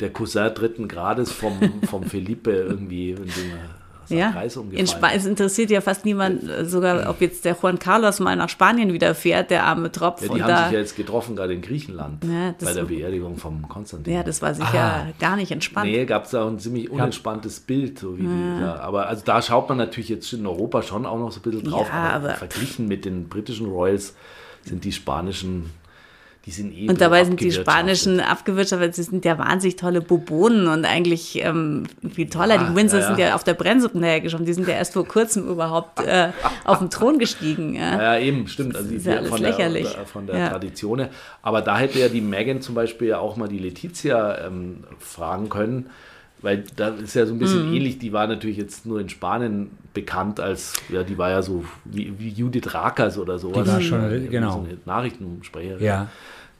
der 0.00 0.10
Cousin 0.10 0.54
dritten 0.54 0.86
Grades 0.86 1.32
vom, 1.32 1.82
vom 1.88 2.02
Felipe 2.08 2.52
irgendwie, 2.52 3.16
ja. 4.10 4.30
Kreis 4.32 4.56
umgefallen. 4.56 5.16
es 5.16 5.26
interessiert 5.26 5.70
ja 5.70 5.80
fast 5.80 6.04
niemand, 6.04 6.48
äh, 6.48 6.64
sogar 6.64 7.08
ob 7.08 7.20
jetzt 7.20 7.44
der 7.44 7.56
Juan 7.60 7.78
Carlos 7.78 8.20
mal 8.20 8.36
nach 8.36 8.48
Spanien 8.48 8.92
wieder 8.92 9.14
fährt, 9.14 9.50
der 9.50 9.64
arme 9.64 9.90
Tropf. 9.92 10.22
Ja, 10.22 10.34
die 10.34 10.42
haben 10.42 10.48
da, 10.48 10.64
sich 10.64 10.72
ja 10.72 10.78
jetzt 10.78 10.96
getroffen, 10.96 11.36
gerade 11.36 11.54
in 11.54 11.62
Griechenland, 11.62 12.24
ja, 12.24 12.54
bei 12.62 12.72
der 12.72 12.84
Beerdigung 12.84 13.36
vom 13.36 13.68
Konstantin. 13.68 14.14
Ja, 14.14 14.22
das 14.22 14.42
war 14.42 14.54
sicher 14.54 15.06
ah. 15.06 15.06
gar 15.18 15.36
nicht 15.36 15.50
entspannt. 15.50 15.90
Nee, 15.90 16.04
gab 16.04 16.24
es 16.24 16.30
da 16.30 16.46
ein 16.46 16.58
ziemlich 16.58 16.90
unentspanntes 16.90 17.60
Bild. 17.60 17.98
So 17.98 18.16
wie 18.16 18.22
die, 18.22 18.60
ja. 18.60 18.76
aber 18.80 19.08
also 19.08 19.22
da 19.24 19.42
schaut 19.42 19.68
man 19.68 19.78
natürlich 19.78 20.08
jetzt 20.08 20.32
in 20.32 20.46
Europa 20.46 20.82
schon 20.82 21.06
auch 21.06 21.18
noch 21.18 21.32
so 21.32 21.40
ein 21.40 21.42
bisschen 21.42 21.64
drauf. 21.64 21.88
aber, 21.92 22.12
aber 22.12 22.34
verglichen 22.34 22.88
mit 22.88 23.04
den 23.04 23.28
britischen 23.28 23.66
Royals 23.66 24.14
sind 24.62 24.84
die 24.84 24.92
spanischen 24.92 25.70
die 26.46 26.50
sind 26.50 26.72
eh 26.72 26.88
Und 26.88 27.00
dabei 27.00 27.24
sind 27.24 27.40
die 27.40 27.52
Spanischen 27.52 28.20
abgewirtschaftet, 28.20 28.94
sie 28.94 29.02
sind 29.02 29.24
ja 29.24 29.38
wahnsinnig 29.38 29.76
tolle 29.76 30.00
Bobonen 30.00 30.66
und 30.68 30.84
eigentlich 30.84 31.42
ähm, 31.42 31.84
viel 32.10 32.30
toller. 32.30 32.54
Ja, 32.54 32.70
die 32.70 32.76
Windsors 32.76 33.02
ja, 33.02 33.06
sind 33.08 33.18
ja 33.18 33.34
auf 33.34 33.44
der 33.44 33.54
Brennsuppe 33.54 34.00
hergeschoben, 34.00 34.46
die 34.46 34.54
sind 34.54 34.66
ja 34.66 34.74
erst 34.74 34.94
vor 34.94 35.06
kurzem 35.06 35.48
überhaupt 35.48 36.00
äh, 36.00 36.30
auf 36.64 36.78
den 36.78 36.90
Thron 36.90 37.18
gestiegen. 37.18 37.74
Ja, 37.74 38.14
ja 38.14 38.18
eben, 38.18 38.48
stimmt. 38.48 38.76
Also 38.76 38.94
ist 38.94 39.04
ja 39.04 39.22
von 39.24 39.40
lächerlich. 39.40 39.92
Der, 39.92 40.06
von 40.06 40.26
der 40.26 40.50
Tradition 40.50 41.00
her. 41.00 41.10
Aber 41.42 41.60
da 41.60 41.78
hätte 41.78 41.98
ja 41.98 42.08
die 42.08 42.20
Megan 42.20 42.62
zum 42.62 42.74
Beispiel 42.74 43.08
ja 43.08 43.18
auch 43.18 43.36
mal 43.36 43.48
die 43.48 43.58
Letizia 43.58 44.46
ähm, 44.46 44.84
fragen 44.98 45.48
können, 45.48 45.90
weil 46.40 46.64
da 46.76 46.88
ist 46.90 47.14
ja 47.14 47.26
so 47.26 47.34
ein 47.34 47.38
bisschen 47.38 47.70
mm. 47.70 47.74
ähnlich, 47.74 47.98
die 47.98 48.12
war 48.12 48.26
natürlich 48.26 48.56
jetzt 48.56 48.86
nur 48.86 49.00
in 49.00 49.08
Spanien 49.08 49.70
bekannt 50.00 50.38
als, 50.38 50.74
ja, 50.88 51.02
die 51.02 51.18
war 51.18 51.30
ja 51.30 51.42
so 51.42 51.64
wie, 51.84 52.12
wie 52.18 52.28
Judith 52.28 52.72
Rakers 52.72 53.18
oder 53.18 53.38
sowas. 53.38 53.64
Die 53.64 53.72
war 53.72 53.80
schon, 53.80 54.30
genau. 54.30 54.52
So 54.52 54.58
eine 54.60 54.78
Nachrichtensprecherin. 54.84 55.84
Ja. 55.84 56.08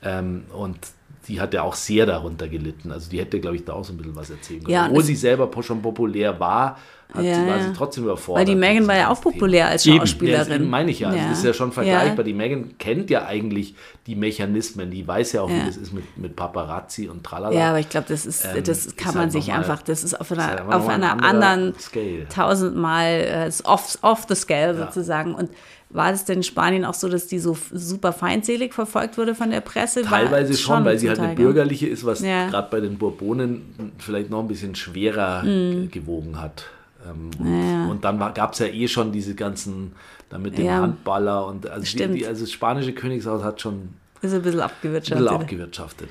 Ähm, 0.02 0.44
und 0.52 0.78
die 1.28 1.40
hat 1.40 1.54
ja 1.54 1.62
auch 1.62 1.74
sehr 1.74 2.06
darunter 2.06 2.48
gelitten. 2.48 2.90
Also 2.90 3.10
die 3.10 3.20
hätte, 3.20 3.38
glaube 3.38 3.56
ich, 3.56 3.64
da 3.64 3.74
auch 3.74 3.84
so 3.84 3.92
ein 3.92 3.98
bisschen 3.98 4.16
was 4.16 4.30
erzählen 4.30 4.60
können. 4.60 4.72
Ja, 4.72 4.86
Obwohl 4.86 5.04
sie 5.04 5.14
selber 5.14 5.50
schon 5.62 5.82
populär 5.82 6.40
war, 6.40 6.78
hat 7.12 7.24
ja, 7.24 7.34
sie, 7.34 7.46
war 7.46 7.60
sie 7.60 7.72
trotzdem 7.72 8.04
überfordert. 8.04 8.46
Weil 8.46 8.54
die 8.54 8.58
Megan 8.58 8.86
war 8.86 8.96
ja 8.96 9.10
auch 9.10 9.20
populär 9.20 9.68
als 9.68 9.84
Schauspielerin. 9.84 10.62
Ja, 10.62 10.68
meine 10.68 10.90
ich 10.90 11.00
ja. 11.00 11.08
Also. 11.08 11.20
Das 11.20 11.38
ist 11.38 11.44
ja 11.44 11.54
schon 11.54 11.72
vergleichbar. 11.72 12.22
Die 12.24 12.34
Megan 12.34 12.76
kennt 12.78 13.08
ja 13.08 13.24
eigentlich 13.26 13.74
die 14.06 14.14
Mechanismen. 14.14 14.90
Die 14.90 15.06
weiß 15.06 15.32
ja 15.32 15.42
auch, 15.42 15.50
wie 15.50 15.64
das 15.64 15.78
ist 15.78 15.92
mit, 15.92 16.18
mit 16.18 16.36
Paparazzi 16.36 17.08
und 17.08 17.24
tralala. 17.24 17.54
Ja, 17.54 17.70
aber 17.70 17.80
ich 17.80 17.88
glaube, 17.88 18.06
das 18.08 18.26
ist, 18.26 18.44
ähm, 18.44 18.62
das 18.62 18.96
kann 18.96 19.14
man 19.14 19.30
sich 19.30 19.48
mal, 19.48 19.56
einfach, 19.56 19.80
das 19.82 20.04
ist 20.04 20.20
auf 20.20 20.32
einer, 20.32 20.54
ist 20.54 20.74
auf 20.74 20.88
einer 20.88 21.22
anderen 21.24 21.74
Scale. 21.78 22.28
tausendmal 22.28 23.48
uh, 23.48 23.68
off, 23.68 23.98
off 24.02 24.26
the 24.28 24.34
scale 24.34 24.76
sozusagen. 24.76 25.34
Und 25.34 25.50
war 25.90 26.12
es 26.12 26.24
denn 26.24 26.38
in 26.38 26.42
Spanien 26.42 26.84
auch 26.84 26.94
so, 26.94 27.08
dass 27.08 27.26
die 27.28 27.38
so 27.38 27.56
super 27.72 28.12
feindselig 28.12 28.74
verfolgt 28.74 29.16
wurde 29.16 29.34
von 29.34 29.50
der 29.50 29.60
Presse? 29.62 30.02
Teilweise 30.02 30.54
schon, 30.56 30.84
weil 30.84 30.98
sie 30.98 31.08
halt 31.08 31.18
eine 31.18 31.34
bürgerliche 31.34 31.86
ist, 31.86 32.04
was 32.04 32.20
Ja. 32.20 32.48
gerade 32.50 32.68
bei 32.70 32.80
den 32.80 32.98
Bourbonen 32.98 33.92
vielleicht 33.98 34.28
noch 34.30 34.40
ein 34.40 34.48
bisschen 34.48 34.74
schwerer 34.74 35.42
ge- 35.42 35.86
gewogen 35.86 36.40
hat. 36.40 36.64
Ähm, 37.08 37.30
und, 37.38 37.44
Mhm. 37.46 37.70
Ja. 37.70 37.86
und 37.86 38.04
dann 38.04 38.18
gab 38.34 38.52
es 38.52 38.58
ja 38.58 38.66
eh 38.66 38.86
schon 38.88 39.12
diese 39.12 39.34
ganzen, 39.34 39.92
da 40.28 40.36
mit 40.38 40.58
dem 40.58 40.66
Ja. 40.66 40.82
Handballer 40.82 41.46
und 41.46 41.66
also, 41.68 41.96
die, 41.96 42.06
die, 42.08 42.26
also 42.26 42.42
das 42.42 42.52
spanische 42.52 42.92
Königshaus 42.92 43.42
hat 43.42 43.60
schon 43.60 43.74
ein 43.74 43.94
Ist 44.20 44.24
ein 44.34 44.42
bisschen 44.42 44.42
bisschen 44.42 44.60
abgewirtschaftet. 44.60 45.28
abgewirtschaftet. 45.28 46.08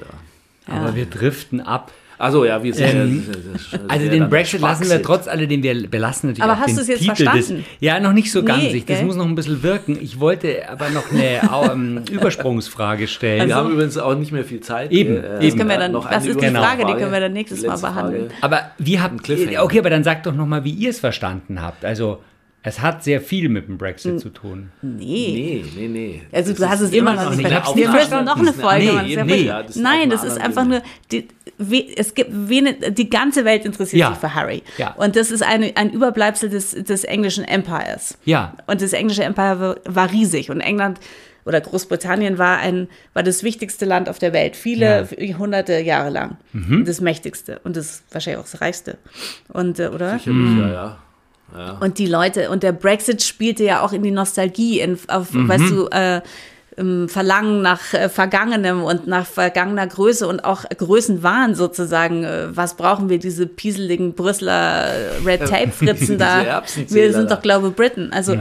Ja. 0.67 0.73
Aber 0.73 0.95
wir 0.95 1.05
driften 1.05 1.61
ab. 1.61 1.91
Also 2.19 2.45
ja, 2.45 2.63
wir 2.63 2.73
sind 2.73 2.87
Ähm, 2.95 3.23
ja, 3.71 3.79
Also 3.87 4.09
den 4.09 4.29
Brexit 4.29 4.61
lassen 4.61 4.89
wir 4.89 5.01
trotz 5.03 5.27
alledem, 5.27 5.61
wir 5.61 5.87
belassen 5.87 6.29
natürlich 6.29 6.43
Aber 6.43 6.53
auch 6.53 6.65
hast 6.65 6.71
den 6.75 6.79
es 6.79 6.87
jetzt 6.87 6.99
Titel 7.01 7.25
verstanden? 7.25 7.55
Des, 7.57 7.65
ja, 7.79 7.99
noch 7.99 8.13
nicht 8.13 8.31
so 8.31 8.43
ganz. 8.43 8.63
Nee, 8.63 8.71
ich, 8.77 8.85
das 8.85 9.03
muss 9.03 9.15
noch 9.15 9.25
ein 9.25 9.35
bisschen 9.35 9.61
wirken. 9.61 9.97
Ich 10.01 10.19
wollte 10.19 10.67
aber 10.69 10.89
noch 10.89 11.11
eine 11.11 11.41
au- 11.53 11.71
ähm, 11.71 12.01
Übersprungsfrage 12.09 13.07
stellen. 13.07 13.47
Wir 13.47 13.55
haben 13.55 13.71
übrigens 13.71 13.97
auch 13.97 14.15
nicht 14.15 14.31
mehr 14.31 14.43
viel 14.43 14.61
Zeit. 14.61 14.91
Eben, 14.91 15.17
Äh. 15.23 15.45
Das 15.45 15.55
können 15.55 15.69
wir 15.69 15.77
dann, 15.77 15.91
noch 15.91 16.09
das 16.09 16.25
ist 16.25 16.39
die 16.41 16.45
Genau. 16.45 16.61
Frage, 16.63 16.85
die 16.85 16.93
können 16.93 17.11
wir 17.11 17.19
dann 17.19 17.33
nächstes 17.33 17.63
Mal 17.65 17.77
behandeln. 17.77 18.29
Frage. 18.29 18.41
aber 18.43 18.61
wie 18.77 18.99
habt 18.99 19.23
Cliffhanger. 19.23 19.63
Okay, 19.63 19.79
aber 19.79 19.89
dann 19.89 20.03
sagt 20.03 20.25
doch 20.25 20.33
noch 20.33 20.45
mal, 20.47 20.63
wie 20.63 20.71
ihr 20.71 20.89
es 20.89 20.99
verstanden 20.99 21.61
habt. 21.61 21.85
Also 21.85 22.21
es 22.67 22.81
hat 22.81 23.03
sehr 23.03 23.21
viel 23.21 23.49
mit 23.49 23.67
dem 23.67 23.77
Brexit 23.77 24.11
Hm. 24.13 24.19
zu 24.19 24.29
tun. 24.29 24.71
Nee. 24.81 25.63
Nee, 25.63 25.65
nee, 25.75 25.87
nee. 25.87 26.21
Also 26.31 26.51
Das 26.51 26.59
du 26.59 26.69
hast 26.69 26.79
es 26.81 26.91
immer 26.91 27.13
noch 27.13 27.33
nicht 27.35 27.47
verstanden. 27.47 27.79
Ich 27.79 27.85
Wir 27.85 27.91
müssen 27.93 28.25
noch 28.25 28.37
eine. 28.37 28.53
Folge 28.53 28.85
Nee, 28.85 28.91
machen. 28.91 29.07
ist 29.09 29.25
nicht. 29.25 29.45
ja 29.45 29.57
Ja, 29.59 29.63
das 29.63 29.75
Nein, 29.77 30.09
das 30.09 30.23
ist 30.23 30.39
einfach 30.41 30.65
nur, 30.65 30.81
die, 31.11 31.27
we, 31.57 31.85
es 31.95 32.13
gibt 32.13 32.29
wenig, 32.33 32.75
die 32.89 33.09
ganze 33.09 33.45
Welt 33.45 33.63
interessiert 33.65 33.99
Ja. 34.01 34.09
sich 34.09 34.17
für 34.19 34.33
Harry. 34.35 34.63
Ja. 34.77 34.93
Und 34.95 35.15
das 35.15 35.31
ist 35.31 35.43
eine, 35.43 35.71
ein 35.77 35.91
Überbleibsel 35.91 36.49
des, 36.49 36.71
des 36.71 37.03
englischen 37.05 37.43
Empires. 37.45 38.17
Ja. 38.25 38.53
Und 38.67 38.81
das 38.81 38.93
englische 38.93 39.23
Empire 39.23 39.59
war, 39.59 39.75
war 39.85 40.11
riesig. 40.11 40.49
Und 40.49 40.59
England 40.61 40.99
oder 41.45 41.61
Großbritannien 41.61 42.37
war, 42.37 42.57
ein, 42.57 42.89
war 43.13 43.23
das 43.23 43.41
wichtigste 43.43 43.85
Land 43.85 44.09
auf 44.09 44.19
der 44.19 44.33
Welt. 44.33 44.57
Viele 44.57 45.07
hunderte 45.37 45.79
Jahre 45.79 46.09
lang. 46.09 46.37
Das 46.85 46.99
mächtigste. 46.99 47.59
Und 47.63 47.77
das 47.77 48.03
wahrscheinlich 48.11 48.39
auch 48.43 48.49
das 48.51 48.59
reichste. 48.59 48.97
Und, 49.47 49.79
äh, 49.79 49.87
oder? 49.87 50.19
Sicherlich, 50.19 50.59
ja, 50.59 50.67
ja. 50.73 50.97
Ja. 51.55 51.77
Und 51.79 51.97
die 51.97 52.07
Leute, 52.07 52.49
und 52.49 52.63
der 52.63 52.71
Brexit 52.71 53.21
spielte 53.23 53.63
ja 53.63 53.81
auch 53.81 53.93
in 53.93 54.03
die 54.03 54.11
Nostalgie, 54.11 54.79
in, 54.79 54.97
auf, 55.07 55.33
Mhm. 55.33 55.47
weißt 55.47 55.69
du, 55.69 55.87
äh, 55.87 56.21
im 56.75 57.09
Verlangen 57.09 57.63
nach 57.63 57.93
äh, 57.93 58.07
Vergangenem 58.07 58.83
und 58.83 59.07
nach 59.07 59.25
vergangener 59.25 59.87
Größe 59.87 60.27
und 60.27 60.45
auch 60.45 60.63
Größenwahn 60.69 61.55
sozusagen. 61.55 62.23
Äh, 62.23 62.55
was 62.55 62.75
brauchen 62.75 63.09
wir, 63.09 63.17
diese 63.17 63.47
pieseligen 63.47 64.13
Brüsseler 64.13 64.85
äh, 64.85 65.09
Red 65.25 65.39
Tape-Fritzen 65.49 65.97
Diese 65.99 66.17
da? 66.17 66.63
Wir 66.89 67.13
sind 67.13 67.31
doch, 67.31 67.41
glaube 67.41 67.69
ich, 67.69 67.75
Britain. 67.75 68.13
Also, 68.13 68.37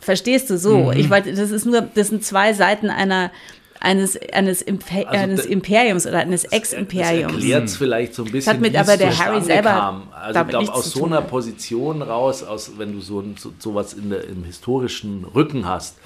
verstehst 0.00 0.50
du 0.50 0.58
so? 0.58 0.86
Mhm. 0.86 0.92
Ich 0.92 1.08
wollte, 1.10 1.32
das 1.34 1.50
ist 1.52 1.66
nur, 1.66 1.82
das 1.82 2.08
sind 2.08 2.24
zwei 2.24 2.52
Seiten 2.52 2.90
einer, 2.90 3.30
eines, 3.80 4.18
eines, 4.32 4.62
Imper 4.62 5.08
Also 5.08 5.22
eines 5.22 5.46
Imperiums 5.46 6.06
oder 6.06 6.18
eines 6.18 6.42
Das 6.42 6.52
Ex-Imperiums. 6.52 7.32
erklärt 7.32 7.64
es 7.64 7.76
vielleicht 7.76 8.14
so 8.14 8.24
ein 8.24 8.32
bisschen, 8.32 8.52
hat 8.52 8.60
mit 8.60 8.76
aber 8.76 8.96
der 8.96 9.16
Harry 9.16 9.40
selber 9.40 9.70
kam. 9.70 10.08
Also 10.12 10.40
ich 10.40 10.48
glaube, 10.48 10.72
aus 10.72 10.90
so 10.90 11.06
einer 11.06 11.22
Position 11.22 12.02
raus, 12.02 12.42
aus, 12.42 12.72
wenn 12.76 12.92
du 12.92 13.00
so, 13.00 13.24
so 13.38 13.52
sowas 13.58 13.94
in 13.94 14.10
der, 14.10 14.24
im 14.24 14.44
historischen 14.44 15.24
Rücken 15.24 15.66
hast, 15.66 15.96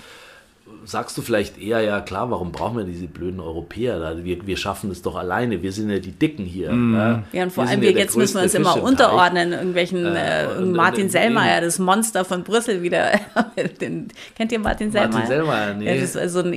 sagst 0.84 1.16
du 1.16 1.22
vielleicht 1.22 1.58
eher, 1.60 1.80
ja 1.80 2.00
klar, 2.00 2.30
warum 2.30 2.52
brauchen 2.52 2.76
wir 2.78 2.84
diese 2.84 3.06
blöden 3.06 3.40
Europäer 3.40 3.98
da? 4.00 4.24
Wir, 4.24 4.46
wir 4.46 4.56
schaffen 4.56 4.90
es 4.90 5.02
doch 5.02 5.16
alleine, 5.16 5.62
wir 5.62 5.72
sind 5.72 5.90
ja 5.90 5.98
die 5.98 6.12
Dicken 6.12 6.44
hier. 6.44 6.70
Ja, 6.72 7.22
Ja, 7.32 7.42
und 7.44 7.50
vor 7.52 7.64
Wir 7.64 7.70
allem 7.70 7.80
wir, 7.80 7.88
ja 7.90 7.94
der 7.94 8.02
jetzt 8.04 8.16
müssen 8.16 8.34
wir 8.36 8.42
uns 8.42 8.54
immer 8.54 8.82
unterordnen, 8.82 9.52
irgendwelchen 9.52 10.04
äh, 10.16 10.46
und- 10.56 10.62
und- 10.64 10.72
Martin 10.72 11.04
und- 11.04 11.10
Sellmeier, 11.10 11.60
das 11.60 11.78
Monster 11.78 12.24
von 12.24 12.42
Brüssel 12.44 12.82
wieder. 12.82 13.10
Den, 13.80 14.08
kennt 14.36 14.52
ihr 14.52 14.58
Martin 14.58 14.90
Sellmeier? 14.90 15.10
Martin 15.12 15.26
Sellmeier, 15.28 15.74
nee. 15.74 15.94
Ja, 15.94 16.00
das 16.00 16.14
ist 16.16 16.32
so 16.32 16.40
ein 16.40 16.52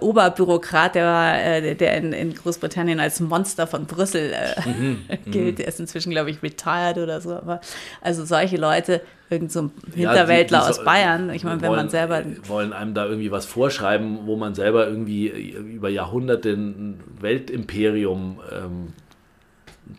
EU-Oberbürokrat, 0.00 0.94
der, 0.94 1.04
war, 1.06 1.38
äh, 1.38 1.74
der 1.74 1.96
in, 1.96 2.12
in 2.12 2.34
Großbritannien 2.34 3.00
als 3.00 3.20
Monster 3.20 3.66
von 3.66 3.86
Brüssel 3.86 4.32
äh, 4.32 4.52
Mhm, 4.68 4.98
gilt. 5.30 5.58
Der 5.58 5.68
ist 5.68 5.80
inzwischen, 5.80 6.10
glaube 6.10 6.30
ich, 6.30 6.42
retired 6.42 6.98
oder 6.98 7.20
so. 7.20 7.30
Aber 7.34 7.60
also 8.00 8.24
solche 8.24 8.56
Leute, 8.56 9.00
irgend 9.30 9.50
so 9.50 9.62
ein 9.62 9.70
Ja, 9.96 10.10
Hinterwäldler 10.10 10.58
die- 10.60 10.64
die 10.66 10.70
aus 10.70 10.84
Bayern. 10.84 11.30
Ich 11.30 11.42
meine, 11.44 11.60
wenn 11.62 11.70
man 11.72 11.88
selber 11.88 12.22
wollen 12.48 12.72
einem 12.72 12.92
da 12.94 13.06
irgendwie 13.06 13.30
was 13.30 13.41
vorschreiben, 13.44 14.20
wo 14.26 14.36
man 14.36 14.54
selber 14.54 14.86
irgendwie 14.88 15.28
über 15.28 15.88
Jahrhunderte 15.88 16.50
ein 16.50 17.00
Weltimperium 17.20 18.40
ähm, 18.52 18.88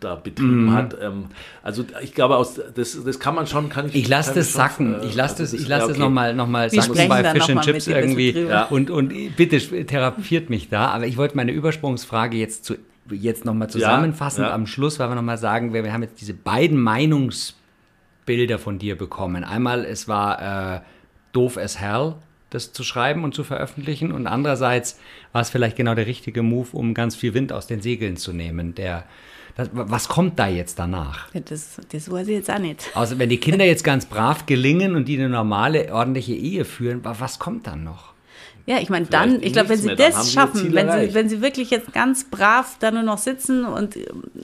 da 0.00 0.14
betrieben 0.14 0.64
Mhm. 0.66 0.72
hat. 0.72 0.96
Ähm, 1.00 1.26
also 1.62 1.84
ich 2.02 2.14
glaube, 2.14 2.36
aus, 2.36 2.60
das, 2.74 2.98
das 3.04 3.18
kann 3.20 3.34
man 3.34 3.46
schon, 3.46 3.68
kann 3.68 3.86
ich. 3.88 3.94
Ich 3.94 4.08
lasse 4.08 4.34
das 4.34 4.50
schon, 4.50 4.56
sacken. 4.60 4.94
äh, 5.02 5.06
Ich 5.06 5.14
lasse 5.14 5.42
also 5.42 5.56
das, 5.56 5.62
ich 5.62 5.68
lasse 5.68 5.82
ja, 5.82 5.88
das 5.88 5.96
okay. 5.96 6.00
nochmal 6.00 6.34
noch 6.34 6.48
mal 6.48 6.70
sacken 6.70 7.08
bei 7.08 7.22
dann 7.22 7.32
Fish 7.36 7.42
noch 7.42 7.48
and 7.50 7.54
mal 7.56 7.62
Chips 7.64 7.86
irgendwie. 7.86 8.30
Ja. 8.30 8.64
Und, 8.64 8.90
und 8.90 9.12
bitte 9.36 9.58
therapiert 9.86 10.50
mich 10.50 10.68
da. 10.68 10.88
Aber 10.88 11.06
ich 11.06 11.16
wollte 11.16 11.36
meine 11.36 11.52
Übersprungsfrage 11.52 12.36
jetzt 12.36 12.64
zu 12.64 12.76
jetzt 13.10 13.44
nochmal 13.44 13.68
zusammenfassen. 13.68 14.40
Ja, 14.42 14.48
ja. 14.48 14.54
Am 14.54 14.66
Schluss, 14.66 14.98
weil 14.98 15.10
wir 15.10 15.14
nochmal 15.14 15.36
sagen, 15.36 15.74
wir, 15.74 15.84
wir 15.84 15.92
haben 15.92 16.02
jetzt 16.02 16.18
diese 16.22 16.32
beiden 16.32 16.80
Meinungsbilder 16.80 18.58
von 18.58 18.78
dir 18.78 18.96
bekommen. 18.96 19.44
Einmal, 19.44 19.84
es 19.84 20.08
war 20.08 20.76
äh, 20.76 20.80
doof 21.32 21.58
as 21.58 21.78
hell, 21.78 22.14
das 22.54 22.72
zu 22.72 22.82
schreiben 22.84 23.24
und 23.24 23.34
zu 23.34 23.44
veröffentlichen. 23.44 24.12
Und 24.12 24.26
andererseits 24.26 24.98
war 25.32 25.42
es 25.42 25.50
vielleicht 25.50 25.76
genau 25.76 25.94
der 25.94 26.06
richtige 26.06 26.42
Move, 26.42 26.68
um 26.72 26.94
ganz 26.94 27.16
viel 27.16 27.34
Wind 27.34 27.52
aus 27.52 27.66
den 27.66 27.82
Segeln 27.82 28.16
zu 28.16 28.32
nehmen. 28.32 28.74
Der, 28.74 29.04
das, 29.56 29.68
was 29.72 30.08
kommt 30.08 30.38
da 30.38 30.48
jetzt 30.48 30.78
danach? 30.78 31.28
Das, 31.32 31.76
das 31.92 32.10
weiß 32.10 32.28
ich 32.28 32.34
jetzt 32.36 32.50
auch 32.50 32.58
nicht. 32.58 32.90
Also 32.94 33.18
wenn 33.18 33.28
die 33.28 33.38
Kinder 33.38 33.64
jetzt 33.64 33.84
ganz 33.84 34.06
brav 34.06 34.46
gelingen 34.46 34.94
und 34.96 35.06
die 35.06 35.18
eine 35.18 35.28
normale, 35.28 35.92
ordentliche 35.92 36.32
Ehe 36.34 36.64
führen, 36.64 37.04
wa- 37.04 37.16
was 37.18 37.38
kommt 37.38 37.66
dann 37.66 37.84
noch? 37.84 38.13
Ja, 38.66 38.78
ich 38.80 38.88
meine, 38.88 39.04
dann, 39.04 39.42
ich 39.42 39.52
glaube, 39.52 39.68
wenn 39.68 39.78
sie 39.78 39.88
mehr, 39.88 39.96
das 39.96 40.32
schaffen, 40.32 40.72
wenn 40.74 40.90
sie, 40.90 41.12
wenn 41.14 41.28
sie 41.28 41.42
wirklich 41.42 41.68
jetzt 41.68 41.92
ganz 41.92 42.24
brav 42.24 42.76
da 42.80 42.90
nur 42.90 43.02
noch 43.02 43.18
sitzen 43.18 43.66
und 43.66 43.96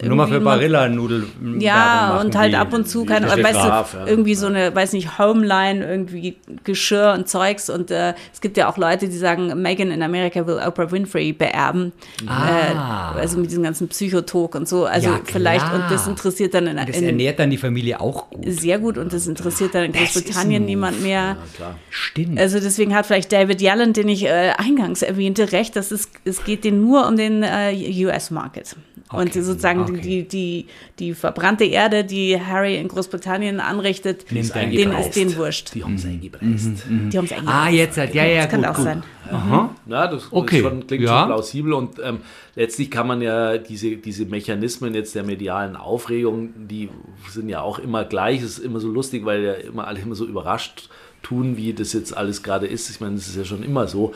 Nur 0.03 0.15
mal 0.15 0.27
für 0.29 0.41
mal- 0.41 0.57
Barilla-Nudel. 0.59 1.25
Ja, 1.59 2.21
und 2.21 2.37
halt 2.37 2.55
ab 2.55 2.75
und 2.75 2.87
zu, 2.87 3.07
keine 3.07 3.29
weißt 3.31 3.41
Graf, 3.55 3.93
du, 3.93 3.99
ja. 3.99 4.07
irgendwie 4.07 4.35
so 4.35 4.47
eine, 4.49 4.75
weiß 4.75 4.93
nicht, 4.93 5.19
Homeline, 5.19 5.87
irgendwie 5.87 6.37
Geschirr 6.65 7.15
und 7.17 7.29
Zeugs. 7.31 7.71
Und 7.71 7.91
äh, 7.91 8.13
es 8.31 8.43
gibt 8.43 8.59
ja 8.59 8.69
auch 8.69 8.77
Leute, 8.77 9.09
die 9.09 9.17
sagen, 9.17 9.63
Megan 9.63 9.91
in 9.91 10.03
Amerika 10.03 10.47
will 10.47 10.61
Oprah 10.67 10.91
Winfrey 10.93 11.33
beerben. 11.33 11.93
Ah. 12.27 13.15
Äh, 13.17 13.21
also 13.21 13.39
mit 13.39 13.49
diesem 13.51 13.63
ganzen 13.63 13.89
Psychotalk 13.89 14.55
und 14.55 14.69
so. 14.69 14.85
Also 14.85 15.09
Ja, 15.13 15.21
vielleicht, 15.25 15.65
und 15.73 15.85
das 15.91 16.07
interessiert 16.07 16.53
dann 16.53 16.67
in, 16.67 16.77
Das 16.77 16.95
in 16.95 17.05
ernährt 17.05 17.39
dann 17.39 17.49
die 17.49 17.57
Familie 17.57 17.99
auch 18.03 18.29
gut. 18.29 18.45
sehr 18.47 18.79
gut 18.79 18.99
und 18.99 19.15
das 19.15 19.27
interessiert 19.27 19.75
dann 19.75 19.85
in 19.85 19.93
Das 19.93 20.13
Großbritannien 20.13 20.63
niemand 20.67 21.01
mehr. 21.03 21.11
Ja, 21.21 21.37
klar. 21.57 21.79
Stimmt. 21.89 22.39
Also 22.39 22.61
deswegen 22.61 22.95
hat 22.95 23.07
vielleicht 23.07 23.33
David 23.33 23.63
Yellen, 23.63 23.95
den 23.95 24.10
ich 24.11 24.25
äh, 24.25 24.53
eingangs 24.57 25.03
erwähnte, 25.03 25.53
recht, 25.53 25.77
dass 25.77 25.91
es, 25.91 26.11
es 26.25 26.45
geht 26.45 26.65
denen 26.65 26.83
nur 26.83 27.07
um 27.07 27.17
den 27.17 27.43
äh, 27.43 27.73
US-Market. 28.05 28.77
Und 29.13 29.31
Okay, 29.31 29.41
sozusagen 29.41 29.81
okay. 29.81 30.01
die, 30.01 30.29
die, 30.29 30.67
die 31.01 31.15
verbrannte 31.15 31.65
Erde, 31.65 32.05
die 32.05 32.41
Harry 32.41 32.77
in 32.77 32.87
Großbritannien 32.87 33.59
anrichtet, 33.59 34.25
eingepreist. 34.31 35.09
ist 35.09 35.17
denen 35.17 35.37
wurscht. 35.37 35.75
Die 35.75 35.83
haben 35.83 35.97
es 35.97 36.05
eingepreist. 36.05 36.85
Die 36.89 37.19
haben 37.19 37.25
es 37.25 37.33
eigentlich. 37.33 37.49
ah, 37.49 37.69
jetzt 37.69 37.99
halt, 37.99 38.15
ja, 38.15 38.25
ja, 38.25 38.43
das 38.43 38.51
kann 38.51 38.61
gut, 38.61 38.71
auch 38.71 38.77
gut. 38.77 38.85
sein. 38.85 39.03
Aha. 39.29 39.75
Ja, 39.87 40.07
das 40.07 40.29
Okay, 40.31 40.59
ist 40.59 40.63
schon, 40.63 40.87
klingt 40.87 41.05
ja. 41.05 41.19
schon 41.19 41.29
plausibel 41.29 41.73
und 41.73 41.99
ähm, 42.03 42.21
letztlich 42.55 42.89
kann 42.91 43.09
man 43.09 43.21
ja 43.21 43.59
diese, 43.59 43.97
diese 43.97 44.27
Mechanismen 44.27 44.95
jetzt 44.95 45.17
der 45.17 45.25
medialen 45.25 45.75
Aufregung, 45.75 46.69
die 46.69 46.89
sind 47.29 47.49
ja 47.49 47.63
auch 47.63 47.81
immer 47.81 48.05
gleich. 48.05 48.43
Es 48.43 48.59
ist 48.59 48.65
immer 48.65 48.79
so 48.79 48.89
lustig, 48.91 49.25
weil 49.25 49.43
ja 49.43 49.53
immer 49.55 49.89
alle 49.89 49.99
immer 50.01 50.15
so 50.15 50.25
überrascht 50.25 50.89
tun, 51.23 51.57
wie 51.57 51.73
das 51.75 51.93
jetzt 51.93 52.17
alles 52.17 52.43
gerade 52.43 52.67
ist. 52.67 52.91
Ich 52.91 53.01
meine, 53.01 53.17
das 53.17 53.29
ist 53.29 53.37
ja 53.37 53.45
schon 53.45 53.63
immer 53.63 53.87
so. 53.89 54.15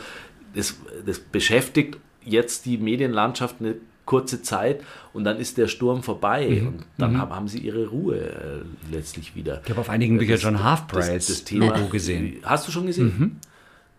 Das, 0.53 0.75
das 1.05 1.19
beschäftigt 1.19 1.97
jetzt 2.23 2.65
die 2.65 2.77
Medienlandschaft 2.77 3.57
eine 3.59 3.75
kurze 4.05 4.41
Zeit 4.43 4.81
und 5.13 5.23
dann 5.23 5.37
ist 5.37 5.57
der 5.57 5.67
Sturm 5.67 6.03
vorbei 6.03 6.59
Mhm. 6.61 6.67
und 6.67 6.85
dann 6.97 7.17
haben, 7.17 7.33
haben 7.35 7.47
sie 7.47 7.57
ihre 7.59 7.87
Ruhe 7.87 8.17
äh, 8.19 8.93
letztlich 8.95 9.35
wieder. 9.35 9.61
Ich 9.63 9.69
habe 9.71 9.81
auf 9.81 9.89
einigen 9.89 10.17
Büchern 10.19 10.37
schon 10.37 10.63
Half-Price-Logo 10.63 11.87
gesehen. 11.87 12.37
Hast 12.43 12.67
du 12.67 12.71
schon 12.71 12.85
gesehen? 12.85 13.39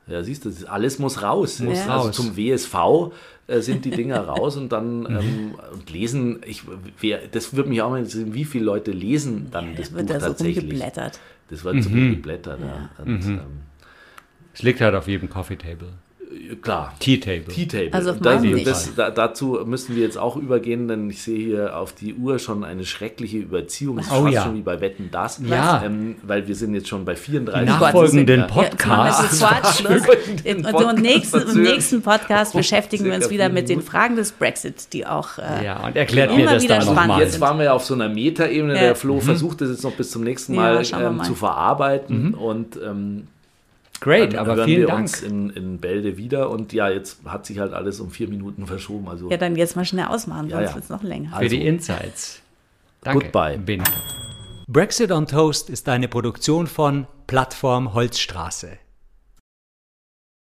Ja, 0.06 0.22
siehst 0.22 0.44
du, 0.44 0.50
das- 0.50 0.64
alles 0.64 0.98
muss 1.00 1.22
raus. 1.22 1.58
Muss 1.58 1.78
also 1.80 1.90
raus. 1.90 2.14
Zum 2.16 2.36
WSV 2.36 2.74
äh, 3.48 3.60
sind 3.60 3.84
die 3.84 3.90
Dinger 3.90 4.20
raus 4.28 4.56
und 4.56 4.70
dann 4.70 5.04
ähm, 5.06 5.54
und 5.72 5.90
lesen. 5.90 6.38
Ich, 6.46 6.62
wer, 7.00 7.26
das 7.26 7.54
würde 7.56 7.68
mich 7.68 7.82
auch 7.82 7.90
mal 7.90 7.98
interessieren, 7.98 8.32
wie 8.32 8.44
viele 8.44 8.64
Leute 8.64 8.92
lesen 8.92 9.48
dann 9.50 9.74
das 9.74 9.92
wird 9.92 10.06
Buch 10.06 10.14
da 10.14 10.20
so 10.20 10.26
tatsächlich. 10.28 10.58
rumgeblättert. 10.64 11.18
Das 11.48 11.64
wird 11.64 11.82
so 11.82 11.90
rumgeblättert. 11.90 12.60
Ja. 12.60 12.90
Und, 13.02 13.24
ähm, 13.24 13.38
Es 14.52 14.62
liegt 14.62 14.80
halt 14.80 14.94
auf 14.94 15.06
jedem 15.06 15.28
Coffee-Table. 15.30 15.92
Klar. 16.60 16.94
Tea-Table. 17.00 17.52
Tea-Table. 17.54 17.92
Also 17.92 18.12
das, 18.12 18.42
das, 18.64 18.94
da, 18.94 19.10
dazu 19.10 19.60
müssen 19.64 19.96
wir 19.96 20.02
jetzt 20.02 20.18
auch 20.18 20.36
übergehen, 20.36 20.88
denn 20.88 21.08
ich 21.10 21.22
sehe 21.22 21.38
hier 21.38 21.76
auf 21.76 21.92
die 21.92 22.14
Uhr 22.14 22.38
schon 22.38 22.64
eine 22.64 22.84
schreckliche 22.84 23.38
Überziehung. 23.38 23.96
Das 23.96 24.06
ist 24.06 24.12
Oh 24.12 24.22
fast 24.22 24.34
ja. 24.34 24.42
schon 24.42 24.56
wie 24.56 24.62
bei 24.62 24.80
Wetten 24.80 25.08
das. 25.10 25.40
Ja. 25.48 25.82
Ähm, 25.84 26.16
weil 26.22 26.46
wir 26.48 26.54
sind 26.54 26.74
jetzt 26.74 26.88
schon 26.88 27.04
bei 27.04 27.14
Die 27.14 27.20
34 27.20 27.66
nachfolgenden 27.68 28.40
Ja. 28.40 28.46
Podcasts. 28.46 29.38
Den 30.44 30.56
Und 30.56 30.66
im 30.66 30.72
Podcast 30.72 30.98
nächsten, 30.98 31.40
im 31.50 31.62
nächsten 31.62 32.02
Podcast 32.02 32.52
beschäftigen 32.52 33.04
wir 33.04 33.14
uns 33.14 33.30
wieder 33.30 33.48
mit 33.48 33.68
den. 33.68 33.82
Fragen 33.86 34.16
des 34.16 34.32
Brexit, 34.32 34.92
die 34.92 35.06
auch 35.06 35.38
äh, 35.38 35.64
Ja, 35.64 35.84
und 35.86 35.96
erklärt 35.96 36.30
Immer 36.30 36.38
mir 36.40 36.46
das 36.46 36.62
wieder 36.62 36.76
da 36.76 36.82
spannend. 36.82 37.00
nochmal. 37.08 37.20
Jetzt 37.22 37.40
waren 37.40 37.58
wir 37.58 37.64
ja 37.66 37.72
auf 37.72 37.84
so 37.84 37.94
einer 37.94 38.08
Metaebene. 38.08 38.74
Ja. 38.74 38.80
Der 38.80 38.96
Flo 38.96 39.20
versucht 39.20 39.60
das 39.60 39.70
jetzt 39.70 39.84
noch 39.84 39.92
bis 39.92 40.10
zum 40.10 40.24
nächsten 40.24 40.54
Ja, 40.54 40.60
Mal, 40.74 40.82
ähm, 41.00 41.16
mal. 41.18 41.24
zu 41.24 41.34
verarbeiten. 41.34 42.34
Und 42.34 42.76
ähm, 42.84 43.28
Great, 44.00 44.32
dann 44.32 44.40
aber 44.40 44.56
hören 44.56 44.64
vielen 44.66 44.80
wir 44.80 44.86
Dank. 44.88 45.00
uns 45.00 45.22
in, 45.22 45.50
in 45.50 45.78
Bälde 45.78 46.16
wieder. 46.16 46.50
Und 46.50 46.72
ja, 46.72 46.88
jetzt 46.88 47.18
hat 47.24 47.46
sich 47.46 47.58
halt 47.58 47.72
alles 47.72 48.00
um 48.00 48.10
vier 48.10 48.28
Minuten 48.28 48.66
verschoben. 48.66 49.08
Also 49.08 49.30
Ja, 49.30 49.36
dann 49.36 49.56
jetzt 49.56 49.76
mal 49.76 49.84
schnell 49.84 50.06
ausmachen, 50.06 50.48
Ja, 50.48 50.58
sonst 50.58 50.68
ja. 50.70 50.74
wird 50.74 50.84
es 50.84 50.90
noch 50.90 51.02
länger. 51.02 51.30
für 51.30 51.36
Also, 51.36 51.48
die 51.56 51.66
Insights. 51.66 52.40
Danke. 53.02 53.24
Goodbye. 53.24 53.58
Bin. 53.58 53.82
Brexit 54.68 55.12
on 55.12 55.26
Toast 55.26 55.70
ist 55.70 55.88
eine 55.88 56.08
Produktion 56.08 56.66
von 56.66 57.06
Plattform 57.26 57.94
Holzstraße. 57.94 58.78